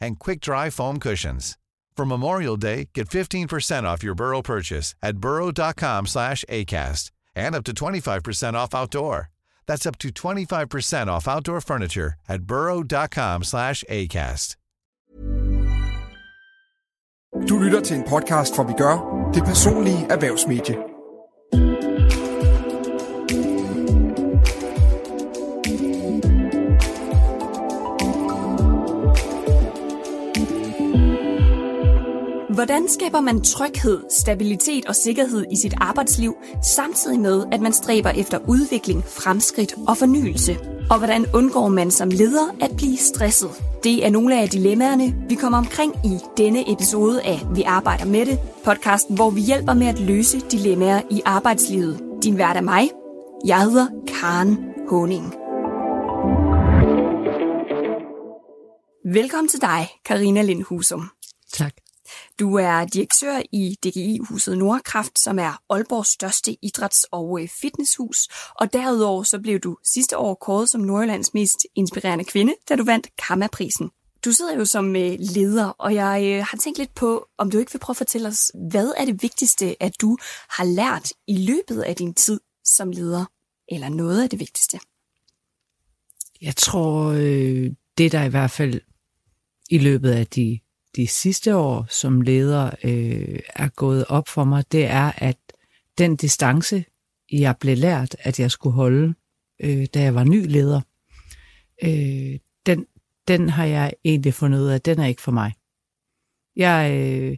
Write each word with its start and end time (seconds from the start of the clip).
and 0.00 0.18
quick-dry 0.18 0.70
foam 0.70 0.98
cushions. 0.98 1.56
For 1.96 2.04
Memorial 2.06 2.56
Day, 2.56 2.90
get 2.94 3.08
15% 3.08 3.84
off 3.84 4.02
your 4.02 4.14
Burrow 4.14 4.42
purchase 4.42 4.94
at 5.02 5.18
burrow.com 5.18 6.06
slash 6.06 6.44
ACAST 6.48 7.10
and 7.34 7.54
up 7.54 7.64
to 7.64 7.72
25% 7.72 8.54
off 8.54 8.74
outdoor. 8.74 9.30
That's 9.66 9.86
up 9.86 9.98
to 9.98 10.10
25% 10.10 11.06
off 11.08 11.26
outdoor 11.26 11.60
furniture 11.60 12.14
at 12.28 12.42
burrow.com 12.42 13.44
slash 13.44 13.82
ACAST. 13.90 14.56
Du 17.48 17.58
lytter 17.58 17.80
til 17.80 17.96
en 17.96 18.04
podcast, 18.08 18.54
hvor 18.54 18.64
vi 18.64 18.72
gør 18.78 19.30
det 19.34 19.44
personlige 19.44 20.06
erhvervsmedie. 20.10 20.95
Hvordan 32.56 32.88
skaber 32.88 33.20
man 33.20 33.42
tryghed, 33.42 34.00
stabilitet 34.10 34.86
og 34.86 34.94
sikkerhed 34.94 35.44
i 35.52 35.56
sit 35.56 35.74
arbejdsliv, 35.76 36.36
samtidig 36.62 37.20
med, 37.20 37.44
at 37.52 37.60
man 37.60 37.72
stræber 37.72 38.10
efter 38.10 38.38
udvikling, 38.48 39.04
fremskridt 39.04 39.74
og 39.88 39.96
fornyelse? 39.96 40.58
Og 40.90 40.98
hvordan 40.98 41.26
undgår 41.34 41.68
man 41.68 41.90
som 41.90 42.08
leder 42.08 42.56
at 42.60 42.70
blive 42.76 42.96
stresset? 42.96 43.50
Det 43.84 44.06
er 44.06 44.10
nogle 44.10 44.40
af 44.40 44.48
dilemmaerne, 44.48 45.14
vi 45.28 45.34
kommer 45.34 45.58
omkring 45.58 45.94
i 46.04 46.18
denne 46.36 46.72
episode 46.72 47.22
af 47.22 47.40
Vi 47.54 47.62
arbejder 47.62 48.04
med 48.04 48.26
det, 48.26 48.38
podcasten, 48.64 49.14
hvor 49.16 49.30
vi 49.30 49.40
hjælper 49.40 49.74
med 49.74 49.86
at 49.86 50.00
løse 50.00 50.40
dilemmaer 50.40 51.02
i 51.10 51.22
arbejdslivet. 51.24 52.00
Din 52.22 52.38
vært 52.38 52.56
er 52.56 52.60
mig. 52.60 52.90
Jeg 53.46 53.62
hedder 53.62 53.86
Karen 54.08 54.58
Honing. 54.88 55.34
Velkommen 59.14 59.48
til 59.48 59.60
dig, 59.60 59.88
Karina 60.04 60.42
Lindhusum. 60.42 61.10
Tak. 61.52 61.85
Du 62.40 62.54
er 62.54 62.84
direktør 62.84 63.42
i 63.52 63.76
DGI-huset 63.86 64.58
Nordkraft, 64.58 65.18
som 65.18 65.38
er 65.38 65.62
Aalborgs 65.70 66.08
største 66.08 66.56
idræts- 66.62 67.04
og 67.10 67.42
øh, 67.42 67.48
fitnesshus. 67.48 68.28
Og 68.54 68.72
derudover 68.72 69.22
så 69.22 69.38
blev 69.38 69.60
du 69.60 69.76
sidste 69.84 70.18
år 70.18 70.34
kåret 70.34 70.68
som 70.68 70.80
Nordjyllands 70.80 71.34
mest 71.34 71.66
inspirerende 71.74 72.24
kvinde, 72.24 72.54
da 72.68 72.76
du 72.76 72.84
vandt 72.84 73.08
Kammerprisen. 73.28 73.90
Du 74.24 74.32
sidder 74.32 74.56
jo 74.56 74.64
som 74.64 74.96
øh, 74.96 75.16
leder, 75.18 75.68
og 75.68 75.94
jeg 75.94 76.22
øh, 76.24 76.46
har 76.50 76.58
tænkt 76.58 76.78
lidt 76.78 76.94
på, 76.94 77.28
om 77.38 77.50
du 77.50 77.58
ikke 77.58 77.72
vil 77.72 77.78
prøve 77.78 77.92
at 77.92 77.96
fortælle 77.96 78.28
os, 78.28 78.52
hvad 78.70 78.92
er 78.96 79.04
det 79.04 79.22
vigtigste, 79.22 79.82
at 79.82 79.92
du 80.00 80.18
har 80.48 80.64
lært 80.64 81.12
i 81.26 81.36
løbet 81.46 81.82
af 81.82 81.96
din 81.96 82.14
tid 82.14 82.40
som 82.64 82.90
leder? 82.90 83.24
Eller 83.68 83.88
noget 83.88 84.22
af 84.22 84.30
det 84.30 84.40
vigtigste? 84.40 84.80
Jeg 86.40 86.56
tror, 86.56 87.12
det 87.98 88.12
der 88.12 88.24
i 88.24 88.28
hvert 88.28 88.50
fald 88.50 88.80
i 89.70 89.78
løbet 89.78 90.10
af 90.10 90.26
de 90.26 90.58
de 90.96 91.06
sidste 91.06 91.56
år 91.56 91.86
som 91.88 92.20
leder 92.20 92.70
øh, 92.84 93.38
er 93.54 93.68
gået 93.68 94.04
op 94.08 94.28
for 94.28 94.44
mig, 94.44 94.72
det 94.72 94.84
er, 94.84 95.12
at 95.16 95.38
den 95.98 96.16
distance, 96.16 96.84
jeg 97.32 97.56
blev 97.60 97.76
lært, 97.76 98.16
at 98.18 98.40
jeg 98.40 98.50
skulle 98.50 98.74
holde, 98.74 99.14
øh, 99.60 99.86
da 99.94 100.02
jeg 100.02 100.14
var 100.14 100.24
ny 100.24 100.46
leder, 100.46 100.80
øh, 101.82 102.38
den, 102.66 102.86
den 103.28 103.48
har 103.48 103.64
jeg 103.64 103.92
egentlig 104.04 104.34
fundet 104.34 104.60
ud 104.60 104.66
af, 104.66 104.74
at 104.74 104.84
den 104.84 104.98
er 104.98 105.06
ikke 105.06 105.22
for 105.22 105.32
mig. 105.32 105.52
Jeg, 106.56 106.92
øh, 106.92 107.36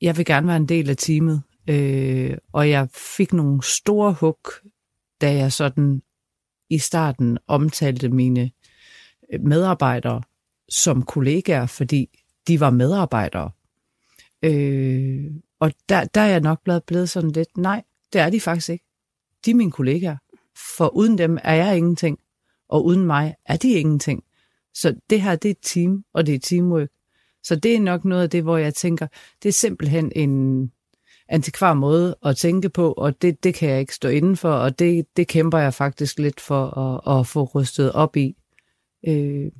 jeg 0.00 0.16
vil 0.16 0.24
gerne 0.24 0.46
være 0.46 0.56
en 0.56 0.68
del 0.68 0.90
af 0.90 0.96
teamet, 0.96 1.42
øh, 1.70 2.36
og 2.52 2.70
jeg 2.70 2.88
fik 3.16 3.32
nogle 3.32 3.62
store 3.62 4.12
hug, 4.12 4.38
da 5.20 5.34
jeg 5.34 5.52
sådan 5.52 6.02
i 6.70 6.78
starten 6.78 7.38
omtalte 7.46 8.08
mine 8.08 8.50
medarbejdere 9.40 10.22
som 10.68 11.02
kollegaer, 11.02 11.66
fordi 11.66 12.25
de 12.48 12.60
var 12.60 12.70
medarbejdere. 12.70 13.50
Øh, 14.42 15.24
og 15.60 15.72
der, 15.88 16.04
der 16.04 16.20
er 16.20 16.26
jeg 16.26 16.40
nok 16.40 16.62
blevet, 16.64 16.84
blevet 16.84 17.08
sådan 17.08 17.30
lidt, 17.30 17.56
nej, 17.56 17.82
det 18.12 18.20
er 18.20 18.30
de 18.30 18.40
faktisk 18.40 18.68
ikke. 18.68 18.84
De 19.44 19.50
er 19.50 19.54
mine 19.54 19.70
kollegaer. 19.70 20.16
For 20.76 20.88
uden 20.88 21.18
dem 21.18 21.38
er 21.42 21.54
jeg 21.54 21.76
ingenting, 21.76 22.18
og 22.68 22.84
uden 22.84 23.06
mig 23.06 23.34
er 23.46 23.56
de 23.56 23.72
ingenting. 23.72 24.24
Så 24.74 24.94
det 25.10 25.22
her, 25.22 25.36
det 25.36 25.48
er 25.48 25.50
et 25.50 25.58
team, 25.62 26.04
og 26.14 26.26
det 26.26 26.34
er 26.34 26.38
teamwork. 26.38 26.88
Så 27.42 27.56
det 27.56 27.74
er 27.74 27.80
nok 27.80 28.04
noget 28.04 28.22
af 28.22 28.30
det, 28.30 28.42
hvor 28.42 28.56
jeg 28.56 28.74
tænker, 28.74 29.06
det 29.42 29.48
er 29.48 29.52
simpelthen 29.52 30.12
en 30.16 30.72
antikvar 31.28 31.74
måde 31.74 32.16
at 32.24 32.36
tænke 32.36 32.68
på, 32.68 32.92
og 32.92 33.22
det, 33.22 33.44
det 33.44 33.54
kan 33.54 33.68
jeg 33.70 33.80
ikke 33.80 33.94
stå 33.94 34.08
inden 34.08 34.36
for, 34.36 34.52
og 34.52 34.78
det, 34.78 35.06
det 35.16 35.28
kæmper 35.28 35.58
jeg 35.58 35.74
faktisk 35.74 36.18
lidt 36.18 36.40
for 36.40 36.78
at, 36.78 37.18
at 37.20 37.26
få 37.26 37.44
rystet 37.44 37.92
op 37.92 38.16
i. 38.16 38.36
Øh, 39.08 39.50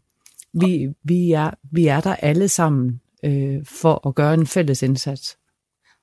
vi, 0.61 0.95
vi, 1.03 1.33
er, 1.33 1.51
vi 1.73 1.87
er 1.87 2.01
der 2.01 2.17
alle 2.17 2.49
sammen 2.49 3.01
øh, 3.25 3.67
for 3.67 4.09
at 4.09 4.15
gøre 4.15 4.35
en 4.35 4.47
fælles 4.47 4.83
indsats. 4.83 5.39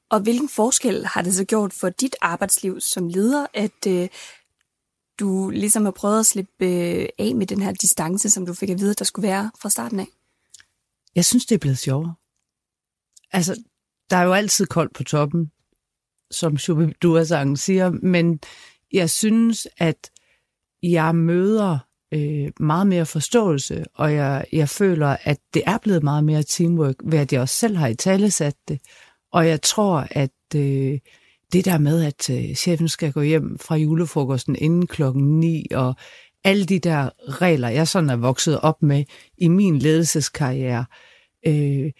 Og 0.09 0.19
hvilken 0.19 0.49
forskel 0.49 1.05
har 1.05 1.21
det 1.21 1.35
så 1.35 1.45
gjort 1.45 1.73
for 1.73 1.89
dit 1.89 2.15
arbejdsliv 2.21 2.81
som 2.81 3.07
leder, 3.07 3.47
at 3.53 3.87
øh, 3.87 4.09
du 5.19 5.49
ligesom 5.49 5.85
har 5.85 5.91
prøvet 5.91 6.19
at 6.19 6.25
slippe 6.25 6.65
øh, 6.65 7.07
af 7.19 7.35
med 7.35 7.47
den 7.47 7.61
her 7.61 7.71
distance, 7.71 8.29
som 8.29 8.45
du 8.45 8.53
fik 8.53 8.69
at 8.69 8.79
vide, 8.79 8.93
der 8.93 9.05
skulle 9.05 9.27
være 9.27 9.51
fra 9.61 9.69
starten 9.69 9.99
af? 9.99 10.07
Jeg 11.15 11.25
synes, 11.25 11.45
det 11.45 11.55
er 11.55 11.59
blevet 11.59 11.77
sjovere. 11.77 12.15
Altså, 13.31 13.63
der 14.09 14.17
er 14.17 14.23
jo 14.23 14.33
altid 14.33 14.65
koldt 14.65 14.93
på 14.93 15.03
toppen, 15.03 15.51
som 16.31 16.57
Shubidua-sangen 16.57 17.57
siger, 17.57 17.89
men 17.89 18.39
jeg 18.93 19.09
synes, 19.09 19.67
at 19.77 20.11
jeg 20.83 21.15
møder 21.15 21.79
øh, 22.13 22.51
meget 22.59 22.87
mere 22.87 23.05
forståelse, 23.05 23.85
og 23.93 24.13
jeg, 24.13 24.45
jeg 24.51 24.69
føler, 24.69 25.17
at 25.23 25.37
det 25.53 25.61
er 25.65 25.77
blevet 25.77 26.03
meget 26.03 26.23
mere 26.23 26.43
teamwork, 26.43 26.95
ved 27.03 27.19
at 27.19 27.33
jeg 27.33 27.41
også 27.41 27.55
selv 27.55 27.77
har 27.77 27.87
i 27.87 27.95
tale 27.95 28.31
sat 28.31 28.55
det. 28.67 28.79
Og 29.31 29.47
jeg 29.47 29.61
tror, 29.61 30.07
at 30.11 30.31
øh, 30.55 30.99
det 31.53 31.65
der 31.65 31.77
med, 31.77 32.03
at 32.03 32.29
øh, 32.29 32.55
chefen 32.55 32.89
skal 32.89 33.11
gå 33.11 33.21
hjem 33.21 33.59
fra 33.59 33.75
julefrokosten 33.75 34.55
inden 34.55 34.87
klokken 34.87 35.39
9, 35.39 35.67
og 35.73 35.95
alle 36.43 36.65
de 36.65 36.79
der 36.79 37.09
regler, 37.41 37.69
jeg 37.69 37.87
sådan 37.87 38.09
er 38.09 38.15
vokset 38.15 38.59
op 38.59 38.81
med 38.81 39.03
i 39.37 39.47
min 39.47 39.79
ledelseskarriere, 39.79 40.85
øh, 41.47 41.91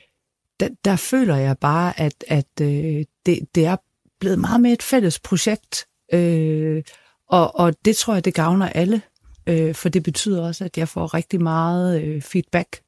der, 0.60 0.70
der 0.86 0.96
føler 0.96 1.36
jeg 1.36 1.58
bare, 1.58 2.00
at, 2.00 2.24
at 2.28 2.62
øh, 2.62 3.06
det, 3.26 3.40
det 3.56 3.66
er 3.66 3.76
blevet 4.20 4.40
meget 4.40 4.62
mere 4.62 4.74
et 4.74 4.84
fælles 4.84 5.20
projekt. 5.20 5.88
Øh, 6.14 6.84
og, 7.30 7.56
og 7.56 7.74
det 7.86 7.96
tror 7.96 8.14
jeg, 8.14 8.26
det 8.26 8.34
gavner 8.34 8.70
alle 8.70 9.02
øh, 9.48 9.76
for 9.76 9.90
det 9.90 10.04
betyder 10.04 10.48
også, 10.48 10.66
at 10.66 10.78
jeg 10.78 10.90
får 10.90 11.14
rigtig 11.14 11.42
meget 11.42 12.04
øh, 12.04 12.22
feedback, 12.22 12.82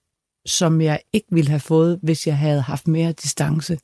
som 0.46 0.82
jeg 0.82 1.00
ikke 1.14 1.28
ville 1.32 1.50
have 1.50 1.60
fået, 1.60 2.00
hvis 2.04 2.28
jeg 2.28 2.38
havde 2.38 2.62
haft 2.62 2.88
mere 2.88 3.12
distance. 3.12 3.80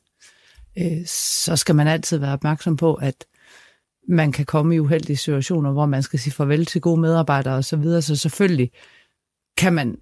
Øh, 0.77 1.05
så 1.45 1.55
skal 1.55 1.75
man 1.75 1.87
altid 1.87 2.17
være 2.17 2.33
opmærksom 2.33 2.75
på, 2.75 2.93
at 2.93 3.25
man 4.07 4.31
kan 4.31 4.45
komme 4.45 4.75
i 4.75 4.79
uheldige 4.79 5.17
situationer, 5.17 5.71
hvor 5.71 5.85
man 5.85 6.03
skal 6.03 6.19
sige 6.19 6.33
farvel 6.33 6.65
til 6.65 6.81
gode 6.81 7.01
medarbejdere 7.01 7.53
osv., 7.53 7.63
så, 7.63 7.77
videre. 7.77 8.01
så 8.01 8.15
selvfølgelig 8.15 8.71
kan 9.57 9.73
man 9.73 9.97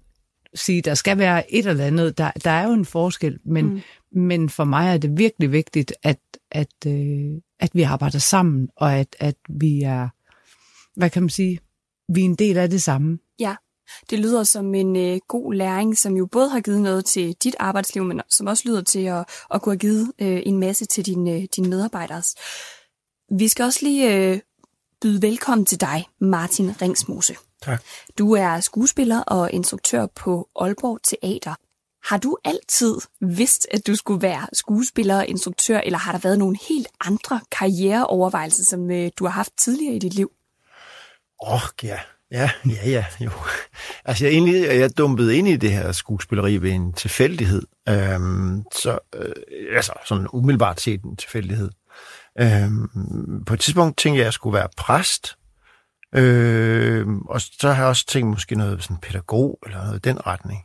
sige, 0.54 0.82
der 0.82 0.94
skal 0.94 1.18
være 1.18 1.54
et 1.54 1.66
eller 1.66 1.84
andet. 1.84 2.18
Der, 2.18 2.30
der 2.30 2.50
er 2.50 2.66
jo 2.66 2.72
en 2.72 2.84
forskel, 2.84 3.38
men, 3.44 3.66
mm. 3.66 3.80
men 4.20 4.48
for 4.48 4.64
mig 4.64 4.94
er 4.94 4.98
det 4.98 5.18
virkelig 5.18 5.52
vigtigt, 5.52 5.92
at, 6.02 6.20
at, 6.50 6.86
øh, 6.86 7.40
at 7.60 7.70
vi 7.72 7.82
arbejder 7.82 8.18
sammen, 8.18 8.68
og 8.76 8.94
at, 8.94 9.16
at 9.18 9.36
vi 9.48 9.82
er, 9.82 10.08
hvad 10.96 11.10
kan 11.10 11.22
man 11.22 11.30
sige, 11.30 11.60
vi 12.14 12.20
er 12.20 12.24
en 12.24 12.34
del 12.34 12.58
af 12.58 12.70
det 12.70 12.82
samme. 12.82 13.18
Ja, 13.38 13.56
det 14.10 14.18
lyder 14.18 14.44
som 14.44 14.74
en 14.74 14.96
øh, 14.96 15.20
god 15.28 15.54
læring, 15.54 15.98
som 15.98 16.16
jo 16.16 16.26
både 16.26 16.48
har 16.48 16.60
givet 16.60 16.80
noget 16.80 17.04
til 17.04 17.36
dit 17.44 17.56
arbejdsliv, 17.58 18.04
men 18.04 18.20
som 18.28 18.46
også 18.46 18.62
lyder 18.66 18.82
til 18.82 19.04
at, 19.04 19.24
at 19.54 19.62
kunne 19.62 19.72
have 19.72 19.78
givet 19.78 20.12
øh, 20.20 20.42
en 20.46 20.58
masse 20.58 20.84
til 20.84 21.06
dine, 21.06 21.32
øh, 21.32 21.46
dine 21.56 21.68
medarbejdere. 21.68 22.22
Vi 23.38 23.48
skal 23.48 23.64
også 23.64 23.80
lige 23.82 24.14
øh, 24.14 24.40
byde 25.00 25.22
velkommen 25.22 25.66
til 25.66 25.80
dig, 25.80 26.06
Martin 26.20 26.82
Ringsmose. 26.82 27.34
Tak. 27.62 27.82
Du 28.18 28.32
er 28.32 28.60
skuespiller 28.60 29.22
og 29.22 29.52
instruktør 29.52 30.06
på 30.06 30.48
Aalborg 30.60 31.00
Teater. 31.02 31.54
Har 32.08 32.18
du 32.18 32.36
altid 32.44 32.96
vidst, 33.20 33.66
at 33.70 33.86
du 33.86 33.94
skulle 33.96 34.22
være 34.22 34.46
skuespiller 34.52 35.16
og 35.16 35.26
instruktør, 35.26 35.78
eller 35.78 35.98
har 35.98 36.12
der 36.12 36.18
været 36.18 36.38
nogle 36.38 36.58
helt 36.68 36.88
andre 37.00 37.40
karriereovervejelser, 37.50 38.64
som 38.64 38.90
øh, 38.90 39.10
du 39.18 39.24
har 39.24 39.32
haft 39.32 39.52
tidligere 39.58 39.94
i 39.94 39.98
dit 39.98 40.14
liv? 40.14 40.30
Åh, 41.42 41.52
oh, 41.54 41.60
ja. 41.82 41.98
Ja, 42.32 42.50
ja, 42.66 42.90
ja, 42.90 43.04
jo. 43.20 43.30
Altså, 44.04 44.24
jeg, 44.24 44.32
egentlig, 44.32 44.80
jeg 44.80 44.98
dumpede 44.98 45.36
ind 45.36 45.48
i 45.48 45.56
det 45.56 45.72
her 45.72 45.92
skuespilleri 45.92 46.56
ved 46.56 46.70
en 46.72 46.92
tilfældighed. 46.92 47.62
Øhm, 47.88 48.64
så, 48.74 48.98
øh, 49.14 49.32
altså, 49.76 49.92
sådan 50.06 50.26
umiddelbart 50.32 50.80
set 50.80 51.02
en 51.02 51.16
tilfældighed. 51.16 51.70
Øhm, 52.40 53.44
på 53.44 53.54
et 53.54 53.60
tidspunkt 53.60 53.98
tænkte 53.98 54.16
jeg, 54.16 54.22
at 54.22 54.24
jeg 54.24 54.32
skulle 54.32 54.54
være 54.54 54.68
præst. 54.76 55.36
Øhm, 56.14 57.20
og 57.20 57.40
så 57.40 57.68
har 57.72 57.82
jeg 57.82 57.88
også 57.88 58.06
tænkt 58.06 58.30
måske 58.30 58.54
noget 58.54 58.82
sådan 58.82 58.96
pædagog, 58.96 59.58
eller 59.66 59.78
noget 59.78 59.96
i 59.96 60.08
den 60.08 60.26
retning. 60.26 60.60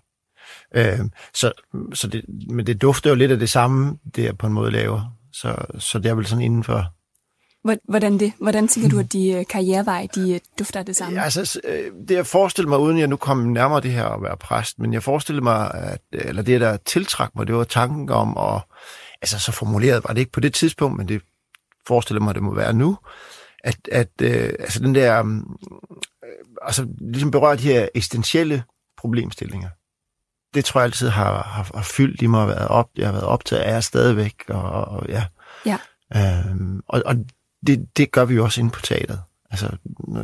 Øhm, 0.76 1.12
så, 1.34 1.52
så 1.94 2.08
det, 2.08 2.26
men 2.50 2.68
det 2.68 2.82
dufter 2.82 3.10
jo 3.10 3.16
lidt 3.16 3.32
af 3.32 3.40
det 3.40 3.50
samme, 3.50 3.98
det 4.16 4.24
jeg 4.24 4.38
på 4.38 4.48
en 4.48 4.54
måde 4.54 4.72
laver. 4.72 5.18
Så, 5.34 5.66
så 5.80 6.00
det 6.00 6.10
er 6.10 6.16
vel 6.16 6.26
sådan 6.26 6.44
inden 6.44 6.64
for 6.64 6.94
Hvordan 7.88 8.20
det? 8.20 8.34
Hvordan 8.40 8.68
tænker 8.68 8.90
du, 8.90 9.00
at 9.00 9.14
de 9.14 9.32
øh, 9.32 9.46
karriereveje, 9.50 10.08
de 10.16 10.34
øh, 10.34 10.40
dufter 10.60 10.84
det 10.84 10.96
samme? 10.96 11.18
Ja, 11.18 11.24
altså, 11.24 11.60
øh, 11.64 11.92
det 12.08 12.16
jeg 12.16 12.28
forestiller 12.28 12.70
mig, 12.70 12.80
uden 12.80 12.98
jeg 12.98 13.08
nu 13.08 13.16
kom 13.16 13.38
nærmere 13.38 13.82
det 13.82 13.92
her 13.92 14.06
at 14.06 14.22
være 14.22 14.38
præst, 14.38 14.80
men 14.80 14.94
jeg 14.94 15.04
forestiller 15.04 15.42
mig, 15.42 15.72
at, 15.74 16.02
eller 16.12 16.42
det 16.42 16.62
der 16.62 16.78
tiltrak 16.78 17.36
mig, 17.36 17.48
det 17.48 17.56
var 17.56 17.64
tanken 17.64 18.10
om, 18.10 18.38
og 18.38 18.62
altså 19.22 19.40
så 19.40 19.52
formuleret 19.52 20.04
var 20.04 20.14
det 20.14 20.20
ikke 20.20 20.32
på 20.32 20.40
det 20.40 20.54
tidspunkt, 20.54 20.98
men 20.98 21.08
det 21.08 21.22
forestiller 21.88 22.22
mig, 22.22 22.36
det 22.36 22.44
må 22.44 22.54
være 22.54 22.74
nu, 22.74 22.98
at, 23.64 23.78
at 23.92 24.10
øh, 24.22 24.54
altså 24.60 24.80
den 24.80 24.96
der, 24.96 25.26
øh, 25.26 25.42
altså 26.62 26.88
ligesom 27.00 27.32
berører 27.32 27.56
de 27.56 27.64
her 27.64 27.88
eksistentielle 27.96 28.64
problemstillinger. 28.98 29.70
Det 30.54 30.66
tror 30.66 30.80
jeg 30.80 30.86
altid 30.86 31.10
har, 31.10 31.44
har, 31.44 31.72
har 31.76 31.84
fyldt 31.84 32.22
i 32.22 32.28
mig 32.28 32.42
og 32.42 32.48
været 32.48 32.68
op, 32.68 32.90
jeg 32.96 33.08
har 33.08 33.14
været 33.14 33.26
optaget 33.26 33.62
af 33.62 33.84
stadigvæk, 33.84 34.36
og, 34.48 34.72
og 34.72 35.06
ja. 35.10 35.26
Ja. 35.66 35.78
Øhm, 36.16 36.82
og, 36.88 37.02
og 37.06 37.16
det, 37.68 37.98
det 37.98 38.12
gør 38.12 38.26
vi 38.26 38.36
jo 38.36 38.44
også 38.44 38.62
inde 38.62 38.72
på 38.72 38.82
teateret. 38.82 39.22
Altså, 39.52 39.78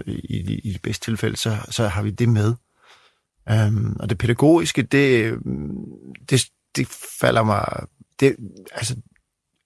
i, 0.06 0.60
i 0.64 0.74
det 0.74 0.82
bedste 0.82 1.06
tilfælde, 1.06 1.38
så, 1.38 1.58
så 1.70 1.88
har 1.88 2.02
vi 2.02 2.12
det 2.12 2.30
med. 2.30 2.54
Um, 3.52 3.98
og 4.00 4.10
det 4.10 4.18
pædagogiske, 4.18 4.82
det, 4.82 5.40
det, 6.30 6.46
det 6.76 6.88
falder 7.22 7.44
mig... 7.44 7.66
Det, 8.20 8.36
altså, 8.74 8.96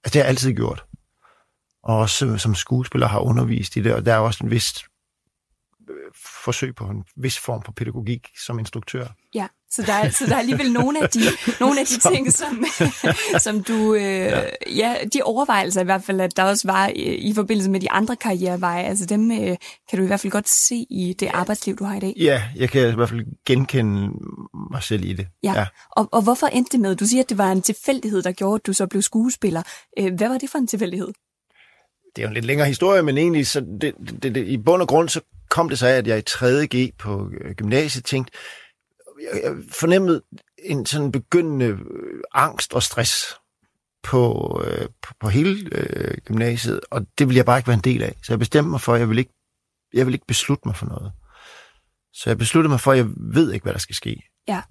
altså 0.04 0.13
det 0.13 0.13
har 0.13 0.19
jeg 0.19 0.27
altid 0.27 0.54
gjort. 0.54 0.86
Og 1.83 1.98
også 1.98 2.38
som 2.38 2.56
skuespiller 2.56 3.07
har 3.07 3.19
undervist 3.19 3.75
i 3.75 3.81
det, 3.81 3.94
og 3.94 4.06
der 4.06 4.13
er 4.13 4.18
også 4.18 4.44
en 4.44 4.51
vis 4.51 4.86
forsøg 6.46 6.76
på 6.76 6.84
en 6.84 7.04
vis 7.16 7.40
form 7.40 7.64
for 7.66 7.72
pædagogik 7.72 8.28
som 8.46 8.60
instruktør. 8.60 9.06
Ja. 9.34 9.48
Så 9.70 9.82
der, 9.82 10.10
så 10.10 10.26
der 10.26 10.36
er 10.36 10.40
alligevel 10.40 10.72
nogle 10.72 11.04
af 11.04 11.10
de, 11.10 11.20
nogle 11.64 11.80
af 11.80 11.86
de 11.86 12.00
ting, 12.00 12.34
som, 12.34 12.66
som 13.46 13.64
du, 13.64 13.94
øh, 13.94 14.02
ja. 14.02 14.42
ja, 14.76 14.96
de 15.14 15.22
overvejelser 15.24 15.82
i 15.82 15.84
hvert 15.84 16.04
fald, 16.04 16.22
at 16.22 16.38
der 16.38 16.44
også 16.44 16.68
var 16.68 16.88
i, 16.88 17.02
i 17.02 17.34
forbindelse 17.34 17.70
med 17.70 17.80
de 17.80 17.92
andre 17.92 18.16
karriereveje, 18.16 18.84
altså 18.84 19.06
dem 19.06 19.32
øh, 19.32 19.58
kan 19.90 20.00
du 20.00 20.04
i 20.04 20.08
hvert 20.08 20.20
fald 20.20 20.32
godt 20.32 20.50
se 20.50 20.76
i 20.76 21.16
det 21.20 21.30
arbejdsliv, 21.34 21.76
du 21.76 21.84
har 21.84 21.96
i 21.96 22.00
dag. 22.00 22.14
Ja, 22.18 22.44
jeg 22.56 22.70
kan 22.70 22.90
i 22.90 22.96
hvert 22.96 23.10
fald 23.10 23.26
genkende 23.46 24.10
mig 24.72 24.84
selv 24.84 25.06
i 25.06 25.14
det. 25.14 25.28
Ja, 25.44 25.54
ja. 25.54 25.66
Og, 25.92 26.10
og 26.12 26.22
hvorfor 26.22 26.48
endte 26.48 26.72
det 26.72 26.80
med? 26.80 26.96
Du 26.96 27.06
siger, 27.06 27.24
at 27.24 27.30
det 27.30 27.38
var 27.38 27.52
en 27.52 27.62
tilfældighed, 27.62 28.22
der 28.22 28.32
gjorde, 28.32 28.56
at 28.56 28.66
du 28.66 28.74
så 28.74 28.88
blev 28.88 29.02
skuespiller. 29.02 29.64
Øh, 30.00 30.14
hvad 30.14 30.30
var 30.30 30.38
det 30.38 30.50
for 30.50 30.58
en 30.58 30.68
tilfældighed? 30.68 31.08
Det 32.16 32.22
er 32.22 32.24
jo 32.24 32.28
en 32.28 32.34
lidt 32.34 32.46
længere 32.46 32.68
historie, 32.68 33.04
men 33.04 33.18
egentlig 33.18 33.48
så 33.48 33.60
det, 33.82 33.94
det, 34.24 34.36
det, 34.36 34.48
i 34.48 34.58
bund 34.58 34.82
og 34.82 34.88
grund 34.88 35.10
så 35.10 35.22
kom 35.56 35.69
det 35.69 35.80
så 35.80 35.88
af, 35.88 35.94
at 35.98 36.07
jeg 36.07 36.18
i 36.18 36.30
3.G 36.30 36.94
på 36.98 37.30
øh, 37.42 37.56
gymnasiet 37.56 38.06
tænkte, 38.06 38.38
jeg 39.44 39.56
fornemmede 39.72 40.22
en 40.63 40.86
sådan 40.86 41.12
begyndende 41.12 41.66
øh, 41.66 42.22
angst 42.34 42.74
og 42.74 42.84
stress 42.84 43.36
på, 44.04 44.22
øh, 44.66 44.88
på, 45.02 45.13
på 45.19 45.30
hele 45.30 45.69
øh, 45.72 46.18
gymnasiet, 46.25 46.80
og 46.92 47.06
det 47.18 47.28
ville 47.28 47.38
jeg 47.38 47.46
bare 47.46 47.57
ikke 47.57 47.68
være 47.68 47.74
en 47.74 47.84
del 47.94 48.04
af. 48.04 48.16
Så 48.24 48.34
jeg 48.34 48.40
bestemte 48.40 48.69
mig 48.69 48.81
for, 48.81 48.94
at 48.94 49.00
jeg 49.00 49.10
vil 49.10 49.18
ikke, 49.18 49.34
jeg 49.94 50.06
vil 50.06 50.13
ikke 50.13 50.25
beslutte 50.25 50.68
mig 50.68 50.75
for 50.75 50.86
noget. 50.86 51.12
Så 52.13 52.30
jeg 52.30 52.38
besluttede 52.38 52.72
mig 52.72 52.80
for, 52.80 52.92
at 52.92 52.98
jeg 52.98 53.08
ved 53.18 53.51
ikke, 53.51 53.63
hvad 53.63 53.74
der 53.74 53.80
skal 53.80 53.96
ske. 53.96 54.30
Ja. 54.48 54.62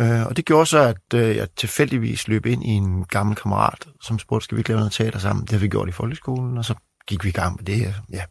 Øh, 0.00 0.26
og 0.26 0.36
det 0.36 0.44
gjorde 0.44 0.66
så, 0.66 0.78
at 0.78 1.14
øh, 1.14 1.36
jeg 1.36 1.50
tilfældigvis 1.50 2.28
løb 2.28 2.46
ind 2.46 2.64
i 2.64 2.70
en 2.70 3.04
gammel 3.04 3.36
kammerat, 3.36 3.88
som 4.02 4.18
spurgte, 4.18 4.44
skal 4.44 4.56
vi 4.56 4.60
ikke 4.60 4.70
lave 4.70 4.78
noget 4.78 4.92
teater 4.92 5.18
sammen? 5.18 5.44
Det 5.44 5.52
har 5.52 5.58
vi 5.58 5.68
gjort 5.68 5.88
i 5.88 5.92
folkeskolen, 5.92 6.58
og 6.58 6.64
så 6.64 6.74
gik 7.06 7.24
vi 7.24 7.28
i 7.28 7.32
gang 7.32 7.56
med 7.56 7.64
det 7.64 7.76
her. 7.76 7.92
Ja. 8.12 8.24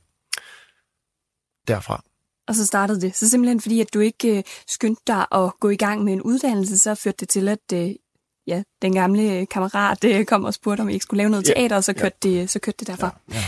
Derfra 1.68 2.04
og 2.52 2.56
så 2.56 2.66
startede 2.66 3.02
det. 3.02 3.16
Så 3.16 3.30
simpelthen 3.30 3.62
fordi, 3.62 3.82
at 3.82 3.94
du 3.94 4.00
ikke 4.00 4.38
øh, 4.38 4.44
skyndte 4.68 5.02
dig 5.08 5.26
at 5.32 5.52
gå 5.60 5.70
i 5.70 5.76
gang 5.76 6.04
med 6.04 6.14
en 6.14 6.22
uddannelse, 6.22 6.78
så 6.78 6.96
førte 6.96 7.18
det 7.20 7.30
til, 7.30 7.48
at 7.48 7.74
øh, 7.74 7.90
ja, 8.48 8.64
den 8.82 8.94
gamle 8.94 9.46
kammerat 9.46 10.04
øh, 10.04 10.26
kom 10.26 10.44
og 10.44 10.54
spurgte, 10.54 10.82
om 10.82 10.90
I 10.90 10.94
ikke 10.94 11.04
skulle 11.04 11.18
lave 11.18 11.30
noget 11.30 11.50
ja. 11.50 11.54
teater, 11.54 11.76
og 11.76 11.84
så 11.84 11.94
kørte, 11.94 12.18
ja. 12.24 12.30
det, 12.30 12.50
så 12.50 12.60
kørte 12.60 12.78
det 12.80 12.88
derfra. 12.88 13.20
Ja. 13.30 13.36
Ja. 13.36 13.44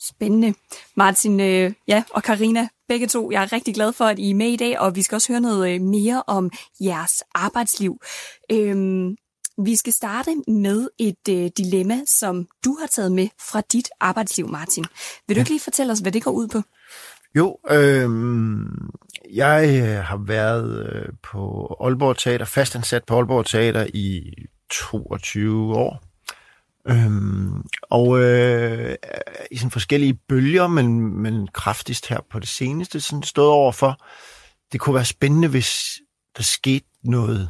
Spændende. 0.00 0.54
Martin 0.96 1.40
øh, 1.40 1.72
ja, 1.88 2.02
og 2.10 2.22
Karina 2.22 2.68
begge 2.88 3.06
to, 3.06 3.30
jeg 3.30 3.42
er 3.42 3.52
rigtig 3.52 3.74
glad 3.74 3.92
for, 3.92 4.04
at 4.04 4.18
I 4.18 4.30
er 4.30 4.34
med 4.34 4.48
i 4.48 4.56
dag, 4.56 4.78
og 4.78 4.96
vi 4.96 5.02
skal 5.02 5.16
også 5.16 5.32
høre 5.32 5.40
noget 5.40 5.74
øh, 5.74 5.80
mere 5.80 6.22
om 6.26 6.50
jeres 6.80 7.22
arbejdsliv. 7.34 8.00
Øhm, 8.52 9.16
vi 9.64 9.76
skal 9.76 9.92
starte 9.92 10.36
med 10.48 10.88
et 10.98 11.28
øh, 11.30 11.50
dilemma, 11.56 12.00
som 12.06 12.48
du 12.64 12.76
har 12.80 12.86
taget 12.86 13.12
med 13.12 13.28
fra 13.40 13.60
dit 13.60 13.88
arbejdsliv, 14.00 14.48
Martin. 14.48 14.84
Vil 15.26 15.36
du 15.36 15.40
ikke 15.40 15.50
lige 15.50 15.60
fortælle 15.60 15.92
os, 15.92 15.98
hvad 15.98 16.12
det 16.12 16.24
går 16.24 16.30
ud 16.30 16.48
på? 16.48 16.62
Jo, 17.38 17.58
øhm, 17.70 18.62
øh, 18.62 19.36
jeg 19.36 20.04
har 20.04 20.16
været 20.16 20.86
øh, 20.92 21.08
på 21.22 21.66
Aalborg 21.80 22.16
Teater, 22.16 22.44
fastansat 22.44 23.04
på 23.04 23.16
Aalborg 23.16 23.46
Teater 23.46 23.86
i 23.94 24.32
22 24.70 25.74
år. 25.74 26.02
Øhm, 26.88 27.64
og 27.82 28.20
øh, 28.20 28.96
i 29.50 29.56
sådan 29.56 29.70
forskellige 29.70 30.14
bølger, 30.28 30.66
men, 30.66 31.00
men 31.22 31.46
kraftigst 31.46 32.08
her 32.08 32.20
på 32.30 32.38
det 32.38 32.48
seneste, 32.48 33.00
sådan 33.00 33.22
stået 33.22 33.48
over 33.48 33.72
for, 33.72 33.96
det 34.72 34.80
kunne 34.80 34.94
være 34.94 35.04
spændende, 35.04 35.48
hvis 35.48 36.00
der 36.36 36.42
skete 36.42 36.86
noget 37.04 37.48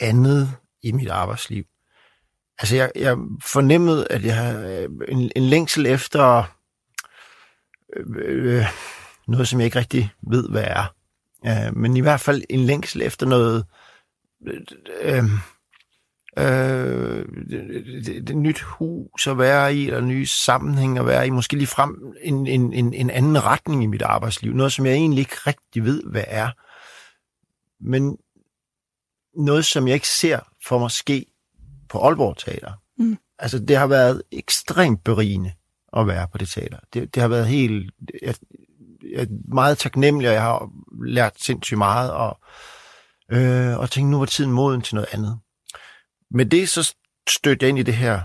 andet 0.00 0.52
i 0.82 0.92
mit 0.92 1.10
arbejdsliv. 1.10 1.64
Altså, 2.58 2.76
jeg, 2.76 2.90
jeg 2.96 3.16
fornemmede, 3.44 4.06
at 4.10 4.24
jeg 4.24 4.36
har 4.36 4.58
øh, 4.58 4.88
en, 5.08 5.30
en 5.36 5.42
længsel 5.42 5.86
efter 5.86 6.44
øh, 7.96 8.04
øh, 8.16 8.66
noget, 9.28 9.48
som 9.48 9.60
jeg 9.60 9.64
ikke 9.64 9.78
rigtig 9.78 10.10
ved, 10.22 10.48
hvad 10.48 10.64
er. 10.66 10.94
Uh, 11.42 11.76
men 11.76 11.96
i 11.96 12.00
hvert 12.00 12.20
fald 12.20 12.42
en 12.50 12.60
længsel 12.60 13.02
efter 13.02 13.26
noget 13.26 13.64
øh, 15.02 15.24
øh, 16.38 17.26
det 18.26 18.36
nyt 18.36 18.60
hus 18.60 19.26
at 19.26 19.38
være 19.38 19.74
i, 19.74 19.86
eller 19.86 20.00
nye 20.00 20.26
sammenhæng 20.26 20.98
at 20.98 21.06
være 21.06 21.26
i, 21.26 21.30
måske 21.30 21.56
lige 21.56 21.66
frem 21.66 22.14
en, 22.22 22.46
en, 22.46 22.72
en, 22.72 22.94
en 22.94 23.10
anden 23.10 23.44
retning 23.44 23.82
i 23.82 23.86
mit 23.86 24.02
arbejdsliv. 24.02 24.52
Noget, 24.52 24.72
som 24.72 24.86
jeg 24.86 24.94
egentlig 24.94 25.20
ikke 25.20 25.36
rigtig 25.46 25.84
ved, 25.84 26.02
hvad 26.10 26.24
er. 26.26 26.50
Men 27.80 28.16
noget, 29.36 29.64
som 29.64 29.86
jeg 29.86 29.94
ikke 29.94 30.08
ser 30.08 30.40
for 30.66 30.78
mig 30.78 30.90
ske 30.90 31.26
på 31.88 31.98
Aalborg 31.98 32.36
Teater. 32.36 32.72
Mm. 32.98 33.18
Altså, 33.38 33.58
det 33.58 33.76
har 33.76 33.86
været 33.86 34.22
ekstremt 34.32 35.04
berigende 35.04 35.52
at 35.96 36.06
være 36.06 36.28
på 36.32 36.38
det 36.38 36.48
teater. 36.48 36.78
Det, 36.94 37.14
det 37.14 37.20
har 37.20 37.28
været 37.28 37.46
helt... 37.46 37.92
Jeg, 38.22 38.34
jeg 39.14 39.22
er 39.22 39.54
meget 39.54 39.78
taknemmelig, 39.78 40.28
og 40.28 40.34
jeg 40.34 40.42
har 40.42 40.70
lært 41.06 41.32
sindssygt 41.40 41.78
meget, 41.78 42.12
og, 42.12 42.38
øh, 43.32 43.78
og 43.78 43.90
tænkte, 43.90 44.10
nu 44.10 44.18
var 44.18 44.26
tiden 44.26 44.52
moden 44.52 44.82
til 44.82 44.94
noget 44.94 45.08
andet. 45.12 45.38
Med 46.30 46.46
det 46.46 46.68
så 46.68 46.94
stødte 47.28 47.64
jeg 47.64 47.68
ind 47.68 47.78
i 47.78 47.82
det 47.82 47.94
her 47.94 48.20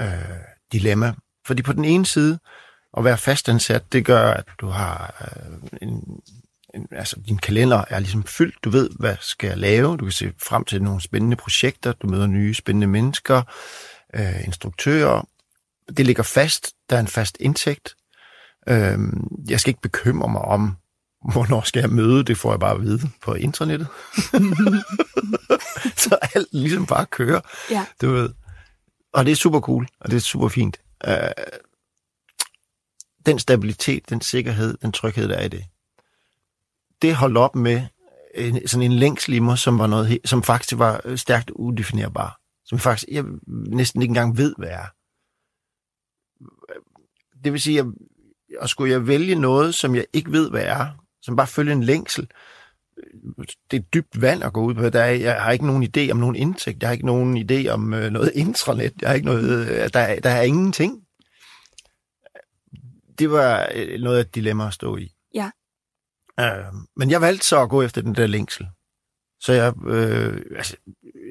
øh, 0.00 0.06
dilemma. 0.72 1.14
Fordi 1.46 1.62
på 1.62 1.72
den 1.72 1.84
ene 1.84 2.06
side, 2.06 2.38
at 2.96 3.04
være 3.04 3.18
fastansat, 3.18 3.92
det 3.92 4.04
gør, 4.04 4.30
at 4.30 4.44
du 4.60 4.66
har 4.66 5.14
øh, 5.20 5.88
en, 5.88 6.20
en, 6.74 6.88
altså 6.90 7.20
din 7.28 7.38
kalender 7.38 7.84
er 7.88 7.98
ligesom 7.98 8.24
fyldt. 8.24 8.64
Du 8.64 8.70
ved, 8.70 8.90
hvad 8.98 9.16
skal 9.20 9.48
jeg 9.48 9.58
lave. 9.58 9.96
Du 9.96 10.04
kan 10.04 10.12
se 10.12 10.32
frem 10.42 10.64
til 10.64 10.82
nogle 10.82 11.00
spændende 11.00 11.36
projekter. 11.36 11.92
Du 11.92 12.06
møder 12.06 12.26
nye 12.26 12.54
spændende 12.54 12.86
mennesker, 12.86 13.42
øh, 14.14 14.44
instruktører. 14.44 15.28
Det 15.96 16.06
ligger 16.06 16.22
fast. 16.22 16.72
Der 16.90 16.96
er 16.96 17.00
en 17.00 17.06
fast 17.06 17.36
indtægt. 17.40 17.94
Øhm, 18.68 19.28
jeg 19.48 19.60
skal 19.60 19.70
ikke 19.70 19.80
bekymre 19.80 20.28
mig 20.28 20.42
om, 20.42 20.76
hvornår 21.32 21.60
skal 21.60 21.80
jeg 21.80 21.90
møde, 21.90 22.24
det 22.24 22.38
får 22.38 22.52
jeg 22.52 22.60
bare 22.60 22.74
at 22.74 22.82
vide 22.82 23.00
på 23.20 23.34
internettet. 23.34 23.88
så 26.02 26.18
alt 26.34 26.48
ligesom 26.52 26.86
bare 26.86 27.06
kører. 27.06 27.40
Ja. 27.70 27.86
Du 28.02 28.10
ved. 28.10 28.30
Og 29.12 29.24
det 29.26 29.32
er 29.32 29.36
super 29.36 29.60
cool, 29.60 29.88
og 30.00 30.10
det 30.10 30.16
er 30.16 30.20
super 30.20 30.48
fint. 30.48 30.80
Øh, 31.06 31.14
den 33.26 33.38
stabilitet, 33.38 34.10
den 34.10 34.20
sikkerhed, 34.20 34.76
den 34.82 34.92
tryghed, 34.92 35.28
der 35.28 35.34
er 35.34 35.44
i 35.44 35.48
det, 35.48 35.64
det 37.02 37.14
holdt 37.14 37.36
op 37.36 37.56
med 37.56 37.82
en, 38.34 38.68
sådan 38.68 38.92
en 38.92 38.92
længsel 38.92 39.34
i 39.34 39.38
mig, 39.38 39.58
som, 39.58 39.78
var 39.78 39.86
noget, 39.86 40.18
som 40.24 40.42
faktisk 40.42 40.78
var 40.78 41.16
stærkt 41.16 41.50
udefinerbar. 41.50 42.40
Som 42.64 42.78
faktisk 42.78 43.04
jeg 43.10 43.24
næsten 43.46 44.02
ikke 44.02 44.10
engang 44.10 44.36
ved, 44.36 44.54
hvad 44.58 44.68
er. 44.68 44.86
Det 47.44 47.52
vil 47.52 47.60
sige, 47.60 47.78
at 47.80 47.86
og 48.60 48.68
skulle 48.68 48.92
jeg 48.92 49.06
vælge 49.06 49.34
noget, 49.34 49.74
som 49.74 49.94
jeg 49.94 50.04
ikke 50.12 50.32
ved, 50.32 50.50
hvad 50.50 50.62
er, 50.64 50.86
som 51.22 51.36
bare 51.36 51.46
følger 51.46 51.72
en 51.72 51.82
længsel, 51.82 52.28
det 53.70 53.76
er 53.76 53.82
dybt 53.94 54.20
vand 54.20 54.42
at 54.44 54.52
gå 54.52 54.62
ud 54.62 54.74
på. 54.74 54.88
Der 54.88 55.02
er, 55.02 55.10
jeg 55.10 55.42
har 55.42 55.52
ikke 55.52 55.66
nogen 55.66 55.88
idé 55.96 56.10
om 56.10 56.16
nogen 56.16 56.36
indtægt. 56.36 56.82
Jeg 56.82 56.88
har 56.88 56.92
ikke 56.92 57.06
nogen 57.06 57.50
idé 57.50 57.68
om 57.68 57.94
øh, 57.94 58.10
noget 58.10 58.32
intranet. 58.42 58.92
Jeg 59.00 59.08
har 59.08 59.14
ikke 59.14 59.26
noget, 59.26 59.68
øh, 59.68 59.90
der, 59.94 60.20
der 60.20 60.30
er 60.30 60.42
ingenting. 60.42 61.02
Det 63.18 63.30
var 63.30 63.68
øh, 63.74 64.00
noget 64.00 64.16
af 64.16 64.20
et 64.20 64.34
dilemma 64.34 64.66
at 64.66 64.74
stå 64.74 64.96
i. 64.96 65.12
Ja. 65.34 65.50
Øh, 66.40 66.74
men 66.96 67.10
jeg 67.10 67.20
valgte 67.20 67.46
så 67.46 67.62
at 67.62 67.68
gå 67.68 67.82
efter 67.82 68.02
den 68.02 68.14
der 68.14 68.26
længsel. 68.26 68.66
Så 69.40 69.52
jeg, 69.52 69.74
øh, 69.86 70.42
altså, 70.56 70.76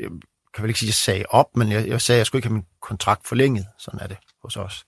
jeg 0.01 0.09
kan 0.53 0.63
vel 0.63 0.69
ikke 0.69 0.79
sige, 0.79 0.87
at 0.87 0.89
jeg 0.89 0.93
sagde 0.93 1.25
op, 1.29 1.57
men 1.57 1.71
jeg, 1.71 1.87
jeg 1.87 2.01
sagde, 2.01 2.17
at 2.17 2.19
jeg 2.19 2.25
skulle 2.25 2.39
ikke 2.39 2.47
have 2.47 2.53
min 2.53 2.65
kontrakt 2.81 3.27
forlænget. 3.27 3.65
Sådan 3.77 3.99
er 3.99 4.07
det 4.07 4.17
hos 4.43 4.57
os. 4.57 4.85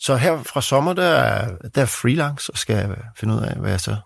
Så 0.00 0.16
her 0.16 0.42
fra 0.42 0.62
sommer, 0.62 0.92
der 0.92 1.04
er, 1.06 1.56
der 1.74 1.82
er 1.82 1.86
freelance, 1.86 2.52
og 2.52 2.58
skal 2.58 2.96
finde 3.18 3.34
ud 3.34 3.40
af, 3.40 3.56
hvad 3.56 3.70
jeg 3.70 3.80
så, 3.80 3.96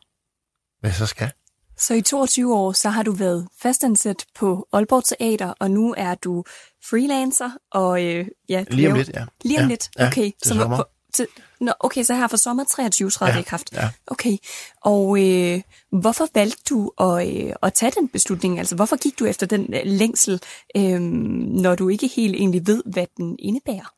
hvad 0.80 0.90
jeg 0.90 0.94
så 0.94 1.06
skal. 1.06 1.30
Så 1.78 1.94
i 1.94 2.02
22 2.02 2.54
år, 2.54 2.72
så 2.72 2.88
har 2.90 3.02
du 3.02 3.12
været 3.12 3.48
fastansat 3.62 4.24
på 4.34 4.68
Aalborg 4.72 5.04
Teater, 5.04 5.54
og 5.60 5.70
nu 5.70 5.94
er 5.98 6.14
du 6.14 6.44
freelancer, 6.90 7.50
og 7.72 8.04
øh, 8.04 8.26
ja... 8.48 8.64
Du 8.70 8.76
Lige 8.76 8.88
om 8.88 8.94
laver- 8.94 8.96
lidt, 9.04 9.16
ja. 9.16 9.24
Lige 9.44 9.58
om 9.58 9.62
Ja, 9.64 9.68
lidt, 9.68 9.90
ja, 9.98 10.06
okay. 10.06 10.22
til 10.42 10.48
så 10.48 10.54
sommer. 10.54 10.82
Til, 11.14 11.26
nå, 11.60 11.72
okay, 11.80 12.02
så 12.02 12.14
her 12.14 12.26
for 12.28 12.36
sommer 12.36 12.64
23 12.64 13.10
træder 13.10 13.32
Ja, 13.32 13.38
i 13.38 13.42
kraft. 13.42 13.72
ja. 13.72 13.90
Okay, 14.06 14.36
og 14.84 15.18
øh, 15.26 15.60
hvorfor 16.00 16.26
valgte 16.34 16.62
du 16.70 16.92
at, 17.00 17.28
øh, 17.46 17.52
at 17.62 17.74
tage 17.74 17.92
den 18.00 18.08
beslutning? 18.08 18.58
Altså, 18.58 18.76
hvorfor 18.76 18.96
gik 18.96 19.18
du 19.18 19.24
efter 19.24 19.46
den 19.46 19.74
øh, 19.74 19.80
længsel, 19.84 20.40
øh, 20.76 21.00
når 21.00 21.74
du 21.74 21.88
ikke 21.88 22.06
helt 22.06 22.34
egentlig 22.34 22.66
ved, 22.66 22.82
hvad 22.86 23.06
den 23.16 23.36
indebærer? 23.38 23.92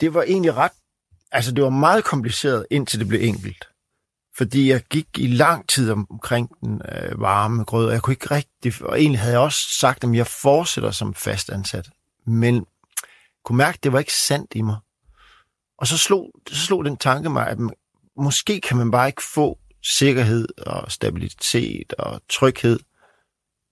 Det 0.00 0.14
var 0.14 0.22
egentlig 0.22 0.54
ret... 0.56 0.72
Altså, 1.32 1.52
det 1.52 1.64
var 1.64 1.70
meget 1.70 2.04
kompliceret, 2.04 2.66
indtil 2.70 3.00
det 3.00 3.08
blev 3.08 3.20
enkelt. 3.22 3.68
Fordi 4.36 4.70
jeg 4.70 4.82
gik 4.90 5.08
i 5.18 5.26
lang 5.26 5.68
tid 5.68 5.90
omkring 5.90 6.50
den 6.60 6.82
øh, 6.92 7.20
varme 7.20 7.64
grød, 7.64 7.86
og 7.86 7.92
jeg 7.92 8.02
kunne 8.02 8.12
ikke 8.12 8.30
rigtig... 8.30 8.72
Og 8.80 9.00
egentlig 9.00 9.20
havde 9.20 9.32
jeg 9.32 9.40
også 9.40 9.78
sagt, 9.80 10.04
at 10.04 10.14
jeg 10.14 10.26
fortsætter 10.26 10.90
som 10.90 11.14
fastansat. 11.14 11.90
Men 12.26 12.66
kunne 13.44 13.58
mærke, 13.58 13.76
at 13.76 13.84
det 13.84 13.92
var 13.92 13.98
ikke 13.98 14.12
sandt 14.12 14.52
i 14.54 14.62
mig. 14.62 14.76
Og 15.78 15.86
så 15.86 15.98
slog, 15.98 16.30
så 16.48 16.66
slog 16.66 16.84
den 16.84 16.96
tanke 16.96 17.30
mig, 17.30 17.46
at 17.46 17.58
man, 17.58 17.74
måske 18.16 18.60
kan 18.60 18.76
man 18.76 18.90
bare 18.90 19.08
ikke 19.08 19.22
få 19.22 19.58
sikkerhed 19.82 20.48
og 20.66 20.92
stabilitet 20.92 21.92
og 21.92 22.22
tryghed, 22.28 22.80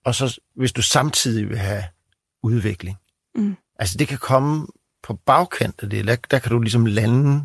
og 0.05 0.14
så 0.14 0.41
hvis 0.55 0.73
du 0.73 0.83
samtidig 0.83 1.49
vil 1.49 1.59
have 1.59 1.85
udvikling. 2.43 2.97
Mm. 3.35 3.57
Altså 3.79 3.99
det 3.99 4.09
kan 4.09 4.19
komme 4.19 4.67
på 5.03 5.15
bagkant 5.27 5.75
af 5.83 5.91
det. 5.91 6.07
Der, 6.07 6.17
der 6.31 6.39
kan 6.39 6.53
du 6.53 6.61
ligesom 6.61 6.87
lande 6.87 7.45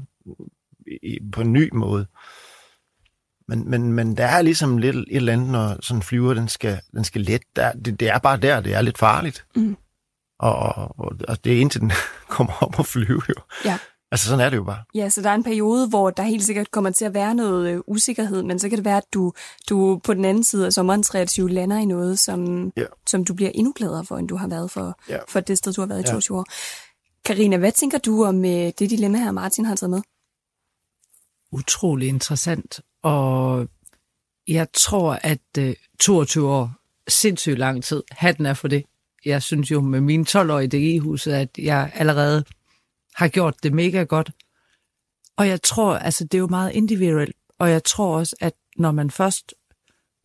i, 1.04 1.20
på 1.32 1.42
en 1.42 1.54
ny 1.54 1.70
måde. 1.74 2.06
Men, 3.48 3.70
men, 3.70 3.94
men 3.94 4.18
der 4.18 4.26
er 4.26 4.42
ligesom 4.42 4.78
lidt 4.78 4.96
et 4.96 5.06
eller 5.10 5.34
andet, 5.34 5.48
når 5.50 5.78
sådan 5.82 5.98
en 5.98 6.04
flyver, 6.04 6.34
den 6.34 6.48
skal, 6.48 6.80
den 6.92 7.04
skal 7.04 7.22
let. 7.22 7.42
Der, 7.56 7.72
det, 7.72 8.00
det 8.00 8.10
er 8.10 8.18
bare 8.20 8.38
der, 8.38 8.60
det 8.60 8.74
er 8.74 8.82
lidt 8.82 8.98
farligt. 8.98 9.46
Mm. 9.56 9.78
Og, 10.40 10.56
og, 10.56 10.96
og, 11.28 11.44
det 11.44 11.54
er 11.58 11.62
indtil 11.62 11.82
den 11.82 11.92
kommer 12.36 12.54
op 12.64 12.80
og 12.80 12.86
flyve 12.86 13.22
jo. 13.30 13.36
Ja. 13.66 13.78
Altså 14.12 14.26
sådan 14.28 14.46
er 14.46 14.50
det 14.50 14.58
jo 14.58 14.64
bare. 14.64 14.84
Ja, 14.96 15.10
så 15.10 15.22
der 15.22 15.30
er 15.30 15.36
en 15.36 15.44
periode, 15.44 15.88
hvor 15.88 16.10
der 16.10 16.24
helt 16.24 16.44
sikkert 16.44 16.72
kommer 16.72 16.90
til 16.92 17.06
at 17.06 17.14
være 17.14 17.36
noget 17.36 17.70
øh, 17.72 17.80
usikkerhed, 17.88 18.44
men 18.44 18.60
så 18.60 18.70
kan 18.70 18.78
det 18.78 18.86
være, 18.86 18.98
at 18.98 19.04
du, 19.14 19.34
du 19.70 20.00
på 20.04 20.14
den 20.14 20.26
anden 20.26 20.44
side 20.44 20.66
af 20.66 20.74
sommeren 20.74 21.04
23 21.04 21.50
lander 21.50 21.78
i 21.78 21.86
noget, 21.86 22.20
som, 22.20 22.72
Ja. 22.78 22.84
som 23.08 23.26
du 23.26 23.34
bliver 23.34 23.52
endnu 23.54 23.74
gladere 23.76 24.06
for, 24.06 24.18
end 24.18 24.28
du 24.28 24.36
har 24.36 24.48
været 24.48 24.72
for, 24.72 25.00
Ja. 25.10 25.18
for 25.28 25.40
det 25.40 25.58
sted, 25.58 25.74
du 25.74 25.82
har 25.82 25.88
været 25.88 26.00
i 26.00 26.04
Ja. 26.08 26.12
22 26.12 26.38
år. 26.38 26.46
Karina, 27.26 27.58
hvad 27.58 27.72
tænker 27.72 27.98
du 27.98 28.24
om 28.24 28.46
øh, 28.46 28.52
det 28.52 28.80
dilemma 28.80 29.18
her, 29.18 29.32
Martin 29.32 29.66
har 29.66 29.76
taget 29.76 29.90
med? 29.90 30.02
utrolig 31.52 32.08
interessant, 32.08 32.80
og 33.02 33.68
jeg 34.48 34.68
tror, 34.74 35.14
at 35.14 35.42
øh, 35.60 35.76
22 36.00 36.50
år, 36.50 36.72
sindssygt 37.08 37.58
lang 37.58 37.84
tid, 37.84 38.04
hatten 38.12 38.46
er 38.46 38.54
for 38.54 38.68
det. 38.68 38.84
Jeg 39.26 39.44
synes 39.44 39.72
jo 39.72 39.82
med 39.82 40.02
mine 40.02 40.26
12 40.26 40.52
år 40.52 40.60
i 40.60 40.68
DG-huset, 40.68 41.34
at 41.34 41.50
jeg 41.58 41.92
allerede 41.94 42.44
har 43.16 43.28
gjort 43.28 43.64
det 43.64 43.74
mega 43.74 44.04
godt. 44.04 44.32
Og 45.38 45.48
jeg 45.48 45.62
tror, 45.62 45.98
altså 45.98 46.24
det 46.24 46.34
er 46.34 46.40
jo 46.40 46.48
meget 46.48 46.72
individuelt, 46.72 47.36
og 47.60 47.70
jeg 47.70 47.84
tror 47.84 48.18
også, 48.18 48.36
at 48.40 48.54
når 48.78 48.92
man 48.92 49.12
først 49.12 49.54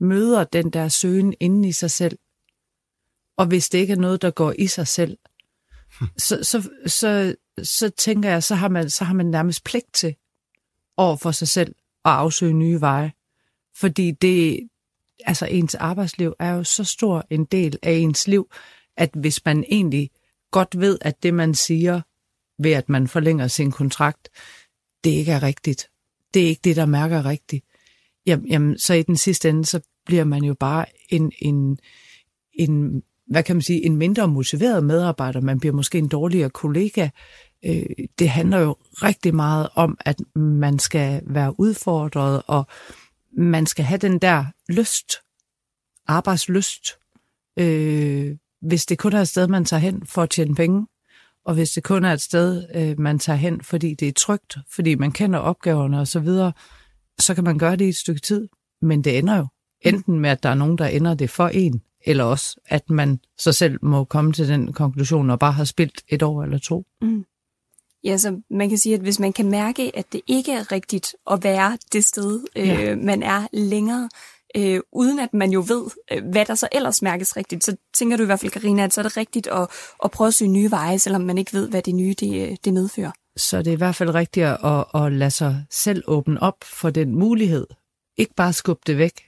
møder 0.01 0.45
den 0.45 0.71
der 0.71 0.89
søgen 0.89 1.35
inden 1.41 1.65
i 1.65 1.73
sig 1.73 1.91
selv, 1.91 2.19
og 3.37 3.47
hvis 3.47 3.69
det 3.69 3.79
ikke 3.79 3.93
er 3.93 3.97
noget, 3.97 4.23
der 4.23 4.31
går 4.31 4.55
i 4.59 4.67
sig 4.67 4.89
selv, 4.89 5.19
så, 6.17 6.39
så, 6.43 6.71
så, 6.87 7.35
så 7.63 7.89
tænker 7.89 8.31
jeg, 8.31 8.43
så 8.43 8.55
har, 8.55 8.69
man, 8.69 8.91
så 8.91 9.05
har 9.05 9.15
man 9.15 9.27
nærmest 9.27 9.65
pligt 9.65 9.95
til 9.95 10.15
over 10.97 11.17
for 11.17 11.31
sig 11.31 11.49
selv 11.49 11.75
at 12.05 12.11
afsøge 12.11 12.53
nye 12.53 12.81
veje. 12.81 13.13
Fordi 13.77 14.11
det, 14.11 14.69
altså 15.25 15.47
ens 15.47 15.75
arbejdsliv 15.75 16.35
er 16.39 16.51
jo 16.51 16.65
så 16.65 16.85
stor 16.85 17.27
en 17.31 17.45
del 17.45 17.79
af 17.83 17.93
ens 17.93 18.29
liv, 18.29 18.51
at 18.97 19.11
hvis 19.15 19.45
man 19.45 19.65
egentlig 19.69 20.11
godt 20.51 20.81
ved, 20.81 20.99
at 21.01 21.23
det 21.23 21.35
man 21.35 21.55
siger 21.55 22.01
ved, 22.59 22.73
at 22.73 22.89
man 22.89 23.09
forlænger 23.09 23.47
sin 23.49 23.71
kontrakt, 23.71 24.29
det 25.05 25.11
ikke 25.11 25.33
er 25.33 25.43
rigtigt. 25.43 25.91
Det 26.35 26.43
er 26.43 26.47
ikke 26.47 26.61
det, 26.65 26.77
der 26.77 26.87
mærker 26.87 27.25
rigtigt. 27.25 27.65
Jamen, 28.27 28.47
jamen 28.47 28.79
så 28.79 28.95
i 28.95 29.03
den 29.03 29.17
sidste 29.17 29.49
ende, 29.49 29.65
så 29.65 29.81
bliver 30.07 30.25
man 30.25 30.45
jo 30.45 30.55
bare 30.55 30.87
en, 31.09 31.33
en, 31.39 31.79
en 32.53 33.03
hvad 33.33 33.43
kan 33.43 33.57
man 33.57 33.63
sige, 33.63 33.85
en 33.87 33.97
mindre 33.97 34.29
motiveret 34.29 34.85
medarbejder. 34.85 35.41
Man 35.41 35.61
bliver 35.61 35.75
måske 35.75 35.99
en 35.99 36.09
dårligere 36.09 36.51
kollega. 36.51 37.09
Øh, 37.65 37.83
det 38.19 38.29
handler 38.29 38.59
jo 38.59 38.77
rigtig 38.93 39.35
meget 39.35 39.69
om, 39.75 39.97
at 40.01 40.17
man 40.37 40.79
skal 40.79 41.23
være 41.27 41.61
udfordret, 41.61 42.43
og 42.47 42.67
man 43.39 43.67
skal 43.67 43.85
have 43.85 43.99
den 43.99 44.19
der 44.19 44.45
lyst, 44.69 45.13
arbejdslyst, 46.07 46.89
øh, 47.59 48.37
hvis 48.63 48.87
det 48.87 48.99
kun 48.99 49.13
er 49.13 49.21
et 49.21 49.29
sted, 49.29 49.49
man 49.49 49.65
tager 49.65 49.81
hen 49.81 50.07
for 50.07 50.23
at 50.23 50.31
tjene 50.31 50.55
penge, 50.55 50.87
og 51.45 51.55
hvis 51.55 51.71
det 51.71 51.85
kun 51.85 52.05
er 52.05 52.13
et 52.13 52.21
sted, 52.21 52.67
øh, 52.75 53.01
man 53.01 53.19
tager 53.19 53.37
hen, 53.37 53.61
fordi 53.61 53.95
det 53.95 54.09
er 54.09 54.13
trygt, 54.13 54.57
fordi 54.75 54.95
man 54.95 55.13
kender 55.13 55.39
opgaverne 55.39 56.01
og 56.01 56.09
så 56.09 56.21
videre, 56.21 56.53
så 57.19 57.35
kan 57.35 57.45
man 57.45 57.59
gøre 57.59 57.77
det 57.77 57.85
i 57.85 57.89
et 57.89 57.97
stykke 57.97 58.21
tid. 58.21 58.49
Men 58.83 59.05
det 59.05 59.19
ender 59.19 59.37
jo 59.37 59.47
enten 59.81 60.21
med, 60.21 60.31
at 60.31 60.43
der 60.43 60.49
er 60.49 60.55
nogen, 60.55 60.79
der 60.79 60.87
ender 60.87 61.15
det 61.15 61.31
for 61.31 61.49
en, 61.49 61.83
eller 62.05 62.25
også, 62.25 62.57
at 62.67 62.91
man 62.91 63.21
så 63.39 63.53
selv 63.53 63.79
må 63.83 64.05
komme 64.05 64.33
til 64.33 64.49
den 64.49 64.73
konklusion 64.73 65.31
og 65.31 65.39
bare 65.39 65.53
har 65.53 65.65
spildt 65.65 66.03
et 66.09 66.23
år 66.23 66.43
eller 66.43 66.59
to. 66.59 66.85
Ja, 68.05 68.17
så 68.17 68.41
man 68.51 68.69
kan 68.69 68.79
sige, 68.79 68.95
at 68.95 69.01
hvis 69.01 69.21
man 69.21 69.33
kan 69.33 69.51
mærke, 69.51 69.97
at 69.97 70.13
det 70.13 70.21
ikke 70.27 70.53
er 70.53 70.73
rigtigt 70.73 71.15
at 71.31 71.45
være 71.45 71.79
det 71.93 72.05
sted, 72.05 72.45
øh, 72.57 72.69
Ja. 72.69 72.97
man 72.97 73.23
er 73.23 73.47
længere, 73.53 74.09
øh, 74.57 74.81
uden 74.93 75.19
at 75.19 75.35
man 75.35 75.51
jo 75.51 75.65
ved, 75.69 75.85
øh, 76.13 76.25
hvad 76.31 76.45
der 76.47 76.55
så 76.55 76.69
ellers 76.73 77.03
mærkes 77.03 77.37
rigtigt, 77.37 77.65
så 77.65 77.77
tænker 77.95 78.17
du 78.17 78.23
i 78.23 78.27
hvert 78.27 78.41
fald, 78.41 78.53
Karina, 78.53 78.85
at 78.85 78.95
så 78.95 79.01
er 79.01 79.03
det 79.03 79.17
rigtigt 79.17 79.47
at, 79.47 79.69
at 80.05 80.11
prøve 80.11 80.29
at 80.29 80.35
søge 80.35 80.51
nye 80.51 80.71
veje, 80.71 80.99
selvom 80.99 81.21
man 81.21 81.39
ikke 81.39 81.53
ved, 81.53 81.69
hvad 81.69 81.83
det 81.83 81.95
nye 81.95 82.15
det, 82.21 82.51
øh, 82.51 82.57
det 82.65 82.75
medfører. 82.75 83.11
Så 83.37 83.59
det 83.59 83.67
er 83.67 83.73
i 83.73 83.77
hvert 83.77 83.95
fald 83.97 84.15
rigtigt 84.15 84.47
at, 84.47 84.85
at 84.95 85.13
lade 85.13 85.31
sig 85.31 85.65
selv 85.71 86.03
åbne 86.07 86.43
op 86.43 86.65
for 86.65 86.91
den 86.91 87.15
mulighed. 87.15 87.67
Ikke 88.17 88.35
bare 88.35 88.53
skubbe 88.53 88.83
det 88.87 88.99
væk, 88.99 89.21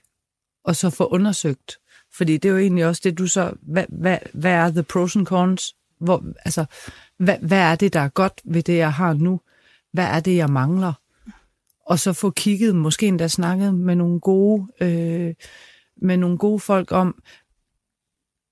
og 0.65 0.77
så 0.77 0.91
få 0.91 1.07
undersøgt. 1.07 1.79
Fordi 2.17 2.37
det 2.37 2.49
er 2.49 2.53
jo 2.53 2.59
egentlig 2.59 2.87
også 2.87 3.01
det, 3.05 3.19
du 3.19 3.27
så... 3.27 3.53
Hvad, 3.63 3.85
hvad, 3.89 4.19
hvad 4.33 4.53
er 4.53 4.71
the 4.71 4.83
pros 4.83 5.17
and 5.17 5.27
cons? 5.27 5.77
Hvor, 5.99 6.25
altså, 6.45 6.65
hvad, 7.19 7.39
hvad 7.39 7.59
er 7.59 7.75
det, 7.75 7.93
der 7.93 8.01
er 8.01 8.09
godt 8.09 8.41
ved 8.45 8.63
det, 8.63 8.77
jeg 8.77 8.93
har 8.93 9.13
nu? 9.13 9.41
Hvad 9.93 10.05
er 10.05 10.21
det, 10.21 10.37
jeg 10.37 10.51
mangler? 10.51 10.93
Og 11.87 11.99
så 11.99 12.13
få 12.13 12.31
kigget, 12.31 12.77
måske 12.77 13.07
endda 13.07 13.29
snakket 13.29 13.75
med 13.75 13.97
nogle 13.97 14.21
gode, 14.21 14.67
øh, 14.81 15.35
med 15.97 16.17
nogle 16.17 16.39
gode 16.39 16.61
folk 16.61 16.93
om, 16.93 17.23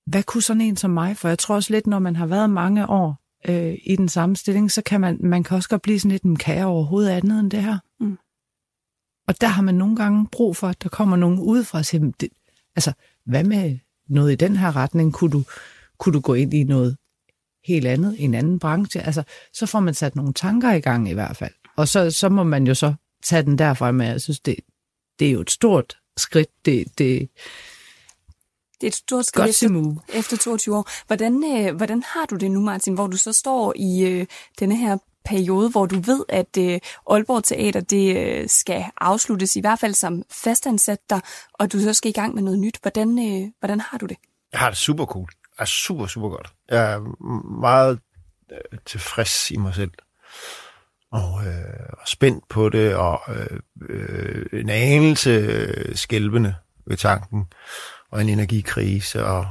hvad 0.07 0.23
kunne 0.23 0.43
sådan 0.43 0.61
en 0.61 0.77
som 0.77 0.91
mig? 0.91 1.17
For 1.17 1.29
jeg 1.29 1.39
tror 1.39 1.55
også 1.55 1.73
lidt, 1.73 1.87
når 1.87 1.99
man 1.99 2.17
har 2.17 2.27
været 2.27 2.51
mange 2.51 2.89
år 2.89 3.23
øh, 3.49 3.79
i 3.85 3.97
den 3.97 4.09
samme 4.09 4.37
stilling, 4.37 4.71
så 4.71 4.83
kan 4.83 5.01
man, 5.01 5.19
man 5.21 5.43
kan 5.43 5.57
også 5.57 5.69
godt 5.69 5.83
blive 5.83 6.01
sådan 6.01 6.11
lidt, 6.11 6.39
kan 6.39 6.57
jeg 6.57 6.67
overhovedet 6.67 7.11
andet 7.11 7.41
end 7.41 7.51
det 7.51 7.63
her? 7.63 7.79
Mm. 8.01 8.19
Og 9.29 9.41
der 9.41 9.47
har 9.47 9.63
man 9.63 9.75
nogle 9.75 9.97
gange 9.97 10.27
brug 10.33 10.57
for, 10.57 10.69
at 10.69 10.83
der 10.83 10.89
kommer 10.89 11.17
nogen 11.17 11.39
udefra 11.39 11.79
og 11.79 11.85
siger, 11.85 12.01
"Men 12.01 12.15
det, 12.21 12.29
altså, 12.77 12.93
hvad 13.27 13.45
med 13.45 13.79
noget 14.09 14.33
i 14.33 14.37
den 14.37 14.57
her 14.57 14.77
retning? 14.77 15.13
Kunne 15.13 15.31
du, 15.31 15.45
kunne 15.99 16.13
du 16.13 16.21
gå 16.21 16.35
ind 16.35 16.55
i 16.55 16.65
noget 16.65 16.97
helt 17.65 17.87
andet, 17.87 18.17
en 18.19 18.35
anden 18.35 18.59
branche? 18.59 19.01
Altså, 19.01 19.23
så 19.53 19.67
får 19.67 19.81
man 19.81 19.95
sat 19.95 20.17
nogle 20.17 20.33
tanker 20.33 20.73
i 20.73 20.81
gang 20.81 21.11
i 21.11 21.13
hvert 21.15 21.37
fald. 21.37 21.53
Og 21.77 21.89
så, 21.89 22.11
så 22.11 22.29
må 22.29 22.43
man 22.43 22.67
jo 22.67 22.75
så 22.75 22.95
tage 23.25 23.43
den 23.43 23.59
derfra 23.59 23.93
med, 23.93 24.07
jeg 24.07 24.21
synes, 24.21 24.41
det, 24.41 24.57
det 25.19 25.29
er 25.29 25.33
jo 25.33 25.41
et 25.41 25.51
stort 25.51 25.99
skridt. 26.17 26.49
Det, 26.65 26.99
det 26.99 27.29
Det 28.81 28.87
er 28.87 28.87
et 28.87 28.95
stort 28.95 29.27
skridt 29.27 29.49
efter, 29.51 29.69
move. 29.69 30.01
efter 30.15 30.37
22 30.37 30.77
år. 30.77 30.91
Hvordan, 31.07 31.45
øh, 31.45 31.77
hvordan 31.77 32.03
har 32.07 32.27
du 32.27 32.37
det 32.37 32.51
nu, 32.51 32.61
Martin, 32.61 32.95
hvor 32.95 33.07
du 33.07 33.17
så 33.17 33.33
står 33.33 33.73
i 33.77 34.05
øh, 34.07 34.27
denne 34.61 34.77
her 34.77 34.99
periode, 35.25 35.71
hvor 35.71 35.87
du 35.87 36.01
ved, 36.01 36.25
at 36.29 36.57
øh, 36.59 36.81
Aalborg 37.11 37.45
Teater 37.45 37.81
det 37.81 38.17
øh, 38.17 38.49
skal 38.49 38.85
afsluttes, 39.01 39.57
i 39.57 39.61
hvert 39.61 39.79
fald 39.79 39.95
som 39.95 40.23
fastansat 40.31 40.99
der, 41.11 41.21
og 41.53 41.73
du 41.73 41.81
så 41.81 41.95
skal 41.95 42.09
i 42.09 42.13
gang 42.13 42.35
med 42.35 42.43
noget 42.43 42.59
nyt. 42.59 42.79
Hvordan, 42.83 43.19
øh, 43.19 43.51
hvordan 43.59 43.81
har 43.81 43.99
du 43.99 44.07
det? 44.07 44.17
Jeg 44.53 44.61
har 44.61 44.69
det 44.69 44.79
super 44.79 45.05
cool. 45.05 45.29
Jeg 45.59 45.65
er 45.65 45.67
super, 45.67 46.07
super 46.07 46.29
godt. 46.29 46.53
Jeg 46.71 46.93
er 46.93 46.99
meget 47.61 48.01
øh, 48.53 48.79
tilfreds 48.87 49.51
i 49.51 49.57
mig 49.57 49.75
selv. 49.75 49.91
Og, 51.13 51.47
øh, 51.47 51.89
og 51.93 52.09
spændt 52.09 52.49
på 52.49 52.69
det, 52.69 52.95
og 52.95 53.21
øh, 53.29 53.59
øh, 53.89 54.61
en 54.61 54.69
anelse 54.69 55.31
øh, 55.31 55.97
skælvende 55.97 56.55
ved 56.87 56.97
tanken, 56.97 57.45
og 58.11 58.21
en 58.21 58.29
energikrise, 58.29 59.25
og 59.25 59.47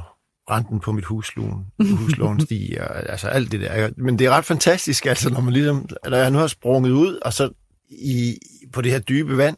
renten 0.50 0.80
på 0.80 0.92
mit 0.92 1.04
huslån, 1.04 1.66
huslån 1.98 2.40
stiger, 2.40 2.84
altså 2.84 3.28
alt 3.28 3.52
det 3.52 3.60
der. 3.60 3.90
Men 3.96 4.18
det 4.18 4.26
er 4.26 4.30
ret 4.30 4.44
fantastisk, 4.44 5.06
altså, 5.06 5.30
når 5.30 5.40
man 5.40 5.52
ligesom, 5.52 5.88
når 6.08 6.16
jeg 6.16 6.30
nu 6.30 6.38
har 6.38 6.46
sprunget 6.46 6.90
ud, 6.90 7.18
og 7.24 7.32
så 7.32 7.50
i, 7.90 8.38
på 8.72 8.82
det 8.82 8.92
her 8.92 8.98
dybe 8.98 9.36
vand, 9.36 9.56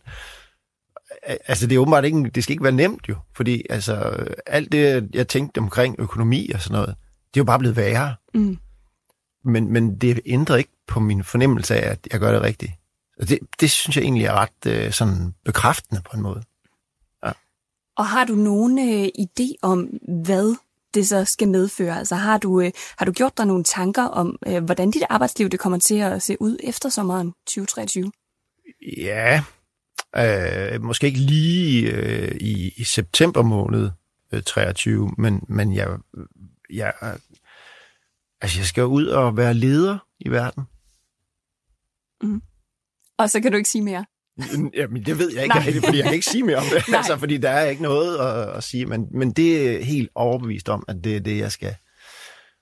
altså 1.22 1.66
det 1.66 1.74
er 1.74 1.80
åbenbart 1.80 2.04
ikke, 2.04 2.30
det 2.34 2.42
skal 2.42 2.52
ikke 2.52 2.64
være 2.64 2.72
nemt 2.72 3.08
jo, 3.08 3.16
fordi 3.36 3.62
altså 3.70 4.24
alt 4.46 4.72
det, 4.72 5.10
jeg 5.14 5.28
tænkte 5.28 5.58
omkring 5.58 5.96
økonomi 5.98 6.50
og 6.54 6.60
sådan 6.60 6.74
noget, 6.74 6.94
det 7.34 7.40
er 7.40 7.40
jo 7.40 7.44
bare 7.44 7.58
blevet 7.58 7.76
værre. 7.76 8.14
Mm. 8.34 8.58
Men, 9.44 9.72
men 9.72 9.98
det 9.98 10.20
ændrer 10.26 10.56
ikke 10.56 10.70
på 10.86 11.00
min 11.00 11.24
fornemmelse 11.24 11.76
af, 11.76 11.90
at 11.90 12.08
jeg 12.12 12.20
gør 12.20 12.32
det 12.32 12.42
rigtigt. 12.42 12.72
Og 13.20 13.28
det, 13.28 13.38
det 13.60 13.70
synes 13.70 13.96
jeg 13.96 14.02
egentlig 14.02 14.24
er 14.24 14.32
ret 14.32 14.66
øh, 14.66 14.92
sådan 14.92 15.34
bekræftende 15.44 16.02
på 16.02 16.16
en 16.16 16.22
måde. 16.22 16.42
Og 17.96 18.06
har 18.06 18.24
du 18.24 18.34
nogen 18.34 18.78
øh, 18.78 19.08
idé 19.18 19.54
om, 19.62 19.88
hvad 20.24 20.56
det 20.94 21.08
så 21.08 21.24
skal 21.24 21.48
medføre? 21.48 21.98
Altså 21.98 22.14
har 22.14 22.38
du, 22.38 22.60
øh, 22.60 22.72
har 22.98 23.06
du 23.06 23.12
gjort 23.12 23.38
dig 23.38 23.46
nogle 23.46 23.64
tanker 23.64 24.02
om, 24.02 24.38
øh, 24.46 24.64
hvordan 24.64 24.90
dit 24.90 25.02
arbejdsliv 25.10 25.48
det 25.48 25.60
kommer 25.60 25.78
til 25.78 25.98
at 25.98 26.22
se 26.22 26.36
ud 26.40 26.56
efter 26.62 26.88
sommeren 26.88 27.32
2023? 27.46 28.12
Ja, 28.96 29.42
øh, 30.16 30.82
måske 30.82 31.06
ikke 31.06 31.18
lige 31.18 31.90
øh, 31.90 32.36
i, 32.40 32.72
i 32.76 32.84
september 32.84 33.42
måned 33.42 33.90
øh, 34.32 34.42
23, 34.42 35.14
men, 35.18 35.44
men 35.48 35.74
jeg, 35.74 35.88
jeg, 36.70 36.92
altså 38.40 38.58
jeg 38.58 38.66
skal 38.66 38.84
ud 38.84 39.06
og 39.06 39.36
være 39.36 39.54
leder 39.54 39.98
i 40.20 40.28
verden. 40.28 40.64
Og 43.18 43.30
så 43.30 43.40
kan 43.40 43.50
du 43.52 43.56
ikke 43.56 43.68
sige 43.68 43.82
mere. 43.82 44.04
Jamen, 44.74 45.04
det 45.04 45.18
ved 45.18 45.32
jeg 45.32 45.42
ikke 45.42 45.54
Nej. 45.54 45.64
rigtigt, 45.64 45.84
fordi 45.84 45.98
jeg 45.98 46.04
kan 46.04 46.14
ikke 46.14 46.26
sige 46.26 46.42
mere 46.42 46.56
om 46.56 46.64
det, 46.64 46.94
altså, 46.98 47.16
fordi 47.16 47.36
der 47.36 47.50
er 47.50 47.64
ikke 47.64 47.82
noget 47.82 48.18
at, 48.18 48.56
at 48.56 48.64
sige, 48.64 48.86
men, 48.86 49.06
men 49.10 49.32
det 49.32 49.76
er 49.76 49.84
helt 49.84 50.10
overbevist 50.14 50.68
om, 50.68 50.84
at 50.88 50.96
det 51.04 51.16
er 51.16 51.20
det, 51.20 51.38
jeg 51.38 51.52
skal. 51.52 51.74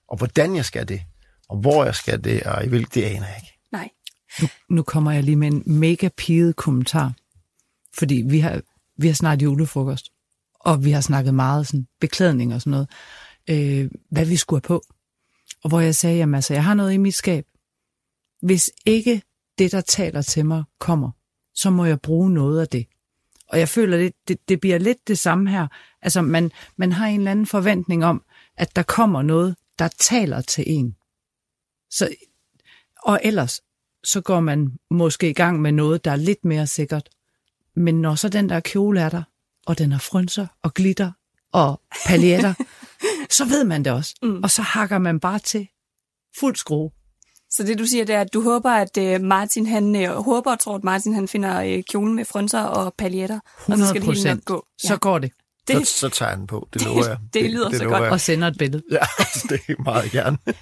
Og 0.08 0.16
hvordan 0.16 0.56
jeg 0.56 0.64
skal 0.64 0.88
det, 0.88 1.02
og 1.48 1.56
hvor 1.56 1.84
jeg 1.84 1.94
skal 1.94 2.24
det, 2.24 2.42
og 2.42 2.64
i 2.64 2.68
hvilket, 2.68 2.94
det 2.94 3.02
aner 3.02 3.26
jeg 3.26 3.36
ikke. 3.42 3.58
Nej. 3.72 3.88
Nu, 4.40 4.48
nu 4.70 4.82
kommer 4.82 5.12
jeg 5.12 5.22
lige 5.22 5.36
med 5.36 5.52
en 5.52 5.62
mega 5.66 6.08
piget 6.16 6.56
kommentar. 6.56 7.12
Fordi 7.98 8.24
vi 8.26 8.38
har, 8.38 8.60
vi 8.98 9.06
har 9.06 9.14
snart 9.14 9.42
julefrokost, 9.42 10.10
og 10.60 10.84
vi 10.84 10.90
har 10.90 11.00
snakket 11.00 11.34
meget 11.34 11.66
sådan 11.66 11.86
beklædning 12.00 12.54
og 12.54 12.60
sådan 12.60 12.70
noget, 12.70 12.88
øh, 13.50 13.90
hvad 14.10 14.26
vi 14.26 14.36
skulle 14.36 14.62
have 14.64 14.68
på. 14.68 14.82
Og 15.64 15.68
hvor 15.68 15.80
jeg 15.80 15.94
sagde, 15.94 16.16
jamen 16.16 16.34
altså, 16.34 16.54
jeg 16.54 16.64
har 16.64 16.74
noget 16.74 16.92
i 16.92 16.96
mit 16.96 17.14
skab. 17.14 17.44
Hvis 18.42 18.70
ikke 18.86 19.22
det, 19.58 19.72
der 19.72 19.80
taler 19.80 20.22
til 20.22 20.46
mig, 20.46 20.64
kommer, 20.80 21.10
så 21.54 21.70
må 21.70 21.84
jeg 21.84 22.00
bruge 22.00 22.30
noget 22.30 22.60
af 22.60 22.68
det. 22.68 22.86
Og 23.48 23.58
jeg 23.58 23.68
føler, 23.68 23.96
det, 23.96 24.12
det, 24.28 24.48
det 24.48 24.60
bliver 24.60 24.78
lidt 24.78 25.08
det 25.08 25.18
samme 25.18 25.50
her. 25.50 25.66
Altså, 26.02 26.22
man, 26.22 26.50
man 26.76 26.92
har 26.92 27.06
en 27.06 27.20
eller 27.20 27.30
anden 27.30 27.46
forventning 27.46 28.04
om, 28.04 28.24
at 28.56 28.76
der 28.76 28.82
kommer 28.82 29.22
noget, 29.22 29.56
der 29.78 29.88
taler 29.88 30.40
til 30.40 30.64
en. 30.66 30.96
Så, 31.90 32.08
og 33.02 33.20
ellers, 33.24 33.60
så 34.04 34.20
går 34.20 34.40
man 34.40 34.72
måske 34.90 35.30
i 35.30 35.32
gang 35.32 35.60
med 35.60 35.72
noget, 35.72 36.04
der 36.04 36.10
er 36.10 36.16
lidt 36.16 36.44
mere 36.44 36.66
sikkert. 36.66 37.08
Men 37.76 38.00
når 38.00 38.14
så 38.14 38.28
den 38.28 38.48
der 38.48 38.60
kjole 38.60 39.00
er 39.00 39.08
der, 39.08 39.22
og 39.66 39.78
den 39.78 39.92
har 39.92 39.98
frynser 39.98 40.46
og 40.62 40.74
glitter 40.74 41.12
og 41.52 41.80
paljetter, 42.06 42.54
så 43.36 43.44
ved 43.44 43.64
man 43.64 43.84
det 43.84 43.92
også. 43.92 44.14
Mm. 44.22 44.42
Og 44.42 44.50
så 44.50 44.62
hakker 44.62 44.98
man 44.98 45.20
bare 45.20 45.38
til 45.38 45.68
fuld 46.40 46.56
skrue. 46.56 46.90
Så 47.56 47.62
det 47.62 47.78
du 47.78 47.86
siger, 47.86 48.04
det 48.04 48.14
er, 48.14 48.20
at 48.20 48.32
du 48.34 48.42
håber, 48.42 48.70
at 48.70 48.96
øh, 48.98 49.20
Martin, 49.20 49.66
han 49.66 49.96
øh, 49.96 50.08
håber 50.10 50.50
og 50.52 50.60
tror, 50.60 50.76
at 50.76 50.84
Martin 50.84 51.14
han 51.14 51.28
finder 51.28 51.62
øh, 51.62 51.82
kjolen 51.82 52.14
med 52.14 52.24
frynser 52.24 52.62
og 52.62 52.94
paljetter, 52.98 53.36
og 53.36 53.40
så 53.66 53.72
100 53.72 53.88
skal 53.88 54.02
det 54.02 54.14
hele 54.16 54.30
nok 54.30 54.44
gå. 54.44 54.66
Så 54.78 54.96
går 54.96 55.18
det. 55.18 55.30
det, 55.68 55.88
Så, 55.88 55.98
så 55.98 56.08
tager 56.08 56.34
den 56.36 56.46
på, 56.46 56.68
det 56.74 56.82
lover 56.86 57.06
jeg. 57.08 57.16
det 57.34 57.50
lyder 57.50 57.70
så 57.70 57.84
lover 57.84 57.90
godt. 57.96 58.04
Jeg. 58.04 58.12
Og 58.12 58.20
sender 58.20 58.48
et 58.48 58.58
billede. 58.58 58.82
Ja, 58.90 58.98
det 59.48 59.60
er 59.68 59.82
meget 59.82 60.10
gerne. 60.10 60.38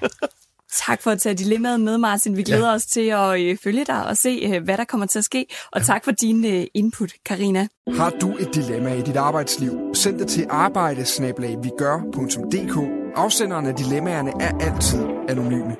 Tak 0.86 1.02
for 1.02 1.10
at 1.10 1.20
tage 1.20 1.34
dilemmaet 1.34 1.80
med, 1.80 1.98
Martin. 1.98 2.36
Vi 2.36 2.42
glæder 2.42 2.68
ja. 2.68 2.74
os 2.74 2.86
til 2.86 3.00
at 3.00 3.40
øh, 3.40 3.56
følge 3.64 3.84
dig 3.84 4.06
og 4.06 4.16
se, 4.16 4.28
øh, 4.28 4.62
hvad 4.62 4.78
der 4.78 4.84
kommer 4.84 5.06
til 5.06 5.18
at 5.18 5.24
ske. 5.24 5.46
Og 5.72 5.84
tak 5.84 6.04
for 6.04 6.10
din 6.10 6.44
øh, 6.44 6.66
input, 6.74 7.12
Karina. 7.26 7.68
Har 7.96 8.10
du 8.10 8.36
et 8.38 8.54
dilemma 8.54 8.94
i 8.94 9.02
dit 9.02 9.16
arbejdsliv? 9.16 9.78
Send 9.94 10.18
det 10.18 10.28
til 10.28 10.46
arbejdesnabelagvigør.dk. 10.50 12.78
Afsenderen 13.16 13.66
af 13.66 13.74
dilemmaerne 13.74 14.32
er 14.40 14.58
altid 14.60 15.04
anonyme. 15.28 15.76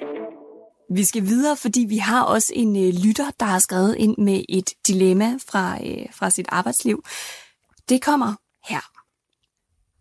Vi 0.95 1.05
skal 1.05 1.27
videre, 1.27 1.57
fordi 1.57 1.81
vi 1.89 1.97
har 1.97 2.23
også 2.23 2.53
en 2.57 2.77
øh, 2.77 2.95
lytter, 3.05 3.31
der 3.41 3.47
har 3.47 3.59
skrevet 3.59 3.97
ind 3.99 4.19
med 4.19 4.45
et 4.49 4.71
dilemma 4.87 5.39
fra, 5.47 5.79
øh, 5.87 6.07
fra 6.13 6.31
sit 6.31 6.47
arbejdsliv. 6.49 7.05
Det 7.89 8.03
kommer 8.03 8.35
her. 8.69 8.81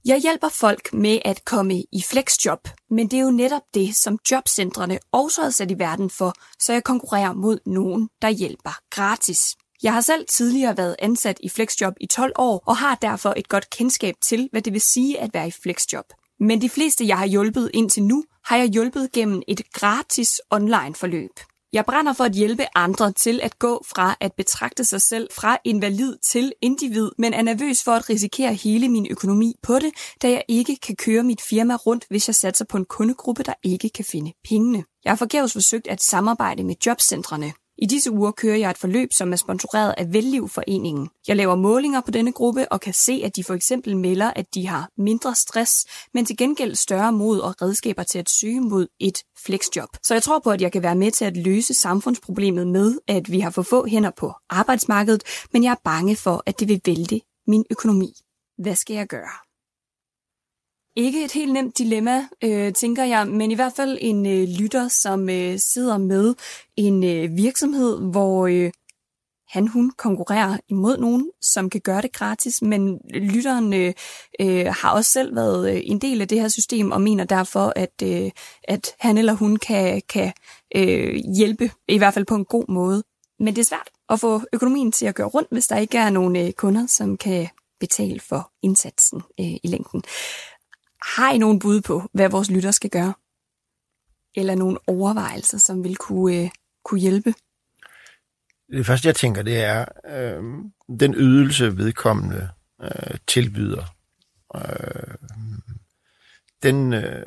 Jeg 0.06 0.19
hjælper 0.19 0.49
folk 0.49 0.93
med 0.93 1.19
at 1.25 1.45
komme 1.45 1.84
i 1.91 2.02
flexjob, 2.02 2.67
men 2.89 3.08
det 3.08 3.19
er 3.19 3.23
jo 3.23 3.32
netop 3.32 3.62
det, 3.73 3.95
som 3.95 4.19
jobcentrene 4.32 4.99
også 5.12 5.41
er 5.41 5.49
sat 5.49 5.71
i 5.71 5.80
verden 5.80 6.10
for, 6.10 6.34
så 6.60 6.73
jeg 6.73 6.84
konkurrerer 6.84 7.34
mod 7.34 7.60
nogen, 7.65 8.10
der 8.21 8.30
hjælper 8.30 8.80
gratis. 8.89 9.56
Jeg 9.84 9.93
har 9.93 10.02
selv 10.02 10.25
tidligere 10.30 10.78
været 10.78 10.95
ansat 10.99 11.38
i 11.43 11.49
flexjob 11.49 11.93
i 12.02 12.06
12 12.06 12.32
år 12.36 12.63
og 12.65 12.78
har 12.78 12.95
derfor 12.95 13.34
et 13.38 13.49
godt 13.49 13.69
kendskab 13.69 14.15
til, 14.21 14.49
hvad 14.52 14.62
det 14.62 14.73
vil 14.73 14.82
sige 14.82 15.19
at 15.19 15.30
være 15.34 15.47
i 15.47 15.52
flexjob. 15.52 16.06
Men 16.39 16.62
de 16.62 16.69
fleste, 16.69 17.08
jeg 17.08 17.17
har 17.17 17.25
hjulpet 17.25 17.71
indtil 17.73 18.04
nu, 18.04 18.23
har 18.49 18.57
jeg 18.57 18.67
hjulpet 18.67 19.12
gennem 19.12 19.41
et 19.47 19.62
gratis 19.73 20.41
online 20.51 20.95
forløb. 20.95 21.31
Jeg 21.73 21.85
brænder 21.85 22.13
for 22.13 22.23
at 22.23 22.31
hjælpe 22.31 22.65
andre 22.75 23.12
til 23.12 23.39
at 23.43 23.59
gå 23.59 23.85
fra 23.88 24.15
at 24.19 24.33
betragte 24.33 24.83
sig 24.83 25.01
selv 25.01 25.29
fra 25.33 25.57
invalid 25.65 26.17
til 26.31 26.53
individ, 26.62 27.12
men 27.17 27.33
er 27.33 27.41
nervøs 27.41 27.83
for 27.83 27.91
at 27.91 28.09
risikere 28.09 28.53
hele 28.53 28.89
min 28.89 29.07
økonomi 29.09 29.55
på 29.63 29.79
det, 29.79 29.91
da 30.21 30.29
jeg 30.29 30.43
ikke 30.47 30.75
kan 30.75 30.95
køre 30.95 31.23
mit 31.23 31.41
firma 31.41 31.75
rundt, 31.75 32.05
hvis 32.09 32.27
jeg 32.27 32.35
satser 32.35 32.65
på 32.65 32.77
en 32.77 32.85
kundegruppe, 32.85 33.43
der 33.43 33.53
ikke 33.63 33.89
kan 33.89 34.05
finde 34.05 34.33
pengene. 34.49 34.83
Jeg 35.05 35.12
har 35.12 35.17
forgæves 35.17 35.53
forsøgt 35.53 35.88
at 35.88 36.03
samarbejde 36.03 36.63
med 36.63 36.75
jobcentrene. 36.85 37.53
I 37.81 37.85
disse 37.85 38.11
uger 38.11 38.31
kører 38.31 38.55
jeg 38.55 38.69
et 38.69 38.77
forløb, 38.77 39.13
som 39.13 39.31
er 39.31 39.35
sponsoreret 39.35 39.93
af 39.97 40.13
Vellivforeningen. 40.13 41.09
Jeg 41.27 41.35
laver 41.35 41.55
målinger 41.55 42.01
på 42.01 42.11
denne 42.11 42.31
gruppe 42.31 42.71
og 42.71 42.81
kan 42.81 42.93
se, 42.93 43.21
at 43.25 43.35
de 43.35 43.43
for 43.43 43.53
eksempel 43.53 43.97
melder, 43.97 44.31
at 44.35 44.45
de 44.53 44.67
har 44.67 44.89
mindre 44.97 45.35
stress, 45.35 45.85
men 46.13 46.25
til 46.25 46.37
gengæld 46.37 46.75
større 46.75 47.11
mod 47.11 47.39
og 47.39 47.61
redskaber 47.61 48.03
til 48.03 48.19
at 48.19 48.29
søge 48.29 48.61
mod 48.61 48.87
et 48.99 49.17
flexjob. 49.45 49.89
Så 50.03 50.13
jeg 50.13 50.23
tror 50.23 50.39
på, 50.39 50.51
at 50.51 50.61
jeg 50.61 50.71
kan 50.71 50.83
være 50.83 50.95
med 50.95 51.11
til 51.11 51.25
at 51.25 51.37
løse 51.37 51.73
samfundsproblemet 51.73 52.67
med, 52.67 52.97
at 53.07 53.31
vi 53.31 53.39
har 53.39 53.49
for 53.49 53.61
få 53.61 53.87
hænder 53.87 54.11
på 54.17 54.33
arbejdsmarkedet, 54.49 55.23
men 55.53 55.63
jeg 55.63 55.71
er 55.71 55.81
bange 55.83 56.15
for, 56.15 56.43
at 56.45 56.59
det 56.59 56.67
vil 56.67 56.81
vælte 56.85 57.21
min 57.47 57.65
økonomi. 57.71 58.13
Hvad 58.57 58.75
skal 58.75 58.95
jeg 58.95 59.07
gøre? 59.07 59.48
Ikke 60.95 61.25
et 61.25 61.32
helt 61.32 61.54
nemt 61.54 61.78
dilemma, 61.78 62.28
øh, 62.43 62.73
tænker 62.73 63.04
jeg, 63.04 63.28
men 63.28 63.52
i 63.52 63.56
hvert 63.56 63.73
fald 63.75 63.97
en 64.02 64.25
øh, 64.25 64.47
lytter, 64.60 64.88
som 64.88 65.30
øh, 65.30 65.60
sidder 65.60 65.97
med 65.97 66.36
en 66.78 67.04
øh, 67.04 67.38
virksomhed, 67.38 67.99
hvor 68.12 68.47
øh, 68.47 68.71
han 69.49 69.67
hun 69.67 69.91
konkurrerer 69.97 70.58
imod 70.67 70.97
nogen, 70.97 71.32
som 71.41 71.69
kan 71.69 71.82
gøre 71.82 72.02
det 72.02 72.13
gratis, 72.13 72.62
men 72.62 72.99
lytteren 73.13 73.73
øh, 73.73 73.93
øh, 74.41 74.65
har 74.65 74.91
også 74.91 75.12
selv 75.12 75.36
været 75.36 75.71
øh, 75.75 75.82
en 75.84 75.99
del 75.99 76.21
af 76.21 76.28
det 76.28 76.41
her 76.41 76.47
system 76.47 76.91
og 76.91 77.02
mener 77.02 77.23
derfor, 77.23 77.73
at, 77.75 78.02
øh, 78.04 78.32
at 78.63 78.95
han 78.99 79.17
eller 79.17 79.34
hun 79.34 79.58
kan, 79.58 80.02
kan 80.10 80.34
øh, 80.75 81.15
hjælpe, 81.36 81.71
i 81.88 81.97
hvert 81.97 82.13
fald 82.13 82.25
på 82.25 82.36
en 82.36 82.45
god 82.45 82.65
måde. 82.67 83.04
Men 83.39 83.56
det 83.56 83.62
er 83.62 83.65
svært 83.65 83.89
at 84.10 84.19
få 84.19 84.41
økonomien 84.54 84.91
til 84.91 85.06
at 85.06 85.15
gøre 85.15 85.28
rundt, 85.28 85.49
hvis 85.52 85.67
der 85.67 85.78
ikke 85.78 85.97
er 85.97 86.10
nogen 86.10 86.36
øh, 86.36 86.52
kunder, 86.52 86.88
som 86.88 87.17
kan 87.17 87.47
betale 87.80 88.19
for 88.19 88.52
indsatsen 88.62 89.21
øh, 89.39 89.54
i 89.63 89.67
længden. 89.67 90.04
Har 91.01 91.31
I 91.31 91.38
nogen 91.38 91.59
bud 91.59 91.81
på, 91.81 92.09
hvad 92.13 92.29
vores 92.29 92.51
lytter 92.51 92.71
skal 92.71 92.89
gøre? 92.89 93.13
Eller 94.35 94.55
nogle 94.55 94.77
overvejelser, 94.88 95.57
som 95.57 95.83
vil 95.83 95.95
kunne, 95.95 96.35
øh, 96.35 96.49
kunne 96.83 96.99
hjælpe? 96.99 97.33
Det 98.71 98.85
første, 98.85 99.07
jeg 99.07 99.15
tænker, 99.15 99.41
det 99.41 99.63
er 99.63 99.85
øh, 100.07 100.43
den 100.99 101.13
ydelse, 101.15 101.77
vedkommende 101.77 102.49
øh, 102.81 103.17
tilbyder. 103.27 103.83
Øh, 104.55 105.15
den, 106.63 106.93
øh, 106.93 107.25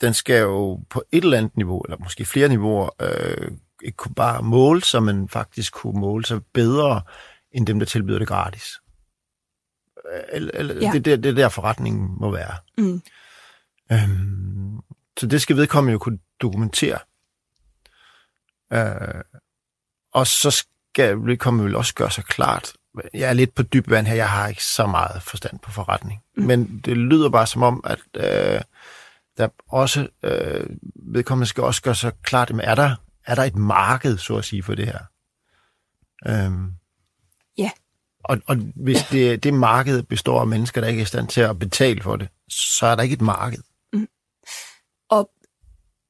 den 0.00 0.14
skal 0.14 0.40
jo 0.40 0.80
på 0.90 1.02
et 1.12 1.24
eller 1.24 1.38
andet 1.38 1.56
niveau, 1.56 1.80
eller 1.80 1.98
måske 1.98 2.24
flere 2.24 2.48
niveauer, 2.48 2.90
øh, 3.00 3.50
ikke 3.82 3.96
kunne 3.96 4.14
bare 4.14 4.42
måle 4.42 4.84
sig, 4.84 5.02
men 5.02 5.28
faktisk 5.28 5.72
kunne 5.72 6.00
måle 6.00 6.26
sig 6.26 6.40
bedre 6.44 7.02
end 7.52 7.66
dem, 7.66 7.78
der 7.78 7.86
tilbyder 7.86 8.18
det 8.18 8.28
gratis. 8.28 8.80
Eller, 10.32 10.74
Ja. 10.74 10.90
det, 10.92 11.04
det, 11.04 11.22
det 11.22 11.30
er 11.30 11.34
der 11.34 11.48
forretningen 11.48 12.16
må 12.20 12.30
være. 12.30 12.56
Mm. 12.78 13.02
Øhm, 13.92 14.80
så 15.20 15.26
det 15.26 15.42
skal 15.42 15.56
vedkommende 15.56 15.92
jo 15.92 15.98
kunne 15.98 16.18
dokumentere. 16.40 16.98
Øh, 18.72 19.22
og 20.12 20.26
så 20.26 20.50
skal 20.50 21.16
vedkommende 21.26 21.64
vel 21.64 21.76
også 21.76 21.94
gøre 21.94 22.10
sig 22.10 22.24
klart. 22.24 22.72
Jeg 23.14 23.28
er 23.28 23.32
lidt 23.32 23.54
på 23.54 23.62
dyb 23.62 23.90
vand 23.90 24.06
her, 24.06 24.14
jeg 24.14 24.30
har 24.30 24.48
ikke 24.48 24.64
så 24.64 24.86
meget 24.86 25.22
forstand 25.22 25.58
på 25.58 25.70
forretning. 25.70 26.20
Mm. 26.36 26.42
Men 26.44 26.78
det 26.84 26.96
lyder 26.96 27.28
bare 27.30 27.46
som 27.46 27.62
om, 27.62 27.84
at 27.84 27.98
øh, 28.16 28.60
der 29.36 29.48
også 29.68 30.08
øh, 30.22 30.66
vedkommende 30.94 31.46
skal 31.46 31.62
også 31.64 31.82
gøre 31.82 31.94
sig 31.94 32.12
klart, 32.22 32.50
jamen, 32.50 32.64
er 32.64 32.74
der, 32.74 32.96
er 33.26 33.34
der 33.34 33.42
et 33.42 33.56
marked, 33.56 34.18
så 34.18 34.36
at 34.36 34.44
sige, 34.44 34.62
for 34.62 34.74
det 34.74 34.86
her? 34.86 34.98
Øhm, 36.26 36.72
Ja. 37.58 37.70
Og, 38.28 38.38
og 38.46 38.56
hvis 38.74 39.02
det, 39.12 39.44
det 39.44 39.54
marked 39.54 40.02
består 40.02 40.40
af 40.40 40.46
mennesker, 40.46 40.80
der 40.80 40.88
ikke 40.88 41.00
er 41.00 41.04
i 41.04 41.06
stand 41.06 41.28
til 41.28 41.40
at 41.40 41.58
betale 41.58 42.02
for 42.02 42.16
det, 42.16 42.28
så 42.50 42.86
er 42.86 42.94
der 42.94 43.02
ikke 43.02 43.14
et 43.14 43.22
marked. 43.22 43.62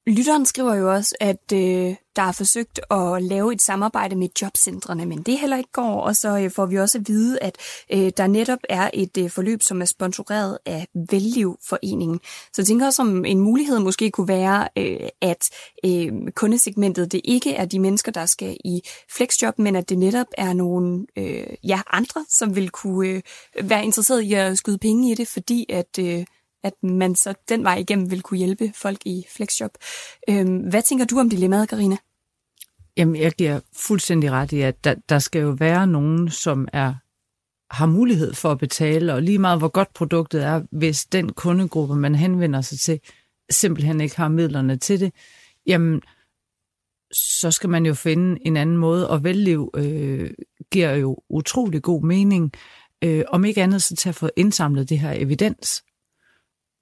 Lytteren 0.08 0.46
skriver 0.46 0.74
jo 0.74 0.92
også, 0.92 1.14
at 1.20 1.52
øh, 1.52 1.94
der 2.16 2.22
er 2.22 2.32
forsøgt 2.32 2.80
at 2.90 3.22
lave 3.22 3.52
et 3.52 3.62
samarbejde 3.62 4.16
med 4.16 4.28
jobcentrene, 4.42 5.06
men 5.06 5.22
det 5.22 5.38
heller 5.38 5.56
ikke 5.56 5.72
går. 5.72 6.00
Og 6.00 6.16
så 6.16 6.38
øh, 6.38 6.50
får 6.50 6.66
vi 6.66 6.78
også 6.78 6.98
at 6.98 7.08
vide, 7.08 7.38
at 7.42 7.56
øh, 7.92 8.12
der 8.16 8.26
netop 8.26 8.58
er 8.68 8.90
et 8.94 9.16
øh, 9.18 9.30
forløb, 9.30 9.62
som 9.62 9.80
er 9.80 9.84
sponsoreret 9.84 10.58
af 10.66 10.86
Vellivforeningen. 11.10 12.20
Så 12.52 12.62
jeg 12.62 12.66
tænker 12.66 12.86
også, 12.86 13.02
om 13.02 13.24
en 13.24 13.40
mulighed 13.40 13.78
måske 13.78 14.10
kunne 14.10 14.28
være, 14.28 14.68
øh, 14.78 15.08
at 15.20 15.50
øh, 15.84 16.12
kundesegmentet 16.34 17.12
det 17.12 17.20
ikke 17.24 17.54
er 17.54 17.64
de 17.64 17.78
mennesker, 17.78 18.12
der 18.12 18.26
skal 18.26 18.56
i 18.64 18.80
flexjob, 19.16 19.58
men 19.58 19.76
at 19.76 19.88
det 19.88 19.98
netop 19.98 20.26
er 20.38 20.52
nogle 20.52 21.06
øh, 21.18 21.46
ja, 21.64 21.80
andre, 21.90 22.24
som 22.28 22.56
vil 22.56 22.70
kunne 22.70 23.08
øh, 23.08 23.22
være 23.70 23.84
interesseret 23.84 24.22
i 24.22 24.32
at 24.32 24.58
skyde 24.58 24.78
penge 24.78 25.12
i 25.12 25.14
det, 25.14 25.28
fordi 25.28 25.66
at... 25.68 25.98
Øh, 26.00 26.24
at 26.64 26.72
man 26.82 27.14
så 27.14 27.34
den 27.48 27.64
vej 27.64 27.76
igennem 27.76 28.10
vil 28.10 28.22
kunne 28.22 28.38
hjælpe 28.38 28.72
folk 28.74 28.98
i 29.04 29.24
flexjob. 29.36 29.70
Øhm, 30.30 30.56
hvad 30.56 30.82
tænker 30.82 31.04
du 31.04 31.18
om 31.18 31.30
dilemmaet, 31.30 31.68
Karina? 31.68 31.96
Jamen, 32.96 33.16
jeg 33.16 33.32
giver 33.32 33.60
fuldstændig 33.76 34.30
ret 34.30 34.52
i, 34.52 34.60
at 34.60 34.84
der, 34.84 34.94
der 35.08 35.18
skal 35.18 35.42
jo 35.42 35.50
være 35.50 35.86
nogen, 35.86 36.30
som 36.30 36.68
er 36.72 36.94
har 37.70 37.86
mulighed 37.86 38.34
for 38.34 38.50
at 38.52 38.58
betale, 38.58 39.14
og 39.14 39.22
lige 39.22 39.38
meget 39.38 39.58
hvor 39.58 39.68
godt 39.68 39.94
produktet 39.94 40.44
er, 40.44 40.62
hvis 40.72 41.04
den 41.04 41.32
kundegruppe, 41.32 41.96
man 41.96 42.14
henvender 42.14 42.60
sig 42.60 42.78
til, 42.78 43.00
simpelthen 43.50 44.00
ikke 44.00 44.16
har 44.16 44.28
midlerne 44.28 44.76
til 44.76 45.00
det, 45.00 45.12
jamen, 45.66 46.02
så 47.12 47.50
skal 47.50 47.70
man 47.70 47.86
jo 47.86 47.94
finde 47.94 48.46
en 48.46 48.56
anden 48.56 48.76
måde, 48.76 49.10
og 49.10 49.24
velliv 49.24 49.70
øh, 49.76 50.30
giver 50.72 50.94
jo 50.94 51.18
utrolig 51.28 51.82
god 51.82 52.02
mening, 52.02 52.52
øh, 53.04 53.24
om 53.28 53.44
ikke 53.44 53.62
andet 53.62 53.82
så 53.82 53.96
til 53.96 54.08
at 54.08 54.14
få 54.14 54.30
indsamlet 54.36 54.88
det 54.88 54.98
her 54.98 55.12
evidens, 55.12 55.84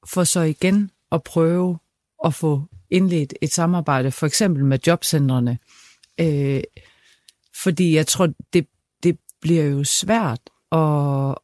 for 0.09 0.25
så 0.25 0.41
igen 0.41 0.91
at 1.13 1.23
prøve 1.23 1.79
at 2.25 2.35
få 2.35 2.63
indledt 2.91 3.35
et 3.43 3.53
samarbejde, 3.53 4.11
for 4.11 4.27
eksempel 4.27 4.65
med 4.65 4.79
jobcentrene. 4.87 5.59
Øh, 6.21 6.63
fordi 7.63 7.97
jeg 7.97 8.07
tror, 8.07 8.29
det, 8.53 8.67
det 9.03 9.19
bliver 9.41 9.65
jo 9.65 9.85
svært 9.85 10.41
at, 10.73 11.35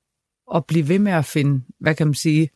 at 0.55 0.66
blive 0.66 0.88
ved 0.88 0.99
med 0.99 1.12
at 1.12 1.25
finde, 1.25 1.64
hvad 1.81 1.94
kan 1.94 2.07
man 2.07 2.14
sige, 2.14 2.51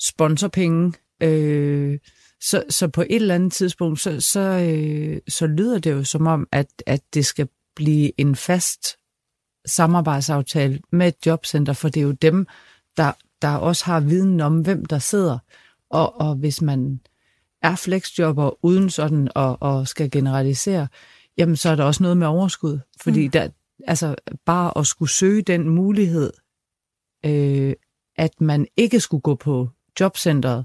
sponsorpenge. 0.00 0.92
Øh, 1.22 1.98
så, 2.40 2.64
så 2.68 2.88
på 2.88 3.02
et 3.02 3.16
eller 3.16 3.34
andet 3.34 3.52
tidspunkt, 3.52 4.00
så, 4.00 4.20
så, 4.20 4.40
øh, 4.40 5.20
så 5.28 5.46
lyder 5.46 5.78
det 5.78 5.90
jo 5.90 6.04
som 6.04 6.26
om, 6.26 6.48
at, 6.52 6.82
at 6.86 7.00
det 7.14 7.26
skal 7.26 7.48
blive 7.76 8.20
en 8.20 8.36
fast 8.36 8.96
samarbejdsaftale 9.66 10.80
med 10.92 11.08
et 11.08 11.26
jobcenter, 11.26 11.72
for 11.72 11.88
det 11.88 12.00
er 12.00 12.04
jo 12.04 12.12
dem, 12.12 12.46
der, 12.96 13.12
der 13.42 13.54
også 13.56 13.84
har 13.84 14.00
viden 14.00 14.40
om, 14.40 14.60
hvem 14.60 14.84
der 14.84 14.98
sidder. 14.98 15.38
Og, 15.90 16.20
og 16.20 16.34
hvis 16.34 16.62
man 16.62 17.00
er 17.62 17.76
flexjobber 17.76 18.64
uden 18.64 18.90
sådan 18.90 19.28
at, 19.36 19.56
at 19.62 19.88
skal 19.88 20.10
generalisere, 20.10 20.88
jamen 21.38 21.56
så 21.56 21.70
er 21.70 21.74
der 21.76 21.84
også 21.84 22.02
noget 22.02 22.16
med 22.16 22.26
overskud. 22.26 22.78
Fordi 23.00 23.26
mm. 23.26 23.30
der, 23.30 23.48
altså 23.86 24.14
bare 24.44 24.78
at 24.78 24.86
skulle 24.86 25.10
søge 25.10 25.42
den 25.42 25.68
mulighed, 25.68 26.32
øh, 27.26 27.74
at 28.16 28.40
man 28.40 28.66
ikke 28.76 29.00
skulle 29.00 29.20
gå 29.20 29.34
på 29.34 29.68
jobcentret, 30.00 30.64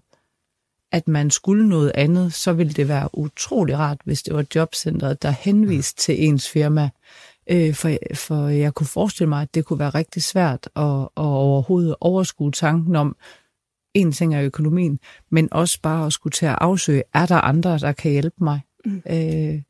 at 0.92 1.08
man 1.08 1.32
skulle 1.32 1.70
noget 1.70 1.92
andet, 1.96 2.34
så 2.34 2.54
ville 2.54 2.74
det 2.74 2.88
være 2.88 3.10
utrolig 3.14 3.78
rart, 3.78 3.98
hvis 4.06 4.24
det 4.24 4.34
var 4.34 4.46
jobcentret, 4.56 5.22
der 5.24 5.30
henviste 5.30 6.02
til 6.02 6.24
ens 6.28 6.50
firma. 6.50 6.90
Øh, 7.50 7.74
for, 7.74 7.92
for 8.14 8.48
jeg 8.48 8.74
kunne 8.74 8.88
forestille 8.88 9.30
mig, 9.30 9.42
at 9.42 9.56
det 9.56 9.66
kunne 9.66 9.80
være 9.80 9.90
rigtig 9.90 10.24
svært 10.24 10.70
at, 10.76 10.84
at 11.02 11.10
overhovedet 11.16 11.96
overskue 12.02 12.52
tanken 12.52 12.96
om, 12.96 13.16
en 13.96 14.12
ting 14.12 14.36
er 14.36 14.42
økonomien, 14.42 15.00
men 15.32 15.54
også 15.54 15.82
bare 15.82 16.06
at 16.06 16.14
skulle 16.14 16.32
til 16.32 16.46
at 16.46 16.58
afsøge, 16.62 17.04
er 17.14 17.26
der 17.26 17.36
andre, 17.36 17.78
der 17.78 17.92
kan 17.92 18.12
hjælpe 18.12 18.44
mig, 18.44 18.62
mm. 18.86 19.02
øh, 19.10 19.62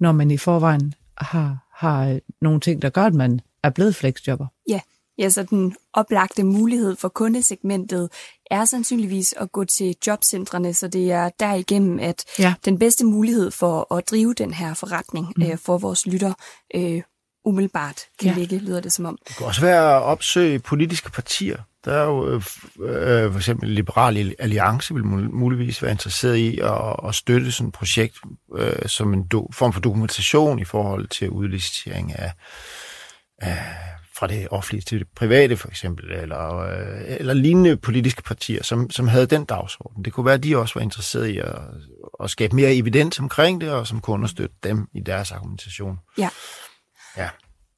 når 0.00 0.12
man 0.12 0.30
i 0.30 0.36
forvejen 0.36 0.94
har, 1.18 1.66
har 1.74 2.20
nogle 2.40 2.60
ting, 2.60 2.82
der 2.82 2.90
gør, 2.90 3.04
at 3.04 3.14
man 3.14 3.40
er 3.62 3.70
blevet 3.70 3.94
flexjobber. 3.94 4.46
Ja, 4.68 4.80
ja 5.18 5.28
så 5.28 5.42
den 5.42 5.76
oplagte 5.92 6.44
mulighed 6.44 6.96
for 6.96 7.08
kundesegmentet 7.08 8.10
er 8.50 8.64
sandsynligvis 8.64 9.34
at 9.36 9.52
gå 9.52 9.64
til 9.64 9.96
jobcentrene, 10.06 10.74
så 10.74 10.88
det 10.88 11.12
er 11.12 11.30
derigennem, 11.40 11.98
at 11.98 12.24
ja. 12.38 12.54
den 12.64 12.78
bedste 12.78 13.04
mulighed 13.04 13.50
for 13.50 13.94
at 13.94 14.10
drive 14.10 14.34
den 14.34 14.54
her 14.54 14.74
forretning 14.74 15.32
mm. 15.36 15.42
øh, 15.42 15.58
for 15.58 15.78
vores 15.78 16.06
lytter 16.06 16.32
øh, 16.74 17.02
umiddelbart 17.48 18.00
kan 18.20 18.28
ja. 18.28 18.34
ligge, 18.34 18.58
lyder 18.58 18.80
det 18.80 18.92
som 18.92 19.04
om. 19.04 19.18
Det 19.28 19.36
kan 19.36 19.46
også 19.46 19.60
være 19.60 19.96
at 19.96 20.02
opsøge 20.02 20.58
politiske 20.58 21.10
partier. 21.10 21.56
Der 21.84 21.92
er 21.92 22.04
jo 22.04 22.28
øh, 22.28 22.42
øh, 22.80 23.32
for 23.32 23.38
eksempel 23.38 23.68
Liberal 23.68 24.34
Alliance 24.38 24.94
vil 24.94 25.04
muligvis 25.04 25.82
være 25.82 25.90
interesseret 25.90 26.36
i 26.36 26.58
at, 26.58 26.96
at 27.08 27.14
støtte 27.14 27.52
sådan 27.52 27.68
et 27.68 27.74
projekt 27.74 28.16
øh, 28.56 28.86
som 28.86 29.14
en 29.14 29.26
do, 29.28 29.50
form 29.52 29.72
for 29.72 29.80
dokumentation 29.80 30.58
i 30.58 30.64
forhold 30.64 31.08
til 31.08 31.30
udlicitering 31.30 32.18
af, 32.18 32.32
af 33.38 33.58
fra 34.18 34.26
det 34.26 34.48
offentlige 34.50 34.82
til 34.82 34.98
det 34.98 35.06
private 35.16 35.56
for 35.56 35.68
eksempel, 35.68 36.12
eller, 36.12 36.58
øh, 36.58 37.16
eller 37.18 37.34
lignende 37.34 37.76
politiske 37.76 38.22
partier, 38.22 38.62
som, 38.62 38.90
som 38.90 39.08
havde 39.08 39.26
den 39.26 39.44
dagsorden. 39.44 40.04
Det 40.04 40.12
kunne 40.12 40.26
være, 40.26 40.34
at 40.34 40.42
de 40.42 40.56
også 40.56 40.74
var 40.74 40.80
interesseret 40.80 41.26
i 41.26 41.38
at, 41.38 41.58
at 42.24 42.30
skabe 42.30 42.56
mere 42.56 42.74
evidens 42.74 43.18
omkring 43.18 43.60
det, 43.60 43.70
og 43.70 43.86
som 43.86 44.00
kunne 44.00 44.14
understøtte 44.14 44.54
dem 44.64 44.88
i 44.94 45.00
deres 45.00 45.32
argumentation. 45.32 45.98
Ja. 46.18 46.28
Ja. 47.18 47.28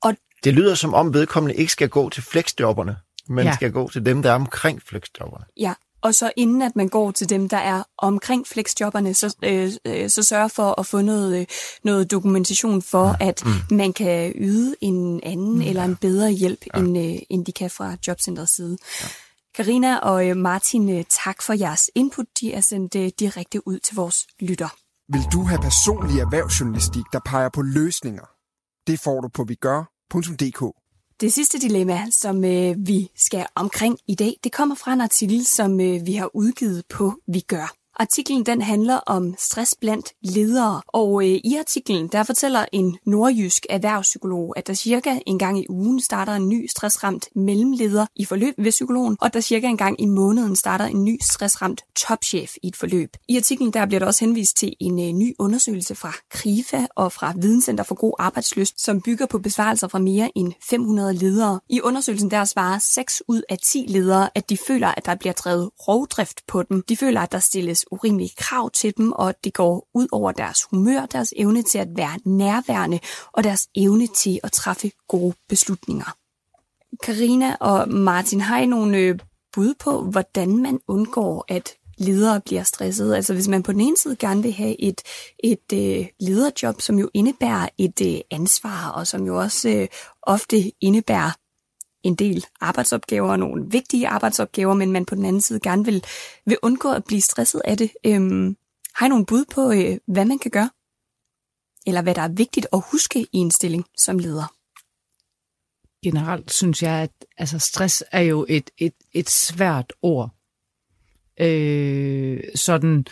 Og 0.02 0.14
det 0.44 0.54
lyder 0.54 0.74
som 0.74 0.94
om 0.94 1.14
vedkommende 1.14 1.56
ikke 1.56 1.72
skal 1.72 1.88
gå 1.88 2.10
til 2.10 2.22
flexjobberne, 2.22 2.96
men 3.28 3.46
ja. 3.46 3.54
skal 3.54 3.72
gå 3.72 3.88
til 3.88 4.06
dem, 4.06 4.22
der 4.22 4.30
er 4.30 4.34
omkring 4.34 4.82
flexjobberne. 4.82 5.44
Ja, 5.56 5.74
og 6.02 6.14
så 6.14 6.32
inden 6.36 6.62
at 6.62 6.76
man 6.76 6.88
går 6.88 7.10
til 7.10 7.28
dem, 7.28 7.48
der 7.48 7.56
er 7.56 7.82
omkring 7.98 8.46
flexjobberne, 8.46 9.14
så, 9.14 9.36
øh, 9.44 9.72
øh, 9.84 10.10
så 10.10 10.22
sørg 10.22 10.50
for 10.50 10.80
at 10.80 10.86
få 10.86 11.00
noget, 11.00 11.40
øh, 11.40 11.46
noget 11.84 12.10
dokumentation 12.10 12.82
for, 12.82 13.16
ja. 13.20 13.28
at 13.28 13.42
mm. 13.44 13.76
man 13.76 13.92
kan 13.92 14.32
yde 14.36 14.74
en 14.80 15.20
anden 15.22 15.54
mm. 15.54 15.60
eller 15.60 15.84
en 15.84 15.96
bedre 15.96 16.30
hjælp, 16.30 16.64
ja. 16.74 16.78
end, 16.78 16.98
øh, 16.98 17.18
end 17.30 17.46
de 17.46 17.52
kan 17.52 17.70
fra 17.70 17.96
jobcentrets 18.06 18.56
side. 18.56 18.78
Ja. 19.02 19.08
Karina 19.54 19.96
og 19.96 20.28
øh, 20.28 20.36
Martin, 20.36 21.04
tak 21.04 21.42
for 21.42 21.52
jeres 21.52 21.90
input. 21.94 22.26
De 22.40 22.52
er 22.52 22.60
sendt 22.60 23.20
direkte 23.20 23.68
ud 23.68 23.78
til 23.78 23.96
vores 23.96 24.26
lytter. 24.40 24.68
Vil 25.12 25.22
du 25.32 25.42
have 25.42 25.60
personlig 25.60 26.20
erhvervsjournalistik, 26.20 27.04
der 27.12 27.20
peger 27.24 27.48
på 27.48 27.62
løsninger? 27.62 28.24
Det 28.90 29.00
får 29.00 29.20
du 29.20 29.28
på 29.28 29.44
vigør.dk. 29.44 30.62
Det 31.20 31.32
sidste 31.32 31.58
dilemma, 31.58 32.06
som 32.10 32.44
øh, 32.44 32.76
vi 32.78 33.10
skal 33.16 33.46
omkring 33.54 33.98
i 34.08 34.14
dag, 34.14 34.34
det 34.44 34.52
kommer 34.52 34.74
fra 34.74 34.92
en 34.92 35.00
artikel, 35.00 35.46
som 35.46 35.80
øh, 35.80 36.06
vi 36.06 36.12
har 36.12 36.30
udgivet 36.36 36.84
på 36.88 37.12
Vi 37.32 37.40
Gør. 37.40 37.79
Artiklen 37.96 38.46
den 38.46 38.62
handler 38.62 38.96
om 38.96 39.34
stress 39.38 39.74
blandt 39.80 40.12
ledere, 40.22 40.82
og 40.86 41.24
øh, 41.24 41.40
i 41.44 41.56
artiklen 41.58 42.08
der 42.08 42.22
fortæller 42.22 42.64
en 42.72 42.98
nordjysk 43.06 43.66
erhvervspsykolog, 43.70 44.52
at 44.56 44.66
der 44.66 44.74
cirka 44.74 45.18
en 45.26 45.38
gang 45.38 45.58
i 45.58 45.66
ugen 45.68 46.00
starter 46.00 46.32
en 46.32 46.48
ny 46.48 46.66
stressramt 46.66 47.28
mellemleder 47.36 48.06
i 48.16 48.24
forløb 48.24 48.54
ved 48.58 48.70
psykologen, 48.70 49.16
og 49.20 49.34
der 49.34 49.40
cirka 49.40 49.66
en 49.66 49.76
gang 49.76 50.00
i 50.00 50.06
måneden 50.06 50.56
starter 50.56 50.84
en 50.84 51.04
ny 51.04 51.18
stressramt 51.32 51.84
topchef 51.96 52.54
i 52.62 52.68
et 52.68 52.76
forløb. 52.76 53.16
I 53.28 53.36
artiklen 53.36 53.72
der 53.72 53.86
bliver 53.86 53.98
der 53.98 54.06
også 54.06 54.24
henvist 54.24 54.56
til 54.56 54.74
en 54.80 55.00
øh, 55.00 55.12
ny 55.12 55.34
undersøgelse 55.38 55.94
fra 55.94 56.12
KRIFA 56.30 56.86
og 56.96 57.12
fra 57.12 57.32
Videnscenter 57.36 57.84
for 57.84 57.94
God 57.94 58.12
Arbejdsløst, 58.18 58.84
som 58.84 59.00
bygger 59.00 59.26
på 59.26 59.38
besvarelser 59.38 59.88
fra 59.88 59.98
mere 59.98 60.30
end 60.34 60.52
500 60.70 61.14
ledere. 61.14 61.60
I 61.68 61.80
undersøgelsen 61.80 62.30
der 62.30 62.44
svarer 62.44 62.78
6 62.78 63.22
ud 63.28 63.42
af 63.48 63.58
10 63.58 63.84
ledere, 63.88 64.30
at 64.34 64.50
de 64.50 64.56
føler, 64.66 64.88
at 64.88 65.06
der 65.06 65.14
bliver 65.14 65.32
drevet 65.32 65.70
rovdrift 65.88 66.46
på 66.46 66.62
dem. 66.62 66.82
De 66.82 66.96
føler, 66.96 67.20
at 67.20 67.32
der 67.32 67.38
stilles 67.38 67.79
urimelige 67.90 68.32
krav 68.38 68.70
til 68.70 68.96
dem, 68.96 69.12
og 69.12 69.34
det 69.44 69.54
går 69.54 69.88
ud 69.94 70.08
over 70.12 70.32
deres 70.32 70.64
humør, 70.70 71.06
deres 71.06 71.34
evne 71.36 71.62
til 71.62 71.78
at 71.78 71.88
være 71.96 72.18
nærværende 72.24 73.00
og 73.32 73.44
deres 73.44 73.68
evne 73.74 74.06
til 74.06 74.40
at 74.42 74.52
træffe 74.52 74.90
gode 75.08 75.34
beslutninger. 75.48 76.16
Karina 77.02 77.56
og 77.60 77.88
Martin, 77.88 78.40
har 78.40 78.58
I 78.58 78.66
nogle 78.66 78.98
øh, 78.98 79.18
bud 79.52 79.74
på, 79.74 80.02
hvordan 80.02 80.56
man 80.56 80.80
undgår, 80.88 81.44
at 81.48 81.74
ledere 81.98 82.40
bliver 82.40 82.62
stresset. 82.62 83.14
Altså 83.14 83.34
hvis 83.34 83.48
man 83.48 83.62
på 83.62 83.72
den 83.72 83.80
ene 83.80 83.96
side 83.96 84.16
gerne 84.16 84.42
vil 84.42 84.52
have 84.52 84.80
et, 84.80 85.02
et 85.44 85.72
øh, 85.72 86.06
lederjob, 86.20 86.80
som 86.80 86.98
jo 86.98 87.10
indebærer 87.14 87.68
et 87.78 88.00
øh, 88.06 88.20
ansvar, 88.30 88.90
og 88.90 89.06
som 89.06 89.26
jo 89.26 89.38
også 89.38 89.68
øh, 89.68 89.88
ofte 90.22 90.72
indebærer 90.80 91.30
en 92.02 92.14
del 92.14 92.46
arbejdsopgaver, 92.60 93.36
nogle 93.36 93.66
vigtige 93.70 94.08
arbejdsopgaver, 94.08 94.74
men 94.74 94.92
man 94.92 95.06
på 95.06 95.14
den 95.14 95.24
anden 95.24 95.40
side 95.40 95.60
gerne 95.60 95.84
vil, 95.84 96.04
vil 96.46 96.58
undgå 96.62 96.92
at 96.92 97.04
blive 97.04 97.20
stresset 97.20 97.62
af 97.64 97.76
det. 97.76 97.90
Øhm, 98.06 98.56
har 98.94 99.06
I 99.06 99.08
nogle 99.08 99.26
bud 99.26 99.44
på, 99.54 99.72
øh, 99.72 99.98
hvad 100.06 100.24
man 100.24 100.38
kan 100.38 100.50
gøre? 100.50 100.70
Eller 101.86 102.02
hvad 102.02 102.14
der 102.14 102.22
er 102.22 102.28
vigtigt 102.28 102.66
at 102.72 102.82
huske 102.92 103.20
i 103.20 103.36
en 103.36 103.50
stilling 103.50 103.84
som 103.98 104.18
leder? 104.18 104.54
Generelt 106.04 106.52
synes 106.52 106.82
jeg, 106.82 106.92
at 106.92 107.12
altså, 107.38 107.58
stress 107.58 108.04
er 108.12 108.20
jo 108.20 108.46
et, 108.48 108.70
et, 108.78 108.94
et 109.12 109.30
svært 109.30 109.92
ord 110.02 110.30
øh, 111.40 112.40
sådan 112.54 113.06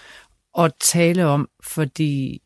at 0.59 0.75
tale 0.81 1.27
om, 1.27 1.49
fordi 1.65 2.43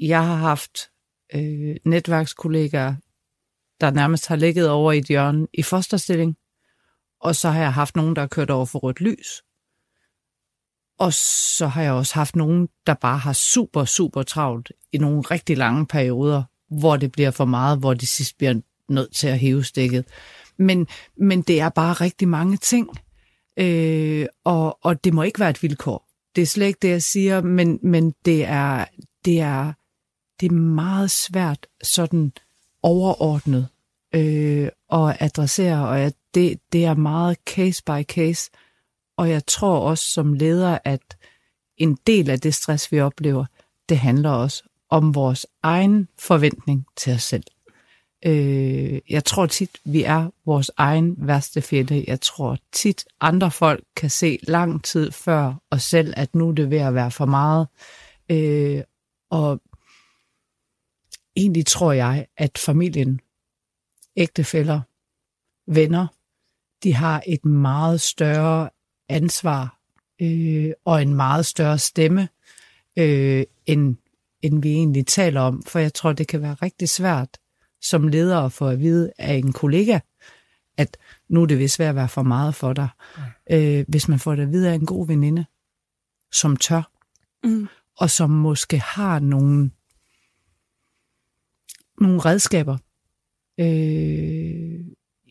jeg 0.00 0.26
har 0.26 0.36
haft 0.36 0.90
øh, 1.34 1.76
netværkskollegaer, 1.84 2.94
der 3.84 3.90
nærmest 3.90 4.26
har 4.26 4.36
ligget 4.36 4.70
over 4.70 4.92
i 4.92 4.98
et 4.98 5.06
hjørne 5.06 5.46
i 5.54 5.62
fosterstilling, 5.62 6.36
og 7.20 7.36
så 7.36 7.50
har 7.50 7.60
jeg 7.60 7.72
haft 7.72 7.96
nogen, 7.96 8.16
der 8.16 8.22
har 8.22 8.26
kørt 8.26 8.50
over 8.50 8.66
for 8.66 8.78
rødt 8.78 9.00
lys. 9.00 9.42
Og 10.98 11.12
så 11.56 11.66
har 11.66 11.82
jeg 11.82 11.92
også 11.92 12.14
haft 12.14 12.36
nogen, 12.36 12.68
der 12.86 12.94
bare 12.94 13.18
har 13.18 13.32
super, 13.32 13.84
super 13.84 14.22
travlt 14.22 14.72
i 14.92 14.98
nogle 14.98 15.20
rigtig 15.20 15.56
lange 15.56 15.86
perioder, 15.86 16.42
hvor 16.70 16.96
det 16.96 17.12
bliver 17.12 17.30
for 17.30 17.44
meget, 17.44 17.78
hvor 17.78 17.94
de 17.94 18.06
sidst 18.06 18.38
bliver 18.38 18.60
nødt 18.88 19.14
til 19.14 19.28
at 19.28 19.38
hæve 19.38 19.64
stikket. 19.64 20.04
Men, 20.56 20.86
men 21.16 21.42
det 21.42 21.60
er 21.60 21.68
bare 21.68 21.92
rigtig 21.92 22.28
mange 22.28 22.56
ting, 22.56 22.88
øh, 23.56 24.26
og, 24.44 24.78
og 24.84 25.04
det 25.04 25.14
må 25.14 25.22
ikke 25.22 25.40
være 25.40 25.50
et 25.50 25.62
vilkår. 25.62 26.08
Det 26.36 26.42
er 26.42 26.46
slet 26.46 26.66
ikke 26.66 26.78
det, 26.82 26.88
jeg 26.88 27.02
siger, 27.02 27.40
men, 27.40 27.78
men 27.82 28.14
det, 28.24 28.44
er, 28.44 28.84
det, 29.24 29.40
er, 29.40 29.72
det 30.40 30.46
er 30.46 30.54
meget 30.54 31.10
svært 31.10 31.66
sådan 31.82 32.32
overordnet 32.82 33.68
øh, 34.14 34.68
at 34.92 35.16
adressere, 35.20 35.88
og 35.88 36.00
at 36.00 36.14
det, 36.34 36.60
det 36.72 36.84
er 36.84 36.94
meget 36.94 37.38
case 37.46 37.82
by 37.84 38.02
case. 38.02 38.50
Og 39.16 39.30
jeg 39.30 39.46
tror 39.46 39.78
også 39.78 40.04
som 40.04 40.32
leder, 40.32 40.78
at 40.84 41.16
en 41.76 41.98
del 42.06 42.30
af 42.30 42.40
det 42.40 42.54
stress, 42.54 42.92
vi 42.92 43.00
oplever, 43.00 43.44
det 43.88 43.98
handler 43.98 44.30
også 44.30 44.62
om 44.90 45.14
vores 45.14 45.46
egen 45.62 46.08
forventning 46.18 46.86
til 46.96 47.12
os 47.12 47.22
selv. 47.22 47.44
Øh, 48.26 49.00
jeg 49.10 49.24
tror 49.24 49.46
tit, 49.46 49.70
vi 49.84 50.02
er 50.02 50.30
vores 50.46 50.70
egen 50.76 51.14
værste 51.18 51.62
fjende. 51.62 52.04
Jeg 52.06 52.20
tror 52.20 52.58
tit, 52.72 53.04
andre 53.20 53.50
folk 53.50 53.84
kan 53.96 54.10
se 54.10 54.38
lang 54.42 54.84
tid 54.84 55.10
før 55.10 55.54
os 55.70 55.82
selv, 55.82 56.14
at 56.16 56.34
nu 56.34 56.48
er 56.48 56.52
det 56.52 56.70
ved 56.70 56.78
at 56.78 56.94
være 56.94 57.10
for 57.10 57.26
meget. 57.26 57.68
Øh, 58.30 58.82
og 59.30 59.60
egentlig 61.36 61.66
tror 61.66 61.92
jeg, 61.92 62.26
at 62.36 62.58
familien, 62.58 63.20
ægtefæller, 64.16 64.80
venner, 65.66 66.06
de 66.82 66.94
har 66.94 67.22
et 67.26 67.44
meget 67.44 68.00
større 68.00 68.70
ansvar 69.08 69.78
øh, 70.22 70.72
og 70.84 71.02
en 71.02 71.14
meget 71.14 71.46
større 71.46 71.78
stemme, 71.78 72.28
øh, 72.98 73.44
end, 73.66 73.96
end 74.42 74.62
vi 74.62 74.72
egentlig 74.72 75.06
taler 75.06 75.40
om. 75.40 75.62
For 75.62 75.78
jeg 75.78 75.94
tror, 75.94 76.12
det 76.12 76.28
kan 76.28 76.42
være 76.42 76.54
rigtig 76.54 76.88
svært 76.88 77.28
som 77.84 78.08
leder 78.08 78.40
at 78.40 78.52
få 78.52 78.68
at 78.68 78.80
vide 78.80 79.12
af 79.18 79.34
en 79.34 79.52
kollega, 79.52 79.98
at 80.76 80.96
nu 81.28 81.42
er 81.42 81.46
det 81.46 81.58
vist 81.58 81.78
ved 81.78 81.86
at 81.86 81.94
være 81.94 82.08
for 82.08 82.22
meget 82.22 82.54
for 82.54 82.72
dig. 82.72 82.88
Mm. 83.16 83.22
Øh, 83.56 83.84
hvis 83.88 84.08
man 84.08 84.18
får 84.18 84.34
det 84.34 84.42
at 84.42 84.52
vide 84.52 84.70
af 84.70 84.74
en 84.74 84.86
god 84.86 85.06
veninde, 85.06 85.44
som 86.32 86.56
tør, 86.56 86.90
mm. 87.44 87.68
og 87.96 88.10
som 88.10 88.30
måske 88.30 88.78
har 88.78 89.18
nogle, 89.18 89.70
nogle 92.00 92.20
redskaber. 92.20 92.78
Øh, 93.60 94.80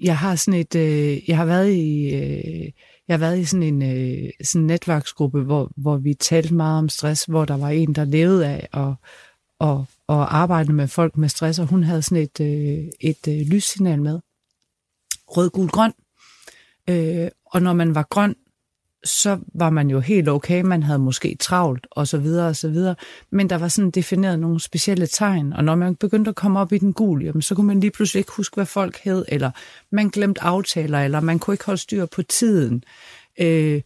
jeg 0.02 0.18
har 0.18 0.36
sådan 0.36 0.60
et, 0.60 0.76
øh, 0.76 1.30
jeg 1.30 1.38
har 1.38 1.46
været 1.46 1.72
i, 1.72 2.16
øh, 2.16 2.72
jeg 3.08 3.14
har 3.14 3.18
været 3.18 3.40
i 3.40 3.46
sådan 3.46 3.64
en 3.64 3.82
øh, 3.82 4.30
sådan 4.44 4.62
en 4.62 4.68
netværksgruppe, 4.68 5.42
hvor, 5.42 5.72
hvor 5.78 5.98
vi 5.98 6.14
talte 6.14 6.54
meget 6.54 6.80
om 6.80 6.90
stress, 6.90 7.26
hvor 7.26 7.46
der 7.46 7.58
var 7.58 7.70
en, 7.70 7.96
der 7.96 8.06
levede 8.06 8.48
af 8.48 8.68
at, 8.74 8.96
og, 9.60 9.86
og 10.08 10.38
arbejde 10.38 10.74
med 10.74 10.88
folk 10.88 11.18
med 11.18 11.30
stress, 11.30 11.60
og 11.60 11.68
hun 11.68 11.84
havde 11.84 12.02
sådan 12.02 12.24
et, 12.24 12.40
øh, 12.40 12.90
et 13.00 13.28
øh, 13.28 13.48
lyssignal 13.48 14.02
med. 14.02 14.20
Rød, 15.28 15.50
gul, 15.50 15.70
grøn. 15.70 15.94
Øh, 16.90 17.28
og 17.46 17.62
når 17.62 17.74
man 17.74 17.96
var 17.96 18.08
grøn, 18.10 18.36
så 19.04 19.40
var 19.54 19.70
man 19.70 19.90
jo 19.90 20.00
helt 20.00 20.30
okay, 20.30 20.62
man 20.62 20.84
havde 20.84 21.00
måske 21.00 21.38
travlt, 21.40 21.88
og 21.92 22.08
så 22.08 22.18
videre, 22.18 22.48
og 22.48 22.56
så 22.56 22.70
videre. 22.70 22.96
Men 23.32 23.50
der 23.50 23.58
var 23.58 23.68
sådan 23.68 23.92
defineret 23.92 24.40
nogle 24.40 24.60
specielle 24.60 25.08
tegn, 25.08 25.54
og 25.54 25.64
når 25.64 25.76
man 25.76 25.96
begyndte 25.96 26.30
at 26.30 26.36
komme 26.36 26.60
op 26.60 26.74
i 26.74 26.78
den 26.78 26.94
gule, 26.94 27.26
jamen, 27.26 27.42
så 27.42 27.56
kunne 27.56 27.68
man 27.68 27.80
lige 27.80 27.92
pludselig 27.92 28.20
ikke 28.20 28.32
huske, 28.38 28.56
hvad 28.56 28.66
folk 28.66 28.98
hed, 29.04 29.26
eller 29.28 29.52
man 29.92 30.10
glemte 30.10 30.44
aftaler, 30.44 31.00
eller 31.00 31.20
man 31.20 31.40
kunne 31.40 31.54
ikke 31.54 31.66
holde 31.66 31.82
styr 31.82 32.06
på 32.06 32.24
tiden. 32.24 32.84
Øh, 33.40 33.82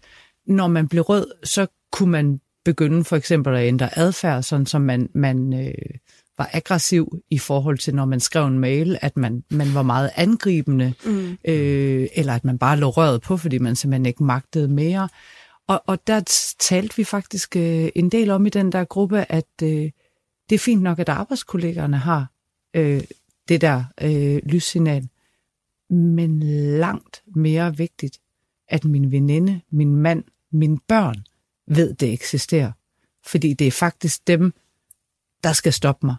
når 0.48 0.68
man 0.68 0.88
blev 0.88 1.04
rød, 1.04 1.28
så 1.44 1.68
kunne 1.92 2.12
man 2.12 2.40
begynde 2.66 3.04
for 3.04 3.16
eksempel 3.16 3.56
at 3.56 3.68
ændre 3.68 4.00
adfærd, 4.00 4.44
sådan 4.44 4.66
som 4.66 4.82
man, 4.82 5.10
man 5.14 5.68
øh, 5.68 5.96
var 6.38 6.50
aggressiv 6.54 7.22
i 7.30 7.38
forhold 7.38 7.78
til, 7.78 7.96
når 7.96 8.06
man 8.06 8.20
skrev 8.20 8.48
en 8.48 8.60
mail, 8.60 8.98
at 9.02 9.18
man, 9.18 9.44
man 9.50 9.74
var 9.74 9.84
meget 9.84 10.12
angribende, 10.16 10.94
mm. 11.06 11.38
øh, 11.46 12.08
eller 12.16 12.34
at 12.34 12.46
man 12.46 12.58
bare 12.58 12.78
lå 12.78 12.90
røret 12.90 13.22
på, 13.22 13.38
fordi 13.38 13.58
man 13.58 13.76
simpelthen 13.76 14.06
ikke 14.06 14.24
magtede 14.24 14.68
mere. 14.68 15.10
Og, 15.68 15.84
og 15.88 16.08
der 16.08 16.20
talte 16.60 16.98
vi 16.98 17.04
faktisk 17.04 17.56
øh, 17.56 17.90
en 17.96 18.10
del 18.10 18.30
om 18.30 18.46
i 18.46 18.50
den 18.50 18.72
der 18.72 18.84
gruppe, 18.84 19.32
at 19.32 19.48
øh, 19.64 19.92
det 20.50 20.56
er 20.56 20.60
fint 20.60 20.82
nok, 20.82 21.00
at 21.00 21.10
arbejdskollegerne 21.10 21.98
har 21.98 22.32
øh, 22.74 23.02
det 23.50 23.62
der 23.62 23.84
øh, 24.02 24.42
lyssignal, 24.46 25.10
men 25.90 26.40
langt 26.80 27.24
mere 27.36 27.78
vigtigt, 27.78 28.20
at 28.70 28.86
min 28.86 29.12
veninde, 29.12 29.62
min 29.72 29.96
mand, 29.96 30.24
mine 30.52 30.80
børn 30.88 31.16
ved, 31.68 31.94
det 31.94 32.14
eksisterer. 32.14 32.72
Fordi 33.26 33.54
det 33.54 33.68
er 33.68 33.72
faktisk 33.72 34.28
dem, 34.28 34.54
der 35.44 35.54
skal 35.54 35.74
stoppe 35.74 36.06
mig 36.06 36.16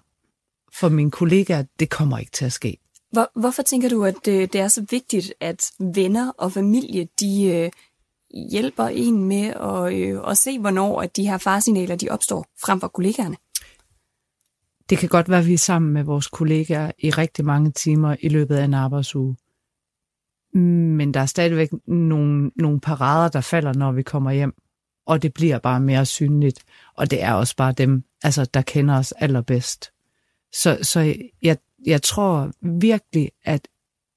for 0.81 0.89
mine 0.89 1.11
kollegaer, 1.11 1.65
det 1.79 1.91
kommer 1.91 2.19
ikke 2.19 2.33
til 2.33 2.45
at 2.45 2.53
ske. 2.53 2.79
Hvor, 3.13 3.41
hvorfor 3.41 3.63
tænker 3.63 3.89
du, 3.89 4.05
at 4.05 4.15
det, 4.25 4.53
det 4.53 4.61
er 4.61 4.69
så 4.69 4.87
vigtigt, 4.91 5.33
at 5.41 5.71
venner 5.95 6.33
og 6.39 6.53
familie, 6.53 7.09
de 7.21 7.45
øh, 7.45 7.71
hjælper 8.51 8.85
en 8.85 9.25
med 9.25 9.47
at, 9.47 9.95
øh, 9.95 10.31
at 10.31 10.39
se, 10.39 10.59
hvornår 10.59 11.03
at 11.03 11.17
de 11.17 11.29
her 11.29 11.39
farsignaler, 11.39 11.97
de 11.97 12.09
opstår, 12.09 12.47
frem 12.65 12.81
for 12.81 12.89
kollegaerne? 12.89 13.37
Det 14.91 14.99
kan 14.99 15.09
godt 15.09 15.29
være, 15.29 15.39
at 15.39 15.47
vi 15.47 15.53
er 15.53 15.59
sammen 15.59 15.93
med 15.93 16.03
vores 16.03 16.27
kollegaer 16.27 16.91
i 16.99 17.11
rigtig 17.11 17.45
mange 17.45 17.71
timer 17.71 18.17
i 18.21 18.29
løbet 18.29 18.57
af 18.57 18.65
en 18.65 18.75
arbejdsuge. 18.75 19.37
Men 20.55 21.15
der 21.15 21.21
er 21.21 21.27
stadigvæk 21.27 21.71
nogle, 21.87 22.51
nogle 22.57 22.81
parader, 22.81 23.29
der 23.29 23.41
falder, 23.41 23.73
når 23.73 23.93
vi 23.93 24.03
kommer 24.03 24.33
hjem. 24.33 24.55
Og 25.07 25.23
det 25.23 25.35
bliver 25.35 25.59
bare 25.59 25.81
mere 25.81 26.07
synligt. 26.07 26.65
Og 26.97 27.11
det 27.11 27.23
er 27.23 27.33
også 27.33 27.57
bare 27.57 27.73
dem, 27.73 28.05
altså, 28.23 28.45
der 28.45 28.63
kender 28.63 28.99
os 28.99 29.13
allerbedst. 29.13 29.93
Så, 30.53 30.79
så 30.83 31.15
jeg, 31.43 31.57
jeg 31.87 32.03
tror 32.03 32.51
virkelig, 32.63 33.31
at 33.45 33.69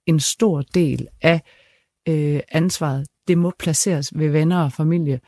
en 0.06 0.20
stor 0.20 0.62
del 0.62 1.08
af 1.22 1.42
øh, 2.08 2.40
ansvaret, 2.52 3.08
det 3.28 3.38
må 3.38 3.52
placeres 3.60 4.12
ved 4.16 4.30
venner 4.30 4.64
og 4.64 4.74
familie 4.74 5.20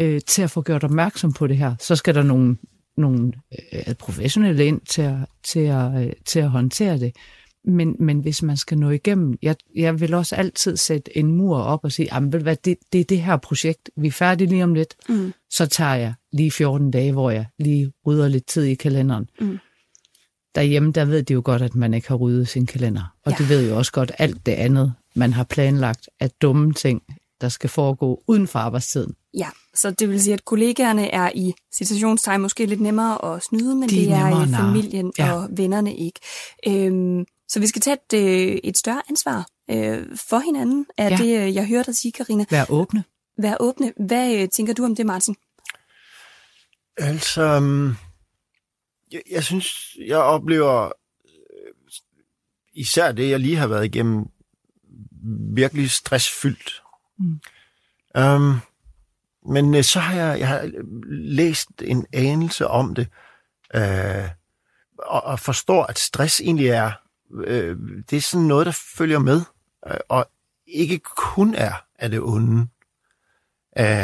øh, 0.00 0.20
til 0.26 0.42
at 0.42 0.50
få 0.50 0.62
gjort 0.62 0.84
opmærksom 0.84 1.32
på 1.32 1.46
det 1.46 1.56
her. 1.56 1.74
Så 1.80 1.96
skal 1.96 2.14
der 2.14 2.22
nogle, 2.22 2.56
nogle 2.96 3.32
øh, 3.72 3.94
professionelle 3.94 4.66
ind 4.66 4.80
til 4.80 5.02
at, 5.02 5.16
til, 5.42 5.60
at, 5.60 6.06
øh, 6.06 6.12
til 6.24 6.40
at 6.40 6.50
håndtere 6.50 6.98
det. 6.98 7.16
Men, 7.64 7.96
men 7.98 8.20
hvis 8.20 8.42
man 8.42 8.56
skal 8.56 8.78
nå 8.78 8.90
igennem, 8.90 9.38
jeg, 9.42 9.56
jeg 9.74 10.00
vil 10.00 10.14
også 10.14 10.36
altid 10.36 10.76
sætte 10.76 11.18
en 11.18 11.26
mur 11.26 11.58
op 11.58 11.84
og 11.84 11.92
sige, 11.92 12.20
hvad, 12.20 12.56
det, 12.56 12.76
det 12.92 13.00
er 13.00 13.04
det 13.04 13.20
her 13.20 13.36
projekt, 13.36 13.90
vi 13.96 14.06
er 14.06 14.12
færdige 14.12 14.48
lige 14.48 14.64
om 14.64 14.74
lidt, 14.74 14.94
mm. 15.08 15.32
så 15.50 15.66
tager 15.66 15.94
jeg 15.94 16.14
lige 16.32 16.50
14 16.50 16.90
dage, 16.90 17.12
hvor 17.12 17.30
jeg 17.30 17.46
lige 17.58 17.92
rydder 18.06 18.28
lidt 18.28 18.46
tid 18.46 18.62
i 18.62 18.74
kalenderen. 18.74 19.28
Mm 19.40 19.58
derhjemme, 20.56 20.92
der 20.92 21.04
ved 21.04 21.22
de 21.22 21.32
jo 21.32 21.42
godt, 21.44 21.62
at 21.62 21.74
man 21.74 21.94
ikke 21.94 22.08
har 22.08 22.16
ryddet 22.16 22.48
sin 22.48 22.66
kalender. 22.66 23.14
Og 23.24 23.32
ja. 23.32 23.36
de 23.38 23.48
ved 23.48 23.68
jo 23.68 23.76
også 23.76 23.92
godt 23.92 24.12
alt 24.18 24.46
det 24.46 24.52
andet, 24.52 24.94
man 25.14 25.32
har 25.32 25.44
planlagt 25.44 26.08
af 26.20 26.30
dumme 26.30 26.72
ting, 26.72 27.02
der 27.40 27.48
skal 27.48 27.70
foregå 27.70 28.22
uden 28.26 28.46
for 28.48 28.58
arbejdstiden. 28.58 29.14
Ja, 29.34 29.48
så 29.74 29.90
det 29.90 30.08
vil 30.08 30.22
sige, 30.22 30.34
at 30.34 30.44
kollegaerne 30.44 31.10
er 31.10 31.30
i 31.34 31.54
situationstegn 31.72 32.40
måske 32.40 32.66
lidt 32.66 32.80
nemmere 32.80 33.34
at 33.34 33.42
snyde, 33.42 33.74
men 33.74 33.88
de 33.88 33.94
det 33.94 34.12
er 34.12 34.46
i 34.46 34.52
familien 34.54 35.12
ja. 35.18 35.32
og 35.32 35.48
vennerne 35.50 35.96
ikke. 35.96 36.20
Øhm, 36.66 37.24
så 37.48 37.60
vi 37.60 37.66
skal 37.66 37.82
tage 37.82 37.96
et, 38.12 38.18
øh, 38.18 38.58
et 38.64 38.78
større 38.78 39.02
ansvar 39.08 39.46
øh, 39.70 40.06
for 40.28 40.38
hinanden, 40.38 40.86
er 40.98 41.08
ja. 41.08 41.16
det, 41.16 41.46
øh, 41.46 41.54
jeg 41.54 41.66
hørte 41.66 41.86
dig 41.86 41.96
sige, 41.96 42.12
Karina. 42.12 42.44
Vær 42.50 42.64
åbne. 42.68 43.04
Vær 43.38 43.56
åbne. 43.60 43.92
Hvad 44.06 44.34
øh, 44.34 44.48
tænker 44.48 44.74
du 44.74 44.84
om 44.84 44.96
det, 44.96 45.06
Martin? 45.06 45.34
Altså, 46.96 47.42
øhm, 47.42 47.94
jeg, 49.12 49.22
jeg 49.30 49.44
synes, 49.44 49.96
jeg 50.06 50.18
oplever 50.18 50.84
øh, 51.24 51.72
især 52.74 53.12
det, 53.12 53.30
jeg 53.30 53.40
lige 53.40 53.56
har 53.56 53.66
været 53.66 53.84
igennem, 53.84 54.24
virkelig 55.54 55.90
stressfyldt. 55.90 56.82
Mm. 57.18 57.40
Um, 58.20 58.60
men 59.48 59.74
øh, 59.74 59.84
så 59.84 60.00
har 60.00 60.14
jeg, 60.14 60.40
jeg 60.40 60.48
har 60.48 60.70
læst 61.10 61.68
en 61.82 62.06
anelse 62.12 62.66
om 62.66 62.94
det, 62.94 63.08
øh, 63.74 64.28
og, 64.98 65.24
og 65.24 65.40
forstår, 65.40 65.84
at 65.84 65.98
stress 65.98 66.40
egentlig 66.40 66.68
er, 66.68 66.92
øh, 67.34 67.76
det 68.10 68.16
er 68.16 68.20
sådan 68.20 68.46
noget, 68.46 68.66
der 68.66 68.78
følger 68.96 69.18
med, 69.18 69.40
øh, 69.86 69.96
og 70.08 70.30
ikke 70.66 70.98
kun 70.98 71.54
er 71.54 71.72
af 71.98 72.10
det 72.10 72.20
onde. 72.20 72.68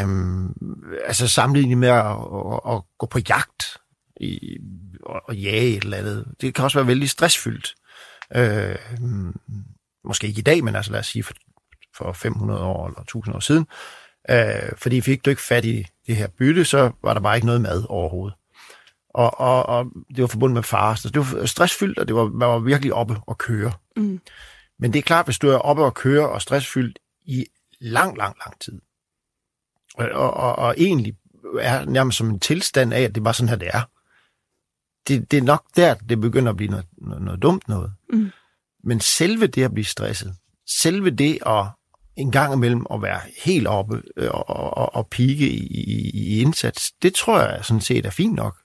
Um, 0.04 0.56
altså 1.04 1.28
sammenlignet 1.28 1.78
med 1.78 1.88
at, 1.88 2.06
at, 2.06 2.74
at 2.74 2.82
gå 2.98 3.06
på 3.06 3.18
jagt 3.28 3.81
i, 4.20 4.58
og, 5.02 5.22
og 5.24 5.36
jage 5.36 5.76
et 5.76 5.84
eller 5.84 5.96
andet. 5.96 6.26
Det 6.40 6.54
kan 6.54 6.64
også 6.64 6.78
være 6.78 6.86
vældig 6.86 7.10
stressfyldt. 7.10 7.74
Øh, 8.34 8.76
måske 10.04 10.26
ikke 10.26 10.38
i 10.38 10.42
dag, 10.42 10.64
men 10.64 10.76
altså 10.76 10.92
lad 10.92 11.00
os 11.00 11.06
sige 11.06 11.22
for, 11.22 11.34
for 11.96 12.12
500 12.12 12.60
år 12.60 12.86
eller 12.86 13.00
1000 13.00 13.34
år 13.34 13.40
siden. 13.40 13.66
Øh, 14.30 14.72
fordi 14.76 15.00
fik 15.00 15.24
du 15.24 15.30
ikke 15.30 15.42
fat 15.42 15.64
i 15.64 15.86
det 16.06 16.16
her 16.16 16.26
bytte, 16.26 16.64
så 16.64 16.92
var 17.02 17.14
der 17.14 17.20
bare 17.20 17.36
ikke 17.36 17.46
noget 17.46 17.60
mad 17.60 17.84
overhovedet. 17.88 18.34
Og, 19.14 19.40
og, 19.40 19.66
og 19.66 19.86
det 20.08 20.22
var 20.22 20.26
forbundet 20.26 20.54
med 20.54 20.62
far. 20.62 20.94
Så 20.94 21.08
det 21.08 21.18
var 21.18 21.46
stressfyldt, 21.46 21.98
og 21.98 22.08
det 22.08 22.16
var, 22.16 22.24
man 22.24 22.48
var 22.48 22.58
virkelig 22.58 22.94
oppe 22.94 23.16
og 23.26 23.38
køre. 23.38 23.72
Mm. 23.96 24.20
Men 24.78 24.92
det 24.92 24.98
er 24.98 25.02
klart, 25.02 25.26
hvis 25.26 25.38
du 25.38 25.48
er 25.48 25.58
oppe 25.58 25.84
og 25.84 25.94
køre 25.94 26.28
og 26.28 26.42
stressfyldt 26.42 26.98
i 27.24 27.46
lang, 27.80 28.18
lang, 28.18 28.36
lang 28.44 28.60
tid, 28.60 28.80
og, 29.94 30.30
og, 30.30 30.56
og 30.56 30.74
egentlig 30.78 31.14
er 31.60 31.84
nærmest 31.84 32.18
som 32.18 32.30
en 32.30 32.40
tilstand 32.40 32.94
af, 32.94 33.00
at 33.00 33.14
det 33.14 33.20
er 33.20 33.24
bare 33.24 33.34
sådan 33.34 33.48
her, 33.48 33.56
det 33.56 33.68
er. 33.72 33.82
Det, 35.08 35.30
det 35.30 35.36
er 35.38 35.42
nok 35.42 35.64
der, 35.76 35.94
det 35.94 36.20
begynder 36.20 36.50
at 36.50 36.56
blive 36.56 36.70
noget, 36.70 36.86
noget, 36.98 37.22
noget 37.22 37.42
dumt 37.42 37.68
noget. 37.68 37.92
Mm. 38.12 38.30
Men 38.84 39.00
selve 39.00 39.46
det 39.46 39.64
at 39.64 39.72
blive 39.72 39.84
stresset, 39.84 40.34
selve 40.82 41.10
det 41.10 41.38
at 41.46 41.66
en 42.16 42.30
gang 42.30 42.52
imellem 42.54 42.86
at 42.92 43.02
være 43.02 43.20
helt 43.44 43.66
oppe 43.66 44.02
øh, 44.16 44.30
og, 44.30 44.48
og, 44.48 44.94
og 44.94 45.08
pike 45.08 45.48
i, 45.50 45.66
i, 45.66 46.10
i 46.14 46.40
indsats, 46.40 46.92
det 46.92 47.14
tror 47.14 47.40
jeg 47.40 47.64
sådan 47.64 47.80
set 47.80 48.06
er 48.06 48.10
fint 48.10 48.34
nok. 48.34 48.58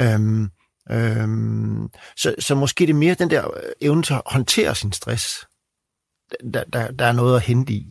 Øhm, 0.00 0.50
øhm, 0.90 1.88
så, 2.16 2.34
så 2.38 2.54
måske 2.54 2.86
det 2.86 2.92
er 2.92 2.98
mere 2.98 3.14
den 3.14 3.30
der 3.30 3.50
evne 3.80 4.02
til 4.02 4.14
at 4.14 4.22
håndtere 4.26 4.74
sin 4.74 4.92
stress, 4.92 5.46
der, 6.54 6.64
der, 6.64 6.90
der 6.90 7.06
er 7.06 7.12
noget 7.12 7.36
at 7.36 7.42
hente 7.42 7.72
i. 7.72 7.90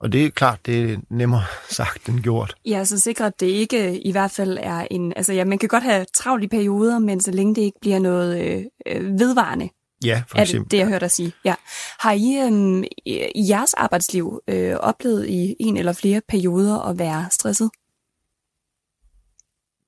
Og 0.00 0.12
det 0.12 0.24
er 0.24 0.30
klart, 0.30 0.66
det 0.66 0.92
er 0.92 0.96
nemmere 1.10 1.44
sagt 1.70 2.08
end 2.08 2.20
gjort. 2.20 2.54
Ja, 2.66 2.84
så 2.84 2.98
sikre, 2.98 3.26
at 3.26 3.40
det 3.40 3.46
ikke 3.46 4.00
i 4.00 4.12
hvert 4.12 4.30
fald 4.30 4.58
er 4.60 4.86
en... 4.90 5.12
Altså 5.16 5.32
ja, 5.32 5.44
man 5.44 5.58
kan 5.58 5.68
godt 5.68 5.82
have 5.82 6.06
travlt 6.14 6.44
i 6.44 6.48
perioder, 6.48 6.98
men 6.98 7.20
så 7.20 7.30
længe 7.30 7.54
det 7.54 7.62
ikke 7.62 7.78
bliver 7.80 7.98
noget 7.98 8.42
øh, 8.42 8.64
øh 8.86 9.18
vedvarende, 9.18 9.68
Ja, 10.04 10.22
for 10.28 10.38
er 10.38 10.42
eksempel. 10.42 10.64
det, 10.64 10.70
det 10.70 10.78
jeg 10.78 10.86
hørte 10.86 11.00
dig 11.00 11.10
sige. 11.10 11.32
Ja. 11.44 11.54
Har 11.98 12.12
I 12.12 12.46
øhm, 12.46 12.84
i 13.06 13.48
jeres 13.50 13.74
arbejdsliv 13.74 14.40
øh, 14.48 14.76
oplevet 14.76 15.26
i 15.26 15.56
en 15.60 15.76
eller 15.76 15.92
flere 15.92 16.20
perioder 16.28 16.88
at 16.88 16.98
være 16.98 17.26
stresset? 17.30 17.70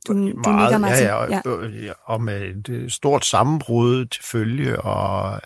Du, 0.09 0.13
du 0.13 0.53
nikker 0.53 0.79
mig 0.79 0.97
til. 0.97 1.05
ja, 1.05 1.25
ja, 1.25 1.41
og, 1.45 1.71
ja. 1.71 1.93
og 2.05 2.23
med 2.23 2.43
et 2.43 2.69
øh, 2.69 2.91
stort 2.91 3.25
sammenbrud 3.25 4.07
til 4.07 4.25
følge, 4.25 4.81
og 4.81 5.41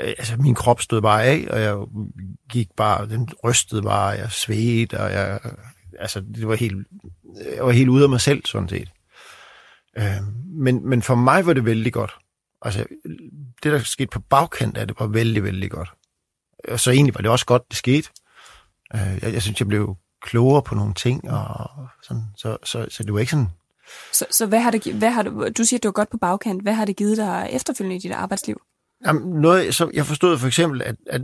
øh, 0.00 0.08
altså, 0.18 0.36
min 0.36 0.54
krop 0.54 0.80
stod 0.80 1.02
bare 1.02 1.24
af, 1.24 1.46
og 1.50 1.60
jeg 1.60 1.76
gik 2.50 2.68
bare, 2.76 3.08
den 3.08 3.28
rystede 3.44 3.82
bare, 3.82 4.08
jeg 4.08 4.32
svedte, 4.32 5.00
og 5.00 5.12
jeg, 5.12 5.40
altså, 5.98 6.20
det 6.20 6.48
var 6.48 6.54
helt, 6.54 6.86
jeg 7.56 7.64
var 7.64 7.72
helt 7.72 7.88
ude 7.88 8.02
af 8.02 8.10
mig 8.10 8.20
selv, 8.20 8.46
sådan 8.46 8.68
set. 8.68 8.90
Øh, 9.98 10.22
men, 10.46 10.88
men 10.88 11.02
for 11.02 11.14
mig 11.14 11.46
var 11.46 11.52
det 11.52 11.64
vældig 11.64 11.92
godt. 11.92 12.14
Altså, 12.62 12.86
det, 13.62 13.72
der 13.72 13.78
skete 13.78 14.10
på 14.10 14.20
bagkant 14.20 14.76
af 14.76 14.86
det, 14.86 14.96
var 15.00 15.06
vældig, 15.06 15.44
vældig 15.44 15.70
godt. 15.70 15.92
Og 16.68 16.80
så 16.80 16.90
egentlig 16.90 17.14
var 17.14 17.20
det 17.20 17.30
også 17.30 17.46
godt, 17.46 17.62
det 17.68 17.76
skete. 17.76 18.08
Øh, 18.94 19.18
jeg, 19.22 19.32
jeg 19.32 19.42
synes, 19.42 19.60
jeg 19.60 19.68
blev 19.68 19.96
klogere 20.22 20.62
på 20.62 20.74
nogle 20.74 20.94
ting, 20.94 21.30
og 21.30 21.70
sådan, 22.02 22.22
så, 22.36 22.56
så, 22.64 22.86
så 22.88 23.02
det 23.02 23.14
var 23.14 23.20
ikke 23.20 23.30
sådan, 23.30 23.48
Så, 24.12 24.26
så 24.30 24.46
hvad 24.46 24.60
har 24.60 24.70
det, 24.70 24.94
hvad 24.94 25.10
har 25.10 25.22
det, 25.22 25.58
du 25.58 25.64
siger, 25.64 25.78
at 25.78 25.82
det 25.82 25.88
var 25.88 25.92
godt 25.92 26.10
på 26.10 26.16
bagkant. 26.16 26.62
Hvad 26.62 26.74
har 26.74 26.84
det 26.84 26.96
givet 26.96 27.16
dig 27.16 27.48
efterfølgende 27.52 27.96
i 27.96 27.98
dit 27.98 28.12
arbejdsliv? 28.12 28.62
Jamen, 29.06 29.40
noget, 29.40 29.74
så 29.74 29.90
jeg 29.94 30.06
forstod 30.06 30.38
for 30.38 30.46
eksempel, 30.46 30.82
at, 30.82 30.96
at 31.06 31.22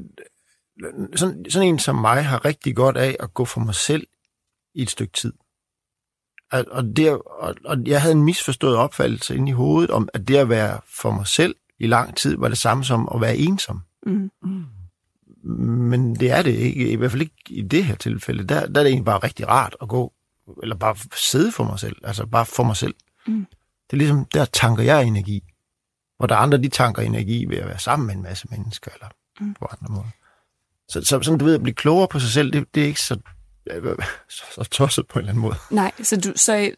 sådan, 1.16 1.44
sådan 1.50 1.68
en 1.68 1.78
som 1.78 1.96
mig 1.96 2.24
har 2.24 2.44
rigtig 2.44 2.76
godt 2.76 2.96
af 2.96 3.16
at 3.20 3.34
gå 3.34 3.44
for 3.44 3.60
mig 3.60 3.74
selv 3.74 4.06
i 4.74 4.82
et 4.82 4.90
stykke 4.90 5.12
tid. 5.12 5.32
Og, 6.52 6.64
og, 6.70 6.84
det, 6.96 7.12
og, 7.12 7.54
og 7.64 7.76
jeg 7.86 8.02
havde 8.02 8.14
en 8.14 8.22
misforstået 8.22 8.76
opfattelse 8.76 9.36
inde 9.36 9.48
i 9.48 9.52
hovedet 9.52 9.90
om, 9.90 10.08
at 10.14 10.28
det 10.28 10.36
at 10.36 10.48
være 10.48 10.80
for 10.86 11.10
mig 11.10 11.26
selv 11.26 11.56
i 11.78 11.86
lang 11.86 12.16
tid 12.16 12.36
var 12.36 12.48
det 12.48 12.58
samme 12.58 12.84
som 12.84 13.08
at 13.14 13.20
være 13.20 13.36
ensom. 13.36 13.80
Mm. 14.06 14.30
Men 15.90 16.14
det 16.14 16.30
er 16.30 16.42
det 16.42 16.54
ikke, 16.54 16.90
i 16.90 16.96
hvert 16.96 17.10
fald 17.10 17.22
ikke 17.22 17.34
i 17.48 17.62
det 17.62 17.84
her 17.84 17.94
tilfælde. 17.94 18.44
Der, 18.44 18.66
der 18.66 18.80
er 18.80 18.84
det 18.84 18.86
egentlig 18.86 19.04
bare 19.04 19.18
rigtig 19.18 19.48
rart 19.48 19.76
at 19.82 19.88
gå, 19.88 20.12
eller 20.62 20.76
bare 20.76 20.96
sidde 21.16 21.52
for 21.52 21.64
mig 21.64 21.80
selv, 21.80 21.96
altså 22.04 22.26
bare 22.26 22.46
for 22.46 22.62
mig 22.62 22.76
selv. 22.76 22.94
Mm. 23.26 23.46
Det 23.86 23.92
er 23.92 23.96
ligesom, 23.96 24.24
der 24.24 24.44
tanker 24.44 24.82
jeg 24.82 25.04
energi, 25.04 25.42
hvor 26.18 26.26
der 26.26 26.34
er 26.34 26.38
andre, 26.38 26.58
de 26.58 26.68
tanker 26.68 27.02
energi 27.02 27.44
ved 27.44 27.58
at 27.58 27.66
være 27.66 27.78
sammen 27.78 28.06
med 28.06 28.14
en 28.14 28.22
masse 28.22 28.46
mennesker, 28.50 28.90
eller 28.94 29.06
mm. 29.40 29.54
på 29.54 29.66
andre 29.70 29.94
måder. 29.94 30.10
Så, 30.88 31.00
så 31.00 31.22
sådan, 31.22 31.38
du 31.38 31.44
ved, 31.44 31.54
at 31.54 31.62
blive 31.62 31.74
klogere 31.74 32.08
på 32.08 32.20
sig 32.20 32.30
selv, 32.30 32.52
det, 32.52 32.74
det 32.74 32.82
er 32.82 32.86
ikke 32.86 33.00
så, 33.00 33.18
så, 34.28 34.42
så 34.54 34.68
tosset 34.70 35.06
på 35.06 35.18
en 35.18 35.20
eller 35.20 35.32
anden 35.32 35.42
måde. 35.42 35.54
Nej, 35.70 35.92
så, 36.02 36.16
du, 36.16 36.32
så 36.36 36.70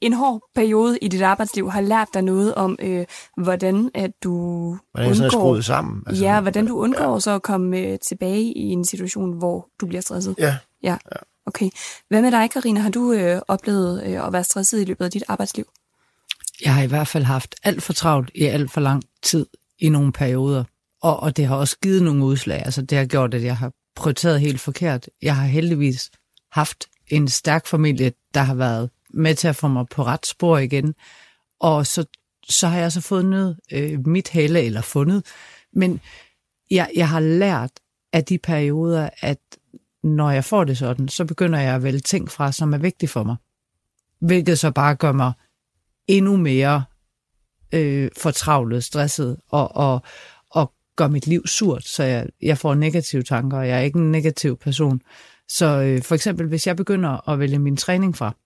en 0.00 0.12
hård 0.12 0.42
periode 0.54 0.98
i 0.98 1.08
dit 1.08 1.22
arbejdsliv 1.22 1.70
har 1.70 1.80
lært 1.80 2.08
dig 2.14 2.22
noget 2.22 2.54
om, 2.54 2.76
øh, 2.80 3.06
hvordan 3.36 3.90
at 3.94 4.10
du 4.24 4.32
Hvordan 4.92 5.08
jeg 5.08 5.16
sådan 5.16 5.30
er 5.30 5.36
undgår, 5.36 5.60
sammen. 5.60 6.02
altså, 6.06 6.24
ja, 6.24 6.40
hvordan 6.40 6.66
du 6.66 6.78
undgår 6.78 7.12
ja. 7.12 7.20
så 7.20 7.30
at 7.30 7.42
komme 7.42 7.78
øh, 7.78 7.98
tilbage 7.98 8.42
i 8.42 8.62
en 8.62 8.84
situation, 8.84 9.38
hvor 9.38 9.68
du 9.80 9.86
bliver 9.86 10.00
stresset. 10.00 10.34
Ja, 10.38 10.56
Ja, 10.82 10.96
okay. 11.46 11.70
Hvad 12.08 12.22
med 12.22 12.30
dig, 12.30 12.50
Karina? 12.50 12.80
Har 12.80 12.90
du 12.90 13.12
øh, 13.12 13.40
oplevet 13.48 14.02
øh, 14.06 14.26
at 14.26 14.32
være 14.32 14.44
stresset 14.44 14.80
i 14.80 14.84
løbet 14.84 15.04
af 15.04 15.10
dit 15.10 15.24
arbejdsliv? 15.28 15.64
Jeg 16.64 16.74
har 16.74 16.82
i 16.82 16.86
hvert 16.86 17.08
fald 17.08 17.24
haft 17.24 17.54
alt 17.62 17.82
for 17.82 17.92
travlt 17.92 18.30
i 18.34 18.44
alt 18.44 18.70
for 18.70 18.80
lang 18.80 19.02
tid 19.22 19.46
i 19.78 19.88
nogle 19.88 20.12
perioder. 20.12 20.64
Og, 21.02 21.20
og 21.20 21.36
det 21.36 21.46
har 21.46 21.56
også 21.56 21.76
givet 21.82 22.02
nogle 22.02 22.24
udslag. 22.24 22.62
Altså 22.64 22.82
det 22.82 22.98
har 22.98 23.04
gjort, 23.04 23.34
at 23.34 23.44
jeg 23.44 23.56
har 23.56 23.72
prioriteret 23.96 24.40
helt 24.40 24.60
forkert. 24.60 25.08
Jeg 25.22 25.36
har 25.36 25.46
heldigvis 25.46 26.10
haft 26.52 26.84
en 27.08 27.28
stærk 27.28 27.66
familie, 27.66 28.12
der 28.34 28.40
har 28.40 28.54
været 28.54 28.90
med 29.10 29.34
til 29.34 29.48
at 29.48 29.56
få 29.56 29.68
mig 29.68 29.86
på 29.88 30.04
ret 30.04 30.26
spor 30.26 30.58
igen. 30.58 30.94
Og 31.60 31.86
så, 31.86 32.04
så 32.48 32.68
har 32.68 32.78
jeg 32.78 32.92
så 32.92 33.00
fundet 33.00 33.58
øh, 33.72 34.06
mit 34.06 34.28
helle, 34.28 34.62
eller 34.62 34.80
fundet. 34.80 35.26
Men 35.72 36.00
jeg, 36.70 36.90
jeg 36.96 37.08
har 37.08 37.20
lært 37.20 37.70
af 38.12 38.24
de 38.24 38.38
perioder, 38.38 39.10
at 39.20 39.38
når 40.02 40.30
jeg 40.30 40.44
får 40.44 40.64
det 40.64 40.78
sådan, 40.78 41.08
så 41.08 41.24
begynder 41.24 41.58
jeg 41.58 41.74
at 41.74 41.82
vælge 41.82 42.00
ting 42.00 42.30
fra, 42.30 42.52
som 42.52 42.74
er 42.74 42.78
vigtige 42.78 43.08
for 43.08 43.22
mig. 43.22 43.36
Hvilket 44.20 44.58
så 44.58 44.70
bare 44.70 44.94
gør 44.94 45.12
mig 45.12 45.32
endnu 46.08 46.36
mere 46.36 46.84
øh, 47.72 48.10
fortravlet, 48.16 48.84
stresset 48.84 49.36
og, 49.48 49.76
og, 49.76 50.02
og 50.50 50.72
gør 50.96 51.08
mit 51.08 51.26
liv 51.26 51.46
surt, 51.46 51.84
så 51.84 52.02
jeg, 52.02 52.26
jeg 52.42 52.58
får 52.58 52.74
negative 52.74 53.22
tanker, 53.22 53.58
og 53.58 53.68
jeg 53.68 53.76
er 53.78 53.82
ikke 53.82 53.98
en 53.98 54.12
negativ 54.12 54.56
person. 54.58 55.02
Så 55.48 55.66
øh, 55.66 56.02
for 56.02 56.14
eksempel, 56.14 56.46
hvis 56.46 56.66
jeg 56.66 56.76
begynder 56.76 57.28
at 57.28 57.38
vælge 57.38 57.58
min 57.58 57.76
træning 57.76 58.16
fra, 58.16 58.36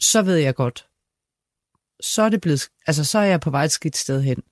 så 0.00 0.22
ved 0.22 0.36
jeg 0.36 0.54
godt, 0.54 0.86
så 2.00 2.22
er 2.22 2.28
det 2.28 2.40
blevet, 2.40 2.68
altså 2.86 3.04
så 3.04 3.18
er 3.18 3.24
jeg 3.24 3.40
på 3.40 3.50
vej 3.50 3.64
et 3.64 3.72
skidt 3.72 3.96
sted 3.96 4.22
hen. 4.22 4.42